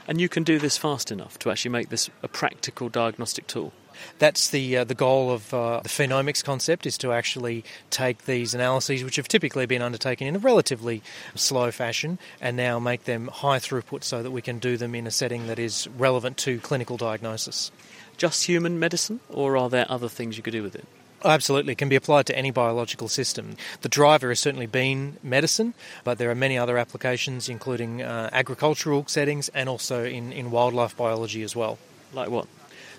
And 0.07 0.21
you 0.21 0.29
can 0.31 0.43
do 0.43 0.59
this 0.59 0.79
fast 0.79 1.13
enough 1.13 1.39
to 1.41 1.51
actually 1.51 1.73
make 1.73 1.91
this 1.91 2.09
a 2.23 2.29
practical 2.29 2.89
diagnostic 2.89 3.47
tool. 3.47 3.73
That's 4.19 4.51
the 4.51 4.79
uh, 4.79 4.85
the 4.85 4.95
goal 4.95 5.31
of 5.31 5.53
uh, 5.53 5.81
the 5.83 5.89
phenomics 5.89 6.45
concept 6.45 6.87
is 6.87 6.99
to 6.99 7.13
actually 7.13 7.65
take 7.91 8.25
these 8.25 8.55
analyses, 8.55 9.05
which 9.05 9.17
have 9.17 9.29
typically 9.29 9.67
been 9.67 9.83
undertaken 9.83 10.27
in 10.27 10.37
a 10.37 10.39
relatively 10.39 11.03
slow 11.35 11.71
fashion, 11.71 12.19
and 12.41 12.57
now 12.57 12.79
make 12.79 13.05
them 13.05 13.29
high 13.29 13.59
throughput 13.59 14.05
so 14.05 14.23
that 14.23 14.31
we 14.31 14.43
can 14.43 14.59
do 14.59 14.77
them 14.77 14.95
in 14.95 15.07
a 15.07 15.11
setting 15.11 15.47
that 15.47 15.59
is 15.59 15.89
relevant 15.97 16.37
to 16.39 16.59
clinical 16.61 16.97
diagnosis. 16.97 17.71
Just 18.17 18.45
human 18.45 18.79
medicine, 18.79 19.21
or 19.29 19.57
are 19.57 19.71
there 19.71 19.87
other 19.89 20.09
things 20.09 20.37
you 20.37 20.43
could 20.43 20.53
do 20.53 20.63
with 20.63 20.75
it? 20.75 20.87
Absolutely, 21.25 21.73
it 21.73 21.79
can 21.79 21.89
be 21.89 21.97
applied 21.97 22.27
to 22.27 22.39
any 22.39 22.53
biological 22.53 23.09
system. 23.09 23.57
The 23.81 23.89
driver 23.89 24.29
has 24.29 24.39
certainly 24.39 24.67
been 24.67 25.17
medicine, 25.23 25.75
but 26.05 26.19
there 26.19 26.31
are 26.31 26.35
many 26.35 26.57
other 26.57 26.79
applications, 26.79 27.49
including 27.49 28.03
uh, 28.03 28.31
agricultural 28.33 29.05
settings 29.09 29.49
and 29.49 29.69
also 29.69 30.05
in, 30.05 30.33
in 30.33 30.53
wildlife 30.53 30.97
biology 30.97 31.43
as 31.43 31.57
well. 31.57 31.79
Like 32.13 32.31
what? 32.31 32.47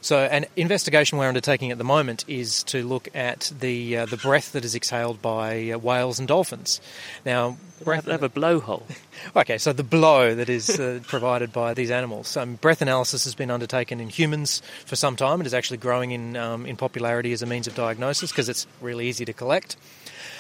So, 0.02 0.20
an 0.20 0.46
investigation 0.56 1.18
we're 1.18 1.28
undertaking 1.28 1.72
at 1.72 1.78
the 1.78 1.84
moment 1.84 2.26
is 2.28 2.64
to 2.66 2.86
look 2.86 3.10
at 3.14 3.52
the 3.60 3.98
uh, 3.98 4.06
the 4.06 4.18
breath 4.18 4.54
that 4.54 4.64
is 4.64 4.76
exhaled 4.76 5.22
by 5.22 5.72
uh, 5.72 5.78
whales 5.78 6.20
and 6.20 6.28
dolphins. 6.28 6.80
Now, 7.26 7.58
breath 7.84 8.06
they 8.06 8.12
have 8.12 8.24
a 8.24 8.30
blowhole. 8.30 8.84
okay, 9.36 9.58
so 9.58 9.74
the 9.74 9.84
blow 9.84 10.36
that 10.36 10.50
is 10.50 10.80
uh, 10.80 11.00
provided 11.08 11.52
by 11.52 11.74
these 11.74 11.92
animals. 11.92 12.36
Um, 12.38 12.56
breath 12.56 12.82
analysis 12.82 13.26
has 13.26 13.36
been 13.36 13.52
undertaken 13.52 14.00
in 14.00 14.10
humans 14.10 14.62
for 14.86 14.96
some 14.96 15.16
time. 15.16 15.42
It 15.42 15.48
is 15.48 15.54
actually 15.54 15.78
growing 15.78 16.12
in 16.12 16.38
um, 16.38 16.66
in 16.66 16.78
popularity 16.78 17.34
as 17.34 17.42
a 17.42 17.46
means 17.46 17.68
of 17.68 17.76
diagnosis 17.76 18.32
because 18.32 18.50
it's 18.50 18.68
really 18.82 19.08
easy 19.08 19.26
to 19.26 19.34
collect. 19.34 19.76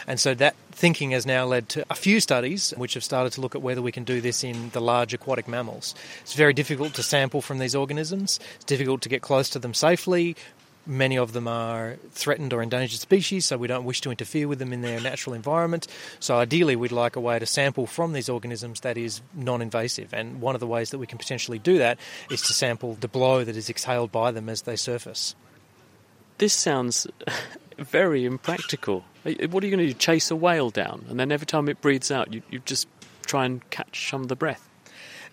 And 0.07 0.19
so 0.19 0.33
that 0.35 0.55
thinking 0.71 1.11
has 1.11 1.25
now 1.25 1.45
led 1.45 1.69
to 1.69 1.85
a 1.89 1.95
few 1.95 2.19
studies 2.19 2.73
which 2.77 2.93
have 2.93 3.03
started 3.03 3.33
to 3.33 3.41
look 3.41 3.55
at 3.55 3.61
whether 3.61 3.81
we 3.81 3.91
can 3.91 4.03
do 4.03 4.21
this 4.21 4.43
in 4.43 4.69
the 4.69 4.81
large 4.81 5.13
aquatic 5.13 5.47
mammals. 5.47 5.95
It's 6.21 6.33
very 6.33 6.53
difficult 6.53 6.93
to 6.95 7.03
sample 7.03 7.41
from 7.41 7.59
these 7.59 7.75
organisms, 7.75 8.39
it's 8.55 8.65
difficult 8.65 9.01
to 9.01 9.09
get 9.09 9.21
close 9.21 9.49
to 9.51 9.59
them 9.59 9.73
safely. 9.73 10.35
Many 10.85 11.19
of 11.19 11.33
them 11.33 11.47
are 11.47 11.97
threatened 12.13 12.51
or 12.51 12.63
endangered 12.63 12.99
species, 12.99 13.45
so 13.45 13.57
we 13.57 13.67
don't 13.67 13.83
wish 13.83 14.01
to 14.01 14.09
interfere 14.09 14.47
with 14.47 14.57
them 14.57 14.73
in 14.73 14.81
their 14.81 14.99
natural 14.99 15.35
environment. 15.35 15.85
So, 16.19 16.37
ideally, 16.37 16.75
we'd 16.75 16.91
like 16.91 17.15
a 17.15 17.19
way 17.19 17.37
to 17.37 17.45
sample 17.45 17.85
from 17.85 18.13
these 18.13 18.27
organisms 18.27 18.79
that 18.79 18.97
is 18.97 19.21
non 19.35 19.61
invasive. 19.61 20.13
And 20.15 20.41
one 20.41 20.55
of 20.55 20.61
the 20.61 20.65
ways 20.65 20.89
that 20.89 20.97
we 20.97 21.05
can 21.05 21.19
potentially 21.19 21.59
do 21.59 21.77
that 21.77 21.99
is 22.31 22.41
to 22.43 22.53
sample 22.53 22.95
the 22.95 23.07
blow 23.07 23.43
that 23.43 23.55
is 23.55 23.69
exhaled 23.69 24.11
by 24.11 24.31
them 24.31 24.49
as 24.49 24.63
they 24.63 24.75
surface. 24.75 25.35
This 26.39 26.53
sounds 26.53 27.05
very 27.77 28.23
impractical. 28.23 29.03
What 29.23 29.63
are 29.63 29.67
you 29.67 29.75
going 29.75 29.85
to 29.85 29.87
do? 29.87 29.93
Chase 29.93 30.31
a 30.31 30.37
whale 30.37 30.69
down, 30.69 31.05
and 31.09 31.19
then 31.19 31.33
every 31.33 31.45
time 31.45 31.67
it 31.67 31.81
breathes 31.81 32.11
out, 32.11 32.33
you, 32.33 32.41
you 32.49 32.59
just 32.59 32.87
try 33.25 33.45
and 33.45 33.67
catch 33.69 34.09
some 34.09 34.21
of 34.21 34.29
the 34.29 34.37
breath. 34.37 34.68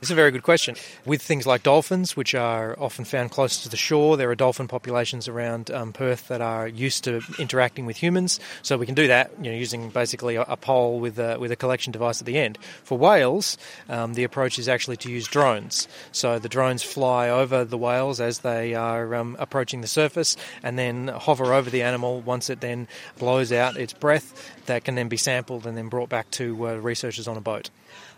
It's 0.03 0.11
a 0.11 0.15
very 0.15 0.31
good 0.31 0.43
question. 0.43 0.77
With 1.07 1.23
things 1.23 1.47
like 1.47 1.63
dolphins, 1.63 2.15
which 2.15 2.35
are 2.35 2.79
often 2.79 3.07
found 3.07 3.31
close 3.31 3.63
to 3.63 3.71
the 3.71 3.79
shore, 3.79 4.19
there 4.19 4.31
are 4.31 4.35
dolphin 4.35 4.69
populations 4.69 5.27
around 5.27 5.71
um, 5.71 5.95
Perth 5.95 6.29
that 6.29 6.43
are 6.43 6.69
used 6.69 7.05
to 7.05 7.23
interacting 7.39 7.87
with 7.87 7.97
humans. 7.97 8.39
So 8.61 8.77
we 8.77 8.85
can 8.85 8.95
do 8.95 9.07
that, 9.07 9.31
you 9.41 9.51
know, 9.51 9.57
using 9.57 9.89
basically 9.89 10.37
a, 10.37 10.43
a 10.43 10.57
pole 10.59 11.01
with 11.01 11.19
a, 11.19 11.39
with 11.39 11.51
a 11.51 11.57
collection 11.57 11.93
device 11.93 12.21
at 12.21 12.27
the 12.27 12.37
end. 12.37 12.59
For 12.85 12.99
whales, 12.99 13.57
um, 13.89 14.13
the 14.13 14.25
approach 14.25 14.59
is 14.59 14.69
actually 14.69 14.99
to 14.99 15.11
use 15.11 15.27
drones. 15.27 15.89
So 16.13 16.39
the 16.39 16.51
drones 16.51 16.83
fly 16.83 17.31
over 17.31 17.65
the 17.65 17.79
whales 17.79 18.21
as 18.21 18.41
they 18.41 18.75
are 18.75 19.15
um, 19.15 19.35
approaching 19.39 19.81
the 19.81 19.87
surface, 19.87 20.37
and 20.63 20.79
then 20.79 21.09
hover 21.09 21.55
over 21.55 21.71
the 21.71 21.83
animal. 21.83 22.21
Once 22.21 22.51
it 22.51 22.61
then 22.61 22.87
blows 23.19 23.51
out 23.51 23.79
its 23.79 23.95
breath, 23.95 24.53
that 24.67 24.85
can 24.85 24.95
then 24.95 25.09
be 25.09 25.17
sampled 25.17 25.67
and 25.67 25.75
then 25.75 25.89
brought 25.89 26.11
back 26.11 26.31
to 26.33 26.69
uh, 26.69 26.75
researchers 26.75 27.27
on 27.27 27.39
a 27.39 27.41
boat. 27.41 27.71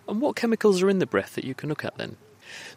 And 0.08 0.20
what 0.20 0.36
chemicals 0.36 0.82
are 0.82 0.88
in 0.88 0.98
the 0.98 1.06
breath 1.06 1.34
that 1.34 1.44
you 1.44 1.54
can 1.54 1.68
look 1.68 1.84
at 1.84 1.96
then? 1.98 2.16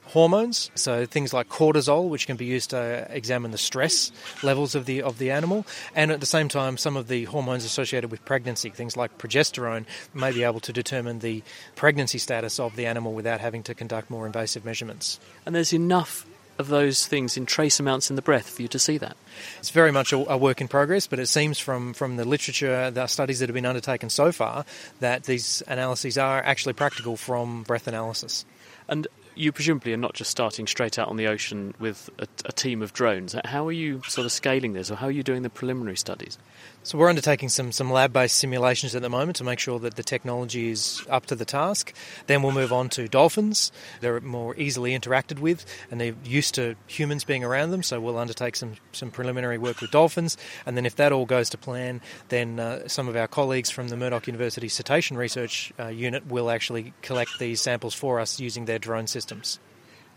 Hormones, 0.08 0.70
so 0.76 1.06
things 1.06 1.34
like 1.34 1.48
cortisol, 1.48 2.10
which 2.10 2.28
can 2.28 2.36
be 2.36 2.44
used 2.44 2.72
to 2.72 3.08
examine 3.10 3.52
the 3.52 3.58
stress 3.58 4.12
levels 4.44 4.76
of 4.76 4.86
the 4.86 5.02
of 5.02 5.18
the 5.18 5.32
animal, 5.32 5.66
and 5.96 6.12
at 6.12 6.20
the 6.20 6.26
same 6.26 6.50
time, 6.50 6.76
some 6.76 6.98
of 6.98 7.08
the 7.08 7.24
hormones 7.24 7.64
associated 7.64 8.12
with 8.12 8.26
pregnancy, 8.26 8.70
things 8.70 8.98
like 8.98 9.18
progesterone, 9.18 9.86
may 10.14 10.34
be 10.34 10.44
able 10.44 10.60
to 10.60 10.74
determine 10.74 11.20
the 11.20 11.42
pregnancy 11.78 12.18
status 12.18 12.60
of 12.60 12.76
the 12.76 12.86
animal 12.86 13.14
without 13.14 13.40
having 13.40 13.64
to 13.64 13.74
conduct 13.74 14.10
more 14.10 14.26
invasive 14.26 14.66
measurements. 14.66 15.22
And 15.46 15.56
there's 15.56 15.72
enough 15.72 16.26
of 16.58 16.68
those 16.68 17.06
things 17.08 17.38
in 17.38 17.46
trace 17.46 17.80
amounts 17.80 18.10
in 18.10 18.16
the 18.16 18.22
breath 18.22 18.50
for 18.50 18.62
you 18.62 18.68
to 18.70 18.80
see 18.80 18.98
that? 18.98 19.18
It's 19.60 19.70
very 19.70 19.92
much 19.92 20.14
a, 20.14 20.32
a, 20.32 20.38
work 20.38 20.62
in 20.62 20.68
progress, 20.68 21.08
but 21.08 21.20
it 21.20 21.28
seems 21.28 21.60
from, 21.60 21.94
from 21.94 22.18
the 22.18 22.26
literature, 22.26 22.92
the 22.92 23.08
studies 23.08 23.40
that 23.40 23.50
have 23.50 23.54
been 23.54 23.66
undertaken 23.66 24.10
so 24.10 24.32
far, 24.32 24.66
that 25.00 25.24
these 25.24 25.64
analyses 25.68 26.18
are 26.18 26.42
actually 26.42 26.74
practical 26.74 27.18
from 27.18 27.64
breath 27.64 27.88
analysis. 27.88 28.46
And 28.88 29.08
you 29.36 29.52
presumably 29.52 29.94
are 29.94 29.98
not 29.98 30.14
just 30.14 30.30
starting 30.30 30.68
straight 30.68 31.00
out 31.00 31.08
on 31.08 31.18
the 31.18 31.28
ocean 31.28 31.74
with 31.80 32.10
a, 32.20 32.28
a 32.46 32.52
team 32.52 32.82
of 32.82 32.94
drones. 32.94 33.36
How 33.46 33.68
are 33.68 33.72
you 33.72 34.02
sort 34.08 34.26
of 34.26 34.32
scaling 34.32 34.74
this, 34.74 34.92
or 34.92 34.96
how 34.96 35.08
are 35.08 35.12
you 35.12 35.24
doing 35.24 35.42
the 35.42 35.50
preliminary 35.50 35.98
studies? 35.98 36.38
So 36.84 36.98
we're 36.98 37.10
undertaking 37.10 37.50
some, 37.50 37.72
some 37.72 37.92
lab-based 37.92 38.36
simulations 38.36 38.96
at 38.96 39.04
the 39.04 39.10
moment 39.10 39.36
to 39.36 39.44
make 39.44 39.60
sure 39.60 39.78
that 39.78 39.98
the 39.98 40.04
technology 40.04 40.72
is 40.72 41.06
up 41.12 41.28
to 41.28 41.36
the 41.36 41.46
task. 41.46 41.94
Then 42.26 42.42
we'll 42.42 42.54
move 42.54 42.74
on 42.74 42.90
to 42.90 43.08
dolphins. 43.08 43.72
They're 44.00 44.20
more 44.20 44.56
easily 44.58 44.98
interacted 44.98 45.38
with 45.38 45.64
and 45.92 46.02
they're 46.02 46.16
used 46.26 46.56
to 46.56 46.76
humans 46.88 47.24
being 47.24 47.44
around 47.44 47.70
them, 47.70 47.84
so 47.84 48.02
we'll 48.02 48.18
undertake 48.18 48.56
some, 48.56 48.78
some 48.94 49.12
preliminary 49.12 49.60
work 49.60 49.80
with 49.80 49.92
dolphins. 49.92 50.38
And 50.66 50.76
then 50.76 50.88
if 50.88 50.96
that 50.96 51.12
all 51.12 51.28
goes 51.28 51.52
to 51.52 51.58
plan, 51.58 52.02
then 52.30 52.60
uh, 52.60 52.88
some 52.88 53.08
of 53.08 53.16
our 53.16 53.28
colleagues 53.28 53.70
from 53.70 53.90
the 53.90 53.96
Murdoch 53.96 54.26
University 54.26 54.68
Cetacean 54.68 55.18
Research 55.18 55.72
uh, 55.80 55.90
Unit 55.90 56.26
will 56.26 56.50
actually 56.50 56.94
collect 57.04 57.38
these 57.38 57.62
samples 57.62 57.94
for 57.94 58.20
us 58.20 58.40
using 58.40 58.66
their 58.66 58.80
drone 58.80 59.06
systems. 59.06 59.60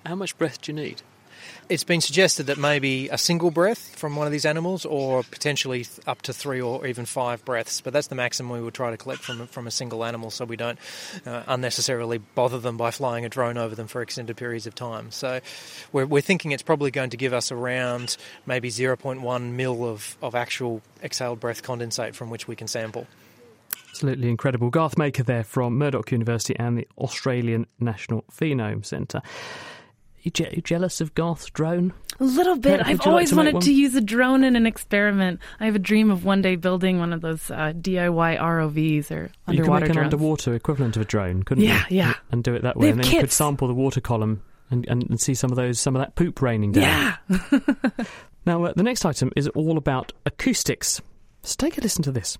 How 0.06 0.14
much 0.14 0.38
breath 0.38 0.62
do 0.62 0.72
you 0.72 0.76
need? 0.76 1.02
It's 1.68 1.84
been 1.84 2.01
suggested 2.01 2.47
that 2.47 2.59
maybe 2.59 3.09
a 3.09 3.18
single 3.18 3.51
breath 3.51 3.97
from 3.97 4.16
one 4.16 4.26
of 4.26 4.32
these 4.32 4.45
animals, 4.45 4.84
or 4.84 5.22
potentially 5.22 5.86
up 6.07 6.22
to 6.22 6.32
three 6.32 6.61
or 6.61 6.86
even 6.86 7.07
five 7.07 7.45
breaths. 7.45 7.80
But 7.80 7.92
that's 7.92 8.09
the 8.09 8.14
maximum 8.14 8.53
we 8.53 8.61
would 8.61 8.74
try 8.74 8.90
to 8.90 8.97
collect 8.97 9.22
from 9.22 9.47
from 9.47 9.66
a 9.66 9.70
single 9.70 10.05
animal, 10.05 10.30
so 10.30 10.45
we 10.45 10.57
don't 10.57 10.78
uh, 11.26 11.42
unnecessarily 11.47 12.18
bother 12.18 12.59
them 12.59 12.76
by 12.76 12.90
flying 12.90 13.24
a 13.24 13.28
drone 13.28 13.57
over 13.57 13.74
them 13.74 13.86
for 13.86 14.03
extended 14.03 14.36
periods 14.36 14.66
of 14.66 14.74
time. 14.74 15.11
So 15.11 15.40
we're, 15.92 16.07
we're 16.07 16.20
thinking 16.20 16.53
it's 16.53 16.62
probably 16.62 16.90
going 16.90 17.11
to 17.11 17.16
give 17.16 17.32
us 17.32 17.51
around 17.51 18.16
maybe 18.47 18.70
0.1 18.70 19.53
mil 19.53 19.84
of, 19.84 20.16
of 20.22 20.34
actual 20.34 20.82
exhaled 21.03 21.40
breath 21.40 21.62
condensate 21.62 22.14
from 22.14 22.30
which 22.30 22.47
we 22.49 22.57
can 22.57 22.68
sample. 22.68 23.07
Absolutely 23.90 24.28
incredible. 24.28 24.70
Garth 24.70 24.99
Maker 24.99 25.22
there 25.22 25.45
from 25.45 25.78
Murdoch 25.78 26.11
University 26.11 26.57
and 26.59 26.76
the 26.76 26.88
Australian 26.99 27.66
National 27.78 28.24
Phenome 28.32 28.84
Centre 28.84 29.22
you, 30.24 30.30
je- 30.30 30.60
jealous 30.62 31.00
of 31.00 31.14
Garth's 31.14 31.46
drone? 31.50 31.92
A 32.20 32.24
little 32.24 32.56
bit. 32.56 32.80
I've 32.84 33.00
always 33.06 33.32
like 33.32 33.46
to 33.48 33.52
wanted 33.54 33.66
to 33.66 33.72
use 33.74 33.94
a 33.94 34.00
drone 34.00 34.44
in 34.44 34.56
an 34.56 34.66
experiment. 34.66 35.40
I 35.60 35.66
have 35.66 35.74
a 35.74 35.80
dream 35.80 36.10
of 36.10 36.24
one 36.24 36.42
day 36.42 36.56
building 36.56 36.98
one 36.98 37.12
of 37.12 37.20
those 37.20 37.50
uh, 37.50 37.72
DIY 37.74 38.38
ROVs 38.38 39.10
or 39.10 39.30
underwater 39.46 39.52
You 39.52 39.62
could 39.62 39.72
make 39.72 39.82
an 39.90 39.92
drones. 39.94 40.04
underwater 40.14 40.54
equivalent 40.54 40.96
of 40.96 41.02
a 41.02 41.04
drone, 41.04 41.42
couldn't 41.42 41.64
Yeah, 41.64 41.84
you? 41.90 41.96
yeah. 41.98 42.08
yeah. 42.08 42.14
And 42.30 42.42
do 42.44 42.54
it 42.54 42.62
that 42.62 42.76
way, 42.76 42.90
and 42.90 43.02
then 43.02 43.10
you 43.12 43.20
could 43.20 43.32
sample 43.32 43.66
the 43.68 43.74
water 43.74 44.00
column 44.00 44.42
and, 44.70 44.86
and, 44.88 45.02
and 45.10 45.20
see 45.20 45.34
some 45.34 45.50
of 45.50 45.56
those, 45.56 45.78
some 45.80 45.96
of 45.96 46.00
that 46.00 46.14
poop 46.14 46.40
raining 46.40 46.72
down. 46.72 47.16
Yeah. 47.28 47.58
now, 48.46 48.64
uh, 48.64 48.72
the 48.74 48.82
next 48.82 49.04
item 49.04 49.32
is 49.36 49.48
all 49.48 49.76
about 49.76 50.12
acoustics. 50.24 51.00
So 51.42 51.56
take 51.58 51.76
a 51.78 51.80
listen 51.80 52.02
to 52.04 52.12
this. 52.12 52.38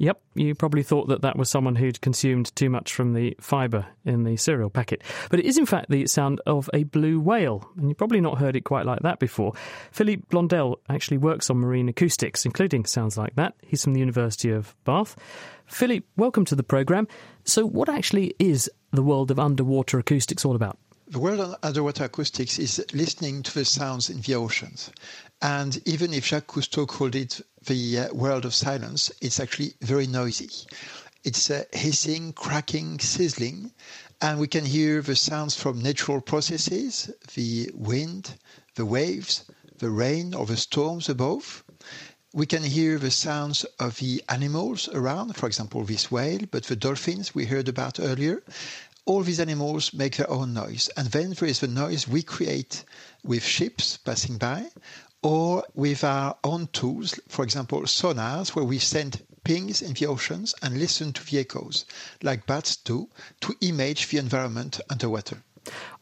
Yep, 0.00 0.18
you 0.34 0.54
probably 0.54 0.82
thought 0.82 1.08
that 1.08 1.20
that 1.20 1.36
was 1.36 1.50
someone 1.50 1.76
who'd 1.76 2.00
consumed 2.00 2.56
too 2.56 2.70
much 2.70 2.94
from 2.94 3.12
the 3.12 3.36
fibre 3.38 3.86
in 4.06 4.24
the 4.24 4.38
cereal 4.38 4.70
packet. 4.70 5.02
But 5.28 5.40
it 5.40 5.44
is, 5.44 5.58
in 5.58 5.66
fact, 5.66 5.90
the 5.90 6.06
sound 6.06 6.40
of 6.46 6.70
a 6.72 6.84
blue 6.84 7.20
whale, 7.20 7.70
and 7.76 7.86
you've 7.86 7.98
probably 7.98 8.22
not 8.22 8.38
heard 8.38 8.56
it 8.56 8.62
quite 8.62 8.86
like 8.86 9.00
that 9.00 9.18
before. 9.18 9.52
Philippe 9.92 10.22
Blondel 10.30 10.80
actually 10.88 11.18
works 11.18 11.50
on 11.50 11.58
marine 11.58 11.86
acoustics, 11.90 12.46
including 12.46 12.86
sounds 12.86 13.18
like 13.18 13.36
that. 13.36 13.56
He's 13.60 13.84
from 13.84 13.92
the 13.92 14.00
University 14.00 14.48
of 14.48 14.74
Bath. 14.84 15.16
Philippe, 15.66 16.06
welcome 16.16 16.46
to 16.46 16.54
the 16.54 16.62
programme. 16.62 17.06
So, 17.44 17.66
what 17.66 17.90
actually 17.90 18.34
is 18.38 18.70
the 18.92 19.02
world 19.02 19.30
of 19.30 19.38
underwater 19.38 19.98
acoustics 19.98 20.46
all 20.46 20.56
about? 20.56 20.78
The 21.08 21.18
world 21.18 21.40
of 21.40 21.56
underwater 21.62 22.04
acoustics 22.04 22.58
is 22.58 22.82
listening 22.94 23.42
to 23.42 23.52
the 23.52 23.64
sounds 23.66 24.08
in 24.08 24.22
the 24.22 24.36
oceans. 24.36 24.90
And 25.42 25.80
even 25.84 26.14
if 26.14 26.26
Jacques 26.26 26.46
Cousteau 26.46 26.86
called 26.86 27.16
it 27.16 27.40
the 27.66 28.00
uh, 28.00 28.14
world 28.14 28.44
of 28.44 28.54
silence, 28.54 29.10
it's 29.20 29.40
actually 29.40 29.74
very 29.80 30.06
noisy. 30.06 30.50
It's 31.24 31.50
uh, 31.50 31.64
hissing, 31.72 32.32
cracking, 32.32 32.98
sizzling, 32.98 33.72
and 34.20 34.38
we 34.38 34.48
can 34.48 34.64
hear 34.64 35.02
the 35.02 35.16
sounds 35.16 35.54
from 35.54 35.80
natural 35.82 36.20
processes, 36.20 37.10
the 37.34 37.70
wind, 37.74 38.38
the 38.74 38.86
waves, 38.86 39.44
the 39.78 39.90
rain 39.90 40.34
or 40.34 40.46
the 40.46 40.56
storms 40.56 41.08
above. 41.08 41.64
We 42.32 42.46
can 42.46 42.62
hear 42.62 42.98
the 42.98 43.10
sounds 43.10 43.64
of 43.78 43.98
the 43.98 44.22
animals 44.28 44.88
around, 44.88 45.36
for 45.36 45.46
example, 45.46 45.84
this 45.84 46.10
whale, 46.10 46.42
but 46.50 46.64
the 46.64 46.76
dolphins 46.76 47.34
we 47.34 47.46
heard 47.46 47.68
about 47.68 47.98
earlier 47.98 48.42
all 49.06 49.22
these 49.22 49.40
animals 49.40 49.92
make 49.92 50.16
their 50.16 50.30
own 50.30 50.52
noise. 50.52 50.88
And 50.96 51.08
then 51.08 51.32
there 51.32 51.48
is 51.48 51.60
the 51.60 51.66
noise 51.66 52.06
we 52.06 52.22
create 52.22 52.84
with 53.24 53.42
ships 53.42 53.96
passing 53.96 54.36
by 54.36 54.66
or 55.22 55.64
with 55.74 56.02
our 56.04 56.36
own 56.44 56.66
tools, 56.68 57.18
for 57.28 57.44
example, 57.44 57.82
sonars, 57.82 58.54
where 58.54 58.64
we 58.64 58.78
send 58.78 59.22
pings 59.44 59.82
in 59.82 59.92
the 59.94 60.06
oceans 60.06 60.54
and 60.62 60.78
listen 60.78 61.12
to 61.12 61.24
the 61.24 61.38
echoes, 61.38 61.84
like 62.22 62.46
bats 62.46 62.76
do, 62.76 63.08
to 63.40 63.54
image 63.60 64.08
the 64.08 64.18
environment 64.18 64.80
underwater. 64.88 65.42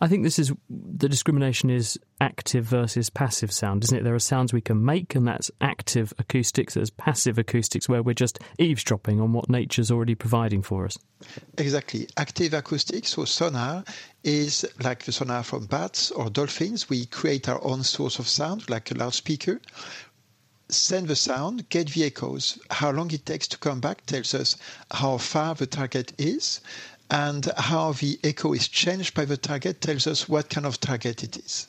I 0.00 0.08
think 0.08 0.22
this 0.22 0.38
is 0.38 0.52
the 0.68 1.08
discrimination 1.08 1.70
is 1.70 1.98
active 2.20 2.64
versus 2.64 3.10
passive 3.10 3.52
sound, 3.52 3.84
isn't 3.84 3.98
it? 3.98 4.04
There 4.04 4.14
are 4.14 4.20
sounds 4.20 4.52
we 4.52 4.60
can 4.60 4.84
make, 4.84 5.14
and 5.14 5.26
that's 5.26 5.50
active 5.60 6.12
acoustics. 6.18 6.74
There's 6.74 6.90
passive 6.90 7.38
acoustics 7.38 7.88
where 7.88 8.02
we're 8.02 8.14
just 8.14 8.38
eavesdropping 8.58 9.20
on 9.20 9.32
what 9.32 9.48
nature's 9.48 9.90
already 9.90 10.14
providing 10.14 10.62
for 10.62 10.84
us. 10.84 10.98
Exactly. 11.56 12.08
Active 12.16 12.54
acoustics, 12.54 13.10
so 13.10 13.24
sonar, 13.24 13.84
is 14.24 14.64
like 14.82 15.04
the 15.04 15.12
sonar 15.12 15.42
from 15.42 15.66
bats 15.66 16.10
or 16.10 16.30
dolphins. 16.30 16.88
We 16.88 17.06
create 17.06 17.48
our 17.48 17.62
own 17.64 17.82
source 17.82 18.18
of 18.18 18.28
sound, 18.28 18.68
like 18.68 18.90
a 18.90 18.94
loudspeaker, 18.94 19.60
send 20.68 21.08
the 21.08 21.16
sound, 21.16 21.68
get 21.70 21.88
the 21.90 22.04
echoes. 22.04 22.58
How 22.70 22.90
long 22.90 23.10
it 23.10 23.24
takes 23.24 23.48
to 23.48 23.58
come 23.58 23.80
back 23.80 24.04
tells 24.06 24.34
us 24.34 24.56
how 24.90 25.18
far 25.18 25.54
the 25.54 25.66
target 25.66 26.12
is, 26.18 26.60
and 27.10 27.50
how 27.56 27.92
the 27.92 28.18
echo 28.22 28.52
is 28.52 28.68
changed 28.68 29.14
by 29.14 29.24
the 29.24 29.36
target 29.36 29.80
tells 29.80 30.06
us 30.06 30.28
what 30.28 30.50
kind 30.50 30.66
of 30.66 30.80
target 30.80 31.22
it 31.22 31.36
is. 31.36 31.68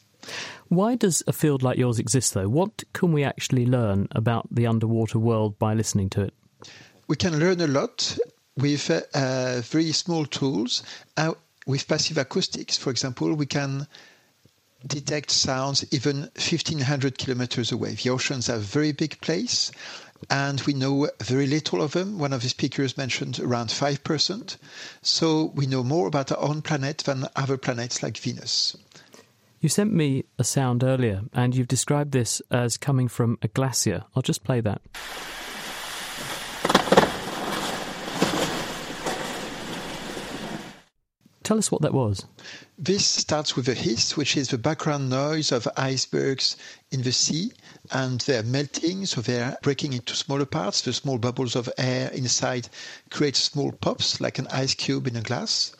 Why 0.68 0.96
does 0.96 1.24
a 1.28 1.34
field 1.34 1.64
like 1.64 1.78
yours 1.78 1.98
exist, 1.98 2.34
though? 2.34 2.50
What 2.50 2.84
can 2.94 3.12
we 3.12 3.24
actually 3.24 3.66
learn 3.66 4.08
about 4.12 4.48
the 4.54 4.68
underwater 4.68 5.18
world 5.18 5.58
by 5.58 5.74
listening 5.74 6.10
to 6.12 6.24
it? 6.24 6.34
We 7.08 7.16
can 7.16 7.40
learn 7.40 7.62
a 7.62 7.68
lot 7.68 8.18
with 8.58 8.92
uh, 8.92 9.62
very 9.62 9.92
small 9.94 10.26
tools. 10.26 10.84
Uh, 11.18 11.34
with 11.66 11.88
passive 11.88 12.18
acoustics, 12.18 12.78
for 12.78 12.90
example, 12.90 13.34
we 13.34 13.46
can 13.46 13.88
detect 14.88 15.30
sounds 15.30 15.86
even 15.94 16.22
1500 16.22 17.18
kilometers 17.18 17.72
away. 17.72 17.94
The 17.94 18.10
oceans 18.10 18.50
are 18.50 18.56
a 18.56 18.60
very 18.60 18.92
big 18.92 19.20
place, 19.22 19.72
and 20.30 20.61
we 20.61 20.74
know 20.74 21.09
very 21.22 21.47
little 21.47 21.82
of 21.82 21.91
them. 21.93 22.20
One 22.20 22.34
of 22.34 22.41
the 22.41 22.49
speakers 22.49 22.97
mentioned 22.97 23.39
around 23.39 23.70
5%. 23.70 24.57
So 25.01 25.51
we 25.55 25.65
know 25.65 25.84
more 25.84 26.07
about 26.07 26.32
our 26.32 26.39
own 26.39 26.61
planet 26.61 26.99
than 26.99 27.28
other 27.36 27.57
planets 27.57 28.03
like 28.03 28.17
Venus. 28.17 28.76
You 29.59 29.70
sent 29.70 29.93
me 29.93 30.24
a 30.38 30.43
sound 30.43 30.84
earlier, 30.84 31.24
and 31.34 31.53
you've 31.53 31.67
described 31.67 32.13
this 32.13 32.41
as 32.49 32.78
coming 32.78 33.09
from 33.09 33.38
a 33.41 33.49
glacier. 33.49 34.05
I'll 34.15 34.22
just 34.22 34.43
play 34.43 34.61
that. 34.61 34.82
Tell 41.43 41.57
us 41.57 41.72
what 41.72 41.82
that 41.82 41.95
was. 41.95 42.26
This 42.78 43.05
starts 43.05 43.55
with 43.55 43.67
a 43.67 43.74
hiss, 43.74 44.15
which 44.15 44.38
is 44.38 44.49
the 44.49 44.57
background 44.59 45.09
noise 45.09 45.51
of 45.51 45.67
icebergs 45.76 46.55
in 46.91 47.01
the 47.01 47.11
sea, 47.11 47.51
and 47.92 48.22
they're 48.22 48.44
melting, 48.44 49.06
so 49.06 49.22
they're 49.22 49.58
breaking 49.62 49.94
into 49.94 50.16
smaller 50.16 50.46
parts. 50.46 50.82
The 50.82 50.94
small 50.94 51.18
bubbles 51.18 51.56
of 51.56 51.70
air 51.78 52.10
inside 52.10 52.70
create 53.10 53.36
small 53.36 53.72
pops, 53.72 54.22
like 54.22 54.38
an 54.38 54.48
ice 54.48 54.74
cube 54.76 55.08
in 55.08 55.16
a 55.16 55.22
glass. 55.22 55.76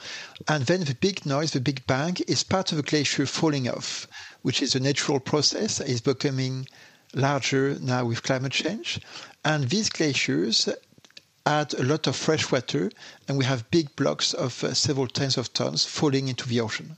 And 0.48 0.66
then 0.66 0.84
the 0.84 0.96
big 0.96 1.26
noise, 1.26 1.52
the 1.52 1.60
big 1.60 1.86
bang, 1.88 2.18
is 2.28 2.44
part 2.44 2.72
of 2.72 2.80
a 2.80 2.84
glacier 2.84 3.26
falling 3.26 3.70
off, 3.70 4.08
which 4.42 4.62
is 4.62 4.76
a 4.76 4.80
natural 4.80 5.20
process, 5.20 5.80
is 5.80 6.02
becoming 6.02 6.68
larger 7.14 7.78
now 7.80 8.06
with 8.06 8.24
climate 8.24 8.52
change. 8.52 9.00
And 9.46 9.70
these 9.70 9.90
glaciers 9.90 10.70
add 11.46 11.74
a 11.74 11.84
lot 11.84 12.08
of 12.08 12.16
fresh 12.16 12.52
water, 12.52 12.92
and 13.28 13.38
we 13.38 13.46
have 13.46 13.72
big 13.72 13.96
blocks 13.96 14.34
of 14.34 14.64
uh, 14.64 14.74
several 14.74 15.08
tens 15.08 15.38
of 15.38 15.54
tons 15.54 15.86
falling 15.86 16.28
into 16.28 16.48
the 16.48 16.60
ocean. 16.60 16.98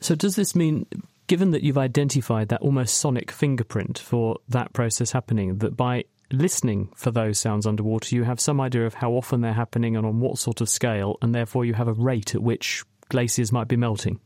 So, 0.00 0.14
does 0.14 0.36
this 0.36 0.54
mean, 0.54 0.86
given 1.26 1.50
that 1.50 1.62
you've 1.62 1.78
identified 1.78 2.48
that 2.48 2.60
almost 2.60 2.98
sonic 2.98 3.30
fingerprint 3.30 3.98
for 3.98 4.38
that 4.48 4.72
process 4.72 5.12
happening, 5.12 5.58
that 5.58 5.76
by 5.76 6.04
listening 6.32 6.88
for 6.94 7.10
those 7.10 7.38
sounds 7.38 7.66
underwater, 7.66 8.14
you 8.14 8.24
have 8.24 8.40
some 8.40 8.60
idea 8.60 8.86
of 8.86 8.94
how 8.94 9.12
often 9.12 9.40
they're 9.40 9.52
happening 9.52 9.96
and 9.96 10.06
on 10.06 10.20
what 10.20 10.38
sort 10.38 10.60
of 10.60 10.68
scale, 10.68 11.16
and 11.22 11.34
therefore 11.34 11.64
you 11.64 11.74
have 11.74 11.88
a 11.88 11.92
rate 11.92 12.34
at 12.34 12.42
which 12.42 12.84
glaciers 13.08 13.52
might 13.52 13.68
be 13.68 13.76
melting? 13.76 14.20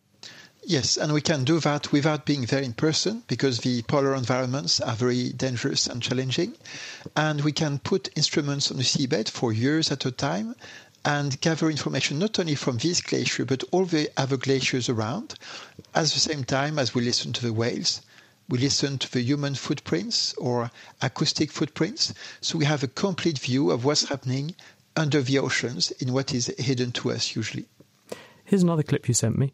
Yes, 0.62 0.98
and 0.98 1.12
we 1.14 1.22
can 1.22 1.44
do 1.44 1.58
that 1.60 1.90
without 1.90 2.26
being 2.26 2.42
there 2.42 2.60
in 2.60 2.74
person 2.74 3.22
because 3.28 3.60
the 3.60 3.82
polar 3.82 4.14
environments 4.14 4.78
are 4.78 4.94
very 4.94 5.30
dangerous 5.30 5.86
and 5.86 6.02
challenging. 6.02 6.54
And 7.16 7.40
we 7.40 7.52
can 7.52 7.78
put 7.78 8.10
instruments 8.14 8.70
on 8.70 8.76
the 8.76 8.82
seabed 8.82 9.30
for 9.30 9.52
years 9.54 9.90
at 9.90 10.04
a 10.04 10.10
time 10.10 10.54
and 11.04 11.40
gather 11.40 11.70
information 11.70 12.18
not 12.18 12.38
only 12.38 12.54
from 12.54 12.78
this 12.78 13.00
glacier 13.00 13.44
but 13.44 13.64
all 13.70 13.84
the 13.84 14.10
other 14.16 14.36
glaciers 14.36 14.88
around 14.88 15.34
at 15.94 16.02
the 16.02 16.08
same 16.08 16.44
time 16.44 16.78
as 16.78 16.94
we 16.94 17.02
listen 17.02 17.32
to 17.32 17.42
the 17.42 17.52
whales. 17.52 18.02
We 18.48 18.58
listen 18.58 18.98
to 18.98 19.10
the 19.12 19.22
human 19.22 19.54
footprints 19.54 20.34
or 20.34 20.70
acoustic 21.00 21.52
footprints. 21.52 22.12
So 22.40 22.58
we 22.58 22.64
have 22.64 22.82
a 22.82 22.88
complete 22.88 23.38
view 23.38 23.70
of 23.70 23.84
what's 23.84 24.08
happening 24.08 24.56
under 24.96 25.22
the 25.22 25.38
oceans 25.38 25.92
in 25.92 26.12
what 26.12 26.34
is 26.34 26.52
hidden 26.58 26.90
to 26.92 27.12
us 27.12 27.36
usually. 27.36 27.66
Here's 28.44 28.64
another 28.64 28.82
clip 28.82 29.06
you 29.06 29.14
sent 29.14 29.38
me. 29.38 29.52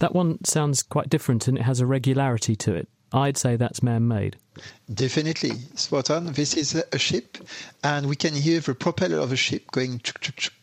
That 0.00 0.14
one 0.14 0.44
sounds 0.44 0.82
quite 0.82 1.08
different 1.08 1.48
and 1.48 1.56
it 1.56 1.62
has 1.62 1.80
a 1.80 1.86
regularity 1.86 2.56
to 2.56 2.74
it. 2.74 2.88
I'd 3.12 3.36
say 3.36 3.56
that's 3.56 3.82
man 3.82 4.08
made. 4.08 4.36
Definitely, 4.92 5.52
spot 5.74 6.10
on. 6.10 6.32
This 6.32 6.54
is 6.54 6.74
a 6.74 6.98
ship, 6.98 7.38
and 7.84 8.08
we 8.08 8.16
can 8.16 8.34
hear 8.34 8.60
the 8.60 8.74
propeller 8.74 9.18
of 9.18 9.32
a 9.32 9.36
ship 9.36 9.70
going 9.70 9.98
chuk, 10.00 10.20
chuk, 10.20 10.36
chuk, 10.36 10.54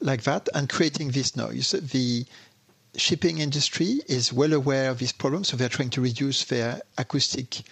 like 0.00 0.22
that 0.22 0.48
and 0.54 0.68
creating 0.68 1.10
this 1.10 1.36
noise. 1.36 1.72
The 1.72 2.24
shipping 2.96 3.38
industry 3.38 4.00
is 4.08 4.32
well 4.32 4.52
aware 4.52 4.90
of 4.90 4.98
this 4.98 5.12
problem, 5.12 5.44
so 5.44 5.56
they're 5.56 5.68
trying 5.68 5.90
to 5.90 6.00
reduce 6.00 6.44
their 6.44 6.80
acoustic 6.96 7.62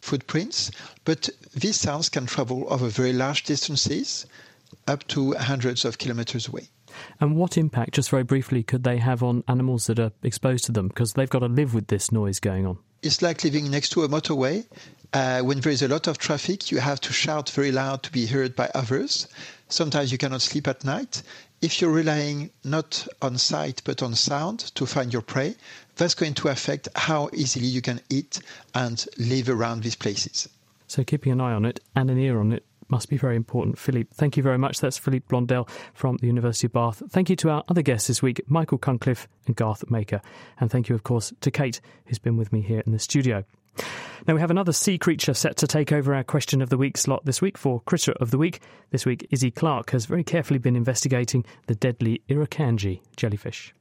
footprints. 0.00 0.70
But 1.04 1.28
these 1.54 1.76
sounds 1.76 2.08
can 2.08 2.26
travel 2.26 2.66
over 2.72 2.88
very 2.88 3.12
large 3.12 3.44
distances, 3.44 4.26
up 4.86 5.06
to 5.08 5.32
hundreds 5.32 5.84
of 5.84 5.98
kilometers 5.98 6.48
away. 6.48 6.68
And 7.20 7.36
what 7.36 7.58
impact, 7.58 7.94
just 7.94 8.10
very 8.10 8.22
briefly, 8.22 8.62
could 8.62 8.84
they 8.84 8.98
have 8.98 9.22
on 9.22 9.44
animals 9.48 9.86
that 9.86 9.98
are 9.98 10.12
exposed 10.22 10.64
to 10.66 10.72
them? 10.72 10.88
Because 10.88 11.12
they've 11.12 11.28
got 11.28 11.40
to 11.40 11.46
live 11.46 11.74
with 11.74 11.88
this 11.88 12.10
noise 12.10 12.40
going 12.40 12.66
on. 12.66 12.78
It's 13.02 13.22
like 13.22 13.44
living 13.44 13.70
next 13.70 13.90
to 13.90 14.02
a 14.02 14.08
motorway. 14.08 14.66
Uh, 15.12 15.40
when 15.40 15.60
there 15.60 15.72
is 15.72 15.82
a 15.82 15.88
lot 15.88 16.06
of 16.06 16.18
traffic, 16.18 16.70
you 16.70 16.78
have 16.78 17.00
to 17.00 17.12
shout 17.12 17.50
very 17.50 17.72
loud 17.72 18.02
to 18.02 18.12
be 18.12 18.26
heard 18.26 18.56
by 18.56 18.70
others. 18.74 19.28
Sometimes 19.68 20.12
you 20.12 20.18
cannot 20.18 20.42
sleep 20.42 20.68
at 20.68 20.84
night. 20.84 21.22
If 21.62 21.80
you're 21.80 21.90
relying 21.90 22.50
not 22.64 23.06
on 23.22 23.38
sight 23.38 23.82
but 23.84 24.02
on 24.02 24.14
sound 24.14 24.58
to 24.74 24.86
find 24.86 25.12
your 25.12 25.22
prey, 25.22 25.56
that's 25.96 26.14
going 26.14 26.34
to 26.34 26.48
affect 26.48 26.88
how 26.94 27.30
easily 27.32 27.66
you 27.66 27.80
can 27.80 28.00
eat 28.10 28.40
and 28.74 29.04
live 29.16 29.48
around 29.48 29.82
these 29.82 29.96
places. 29.96 30.48
So 30.86 31.02
keeping 31.02 31.32
an 31.32 31.40
eye 31.40 31.52
on 31.52 31.64
it 31.64 31.80
and 31.94 32.10
an 32.10 32.18
ear 32.18 32.38
on 32.38 32.52
it 32.52 32.64
must 32.88 33.08
be 33.08 33.16
very 33.16 33.36
important. 33.36 33.78
Philippe, 33.78 34.10
thank 34.14 34.36
you 34.36 34.42
very 34.42 34.58
much. 34.58 34.80
That's 34.80 34.98
Philippe 34.98 35.26
Blondel 35.28 35.68
from 35.94 36.16
the 36.18 36.26
University 36.26 36.66
of 36.66 36.72
Bath. 36.72 37.02
Thank 37.10 37.30
you 37.30 37.36
to 37.36 37.50
our 37.50 37.64
other 37.68 37.82
guests 37.82 38.08
this 38.08 38.22
week, 38.22 38.40
Michael 38.46 38.78
Cunliffe 38.78 39.26
and 39.46 39.56
Garth 39.56 39.90
Maker. 39.90 40.20
And 40.60 40.70
thank 40.70 40.88
you, 40.88 40.94
of 40.94 41.02
course, 41.02 41.32
to 41.40 41.50
Kate, 41.50 41.80
who's 42.06 42.18
been 42.18 42.36
with 42.36 42.52
me 42.52 42.60
here 42.60 42.82
in 42.86 42.92
the 42.92 42.98
studio. 42.98 43.44
Now, 44.26 44.34
we 44.34 44.40
have 44.40 44.50
another 44.50 44.72
sea 44.72 44.98
creature 44.98 45.34
set 45.34 45.56
to 45.58 45.66
take 45.66 45.92
over 45.92 46.14
our 46.14 46.24
question 46.24 46.62
of 46.62 46.70
the 46.70 46.78
week 46.78 46.96
slot 46.96 47.24
this 47.24 47.42
week 47.42 47.58
for 47.58 47.80
Critter 47.82 48.12
of 48.20 48.30
the 48.30 48.38
Week. 48.38 48.60
This 48.90 49.04
week, 49.04 49.26
Izzy 49.30 49.50
Clark 49.50 49.90
has 49.90 50.06
very 50.06 50.24
carefully 50.24 50.58
been 50.58 50.76
investigating 50.76 51.44
the 51.66 51.74
deadly 51.74 52.22
Irukandji 52.28 53.02
jellyfish. 53.16 53.74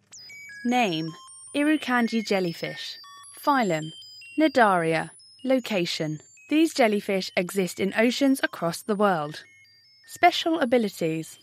Name 0.66 1.10
Irukandji 1.56 2.26
jellyfish. 2.26 2.98
Phylum 3.42 3.90
Cnidaria. 4.38 5.12
Location 5.44 6.20
these 6.48 6.74
jellyfish 6.76 7.32
exist 7.36 7.80
in 7.80 7.94
oceans 7.98 8.40
across 8.44 8.82
the 8.82 8.96
world. 8.96 9.44
Special 10.06 10.60
abilities 10.60 11.40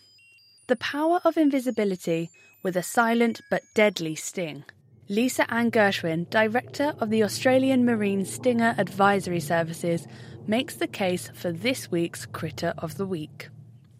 The 0.67 0.77
power 0.77 1.19
of 1.25 1.35
invisibility 1.35 2.31
with 2.63 2.77
a 2.77 2.83
silent 2.83 3.41
but 3.49 3.63
deadly 3.73 4.15
sting. 4.15 4.63
Lisa 5.09 5.51
Ann 5.53 5.69
Gershwin, 5.69 6.29
Director 6.29 6.93
of 6.99 7.09
the 7.09 7.23
Australian 7.23 7.83
Marine 7.83 8.23
Stinger 8.23 8.73
Advisory 8.77 9.41
Services, 9.41 10.07
makes 10.47 10.75
the 10.75 10.87
case 10.87 11.29
for 11.33 11.51
this 11.51 11.91
week's 11.91 12.25
Critter 12.25 12.73
of 12.77 12.95
the 12.95 13.05
Week. 13.05 13.49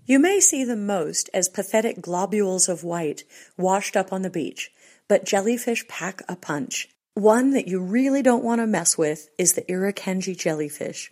You 0.06 0.20
may 0.20 0.40
see 0.40 0.64
them 0.64 0.86
most 0.86 1.30
as 1.34 1.50
pathetic 1.50 2.02
globules 2.02 2.70
of 2.70 2.86
white 2.86 3.26
washed 3.58 3.98
up 3.98 4.14
on 4.14 4.22
the 4.22 4.30
beach, 4.30 4.72
but 5.10 5.26
jellyfish 5.26 5.86
pack 5.90 6.22
a 6.30 6.38
punch. 6.38 6.88
One 7.16 7.52
that 7.52 7.68
you 7.68 7.80
really 7.80 8.24
don't 8.24 8.44
want 8.44 8.60
to 8.60 8.66
mess 8.66 8.98
with 8.98 9.30
is 9.38 9.54
the 9.54 9.62
Irukandji 9.62 10.36
jellyfish. 10.36 11.12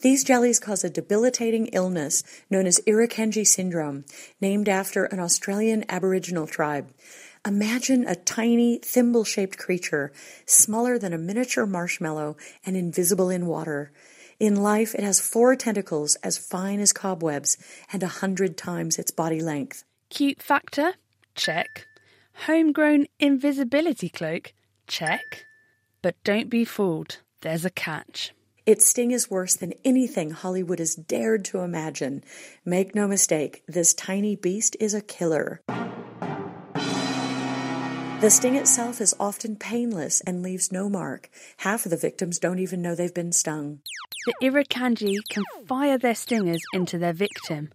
These 0.00 0.22
jellies 0.22 0.60
cause 0.60 0.84
a 0.84 0.90
debilitating 0.90 1.66
illness 1.72 2.22
known 2.48 2.64
as 2.64 2.80
Irukandji 2.86 3.44
syndrome, 3.44 4.04
named 4.40 4.68
after 4.68 5.06
an 5.06 5.18
Australian 5.18 5.84
Aboriginal 5.88 6.46
tribe. 6.46 6.92
Imagine 7.44 8.06
a 8.06 8.14
tiny, 8.14 8.78
thimble 8.78 9.24
shaped 9.24 9.58
creature, 9.58 10.12
smaller 10.46 10.96
than 10.96 11.12
a 11.12 11.18
miniature 11.18 11.66
marshmallow 11.66 12.36
and 12.64 12.76
invisible 12.76 13.28
in 13.28 13.46
water. 13.46 13.90
In 14.38 14.54
life, 14.54 14.94
it 14.94 15.02
has 15.02 15.18
four 15.18 15.56
tentacles 15.56 16.14
as 16.22 16.38
fine 16.38 16.78
as 16.78 16.92
cobwebs 16.92 17.56
and 17.92 18.04
a 18.04 18.18
hundred 18.22 18.56
times 18.56 18.96
its 18.96 19.10
body 19.10 19.40
length. 19.40 19.82
Cute 20.08 20.40
factor? 20.40 20.92
Check. 21.34 21.88
Homegrown 22.46 23.08
invisibility 23.18 24.08
cloak? 24.08 24.52
Check. 24.92 25.46
But 26.02 26.22
don't 26.22 26.50
be 26.50 26.66
fooled, 26.66 27.16
there's 27.40 27.64
a 27.64 27.70
catch. 27.70 28.34
Its 28.66 28.84
sting 28.84 29.10
is 29.10 29.30
worse 29.30 29.56
than 29.56 29.72
anything 29.86 30.32
Hollywood 30.32 30.80
has 30.80 30.94
dared 30.94 31.46
to 31.46 31.60
imagine. 31.60 32.22
Make 32.66 32.94
no 32.94 33.08
mistake, 33.08 33.62
this 33.66 33.94
tiny 33.94 34.36
beast 34.36 34.76
is 34.78 34.92
a 34.92 35.00
killer. 35.00 35.62
The 38.20 38.28
sting 38.28 38.54
itself 38.56 39.00
is 39.00 39.16
often 39.18 39.56
painless 39.56 40.20
and 40.26 40.42
leaves 40.42 40.70
no 40.70 40.90
mark. 40.90 41.30
Half 41.56 41.86
of 41.86 41.90
the 41.90 41.96
victims 41.96 42.38
don't 42.38 42.58
even 42.58 42.82
know 42.82 42.94
they've 42.94 43.14
been 43.14 43.32
stung. 43.32 43.80
The 44.26 44.34
Irukandji 44.42 45.16
can 45.30 45.44
fire 45.66 45.96
their 45.96 46.14
stingers 46.14 46.60
into 46.74 46.98
their 46.98 47.14
victim. 47.14 47.70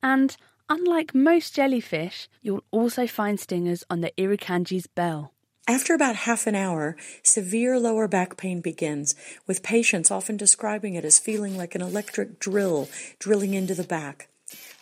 And 0.00 0.36
unlike 0.68 1.12
most 1.12 1.56
jellyfish, 1.56 2.28
you'll 2.40 2.62
also 2.70 3.08
find 3.08 3.40
stingers 3.40 3.82
on 3.90 4.00
the 4.00 4.12
Irukandji's 4.16 4.86
bell. 4.86 5.32
After 5.68 5.94
about 5.94 6.16
half 6.16 6.48
an 6.48 6.56
hour, 6.56 6.96
severe 7.22 7.78
lower 7.78 8.08
back 8.08 8.36
pain 8.36 8.60
begins, 8.60 9.14
with 9.46 9.62
patients 9.62 10.10
often 10.10 10.36
describing 10.36 10.94
it 10.94 11.04
as 11.04 11.20
feeling 11.20 11.56
like 11.56 11.76
an 11.76 11.82
electric 11.82 12.40
drill 12.40 12.88
drilling 13.20 13.54
into 13.54 13.74
the 13.74 13.84
back. 13.84 14.28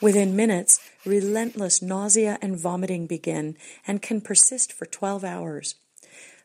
Within 0.00 0.34
minutes, 0.34 0.80
relentless 1.04 1.82
nausea 1.82 2.38
and 2.40 2.58
vomiting 2.58 3.06
begin 3.06 3.56
and 3.86 4.00
can 4.00 4.22
persist 4.22 4.72
for 4.72 4.86
12 4.86 5.22
hours. 5.22 5.74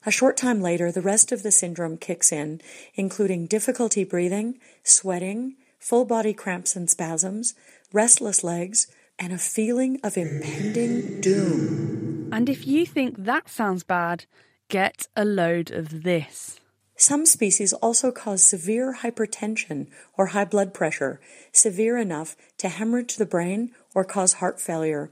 A 0.06 0.12
short 0.12 0.36
time 0.36 0.62
later, 0.62 0.92
the 0.92 1.02
rest 1.02 1.32
of 1.32 1.42
the 1.42 1.52
syndrome 1.52 1.98
kicks 1.98 2.32
in, 2.32 2.62
including 2.94 3.48
difficulty 3.48 4.04
breathing, 4.04 4.60
sweating, 4.84 5.56
full 5.80 6.04
body 6.04 6.34
cramps 6.34 6.76
and 6.76 6.90
spasms, 6.90 7.56
restless 7.94 8.44
legs, 8.44 8.88
and 9.18 9.32
a 9.32 9.38
feeling 9.38 9.98
of 10.04 10.18
impending 10.18 11.22
doom. 11.22 12.15
And 12.32 12.50
if 12.50 12.68
you 12.68 12.86
think 12.86 13.16
that 13.18 13.50
sounds 13.50 13.84
bad, 13.84 14.26
get 14.70 15.08
a 15.16 15.24
load 15.26 15.72
of 15.72 16.04
this. 16.04 16.60
Some 16.98 17.26
species 17.26 17.74
also 17.74 18.12
cause 18.12 18.44
severe 18.44 18.98
hypertension 19.02 19.88
or 20.18 20.28
high 20.28 20.46
blood 20.46 20.74
pressure, 20.74 21.20
severe 21.52 21.98
enough 21.98 22.36
to 22.58 22.70
hemorrhage 22.70 23.18
the 23.18 23.26
brain 23.26 23.72
or 23.94 24.06
cause 24.06 24.34
heart 24.34 24.62
failure. 24.62 25.12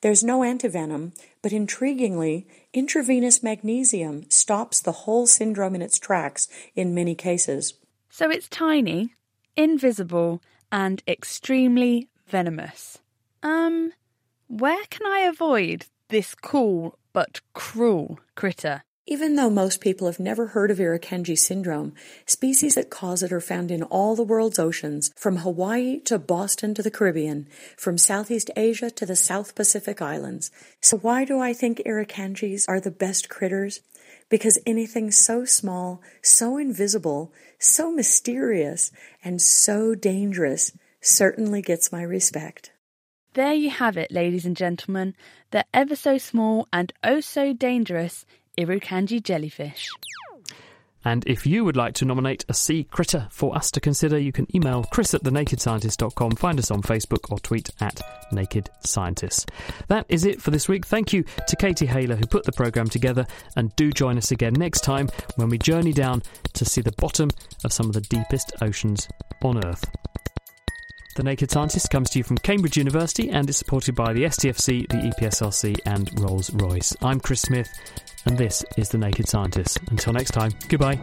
There's 0.00 0.24
no 0.24 0.40
antivenom, 0.40 1.16
but 1.42 1.52
intriguingly, 1.52 2.46
intravenous 2.72 3.42
magnesium 3.42 4.28
stops 4.28 4.80
the 4.80 4.92
whole 4.92 5.28
syndrome 5.28 5.76
in 5.76 5.82
its 5.82 5.98
tracks 5.98 6.48
in 6.74 6.94
many 6.94 7.14
cases. 7.14 7.74
So 8.10 8.28
it's 8.28 8.48
tiny, 8.48 9.14
invisible, 9.56 10.42
and 10.72 11.02
extremely 11.06 12.08
venomous. 12.26 12.98
Um, 13.44 13.92
where 14.48 14.84
can 14.90 15.06
I 15.06 15.20
avoid 15.20 15.86
this 16.12 16.34
cool 16.34 16.98
but 17.14 17.40
cruel 17.54 18.20
critter? 18.34 18.82
Even 19.06 19.34
though 19.34 19.48
most 19.48 19.80
people 19.80 20.06
have 20.06 20.20
never 20.20 20.48
heard 20.48 20.70
of 20.70 20.76
Irukandji 20.76 21.38
syndrome, 21.38 21.94
species 22.26 22.74
that 22.74 22.90
cause 22.90 23.22
it 23.22 23.32
are 23.32 23.40
found 23.40 23.70
in 23.70 23.82
all 23.84 24.14
the 24.14 24.22
world's 24.22 24.58
oceans, 24.58 25.10
from 25.16 25.38
Hawaii 25.38 25.98
to 26.00 26.18
Boston 26.18 26.74
to 26.74 26.82
the 26.82 26.90
Caribbean, 26.90 27.48
from 27.78 27.96
Southeast 27.96 28.50
Asia 28.56 28.90
to 28.90 29.06
the 29.06 29.16
South 29.16 29.54
Pacific 29.54 30.02
Islands. 30.02 30.50
So 30.82 30.98
why 30.98 31.24
do 31.24 31.40
I 31.40 31.54
think 31.54 31.78
Irukandjis 31.78 32.68
are 32.68 32.78
the 32.78 32.90
best 32.90 33.30
critters? 33.30 33.80
Because 34.28 34.58
anything 34.66 35.10
so 35.10 35.46
small, 35.46 36.02
so 36.20 36.58
invisible, 36.58 37.32
so 37.58 37.90
mysterious, 37.90 38.92
and 39.24 39.40
so 39.40 39.94
dangerous 39.94 40.72
certainly 41.00 41.62
gets 41.62 41.90
my 41.90 42.02
respect. 42.02 42.71
There 43.34 43.54
you 43.54 43.70
have 43.70 43.96
it, 43.96 44.10
ladies 44.10 44.44
and 44.44 44.54
gentlemen, 44.54 45.14
the 45.52 45.64
ever 45.72 45.96
so 45.96 46.18
small 46.18 46.68
and 46.70 46.92
oh 47.02 47.20
so 47.20 47.54
dangerous 47.54 48.26
Irukandji 48.58 49.22
jellyfish. 49.22 49.88
And 51.02 51.26
if 51.26 51.46
you 51.46 51.64
would 51.64 51.76
like 51.76 51.94
to 51.94 52.04
nominate 52.04 52.44
a 52.50 52.54
sea 52.54 52.84
critter 52.84 53.26
for 53.30 53.56
us 53.56 53.70
to 53.70 53.80
consider, 53.80 54.18
you 54.18 54.32
can 54.32 54.46
email 54.54 54.84
chris 54.84 55.14
at 55.14 55.22
thenakedscientist.com, 55.22 56.32
find 56.32 56.58
us 56.58 56.70
on 56.70 56.82
Facebook 56.82 57.32
or 57.32 57.38
tweet 57.40 57.70
at 57.80 58.02
Naked 58.32 58.68
Scientists. 58.84 59.46
That 59.88 60.04
is 60.10 60.26
it 60.26 60.42
for 60.42 60.50
this 60.50 60.68
week. 60.68 60.84
Thank 60.84 61.14
you 61.14 61.24
to 61.48 61.56
Katie 61.56 61.86
Haylor 61.86 62.16
who 62.16 62.26
put 62.26 62.44
the 62.44 62.52
programme 62.52 62.88
together, 62.88 63.26
and 63.56 63.74
do 63.76 63.90
join 63.92 64.18
us 64.18 64.30
again 64.30 64.52
next 64.52 64.84
time 64.84 65.08
when 65.36 65.48
we 65.48 65.56
journey 65.56 65.94
down 65.94 66.22
to 66.52 66.66
see 66.66 66.82
the 66.82 66.92
bottom 66.92 67.30
of 67.64 67.72
some 67.72 67.86
of 67.86 67.94
the 67.94 68.02
deepest 68.02 68.52
oceans 68.60 69.08
on 69.42 69.64
Earth. 69.64 69.84
The 71.14 71.22
Naked 71.22 71.50
Scientist 71.50 71.90
comes 71.90 72.08
to 72.10 72.18
you 72.18 72.24
from 72.24 72.38
Cambridge 72.38 72.78
University 72.78 73.28
and 73.28 73.48
is 73.50 73.58
supported 73.58 73.94
by 73.94 74.14
the 74.14 74.24
STFC, 74.24 74.88
the 74.88 74.96
EPSRC, 74.96 75.78
and 75.84 76.10
Rolls 76.18 76.50
Royce. 76.54 76.96
I'm 77.02 77.20
Chris 77.20 77.42
Smith, 77.42 77.68
and 78.24 78.38
this 78.38 78.64
is 78.78 78.88
The 78.88 78.96
Naked 78.96 79.28
Scientist. 79.28 79.78
Until 79.90 80.14
next 80.14 80.30
time, 80.30 80.52
goodbye. 80.68 80.96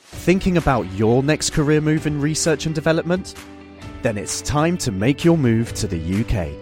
Thinking 0.00 0.56
about 0.56 0.90
your 0.92 1.22
next 1.22 1.50
career 1.50 1.82
move 1.82 2.06
in 2.06 2.18
research 2.18 2.64
and 2.64 2.74
development? 2.74 3.34
Then 4.00 4.16
it's 4.16 4.40
time 4.40 4.78
to 4.78 4.90
make 4.90 5.22
your 5.22 5.36
move 5.36 5.74
to 5.74 5.86
the 5.86 6.20
UK. 6.22 6.61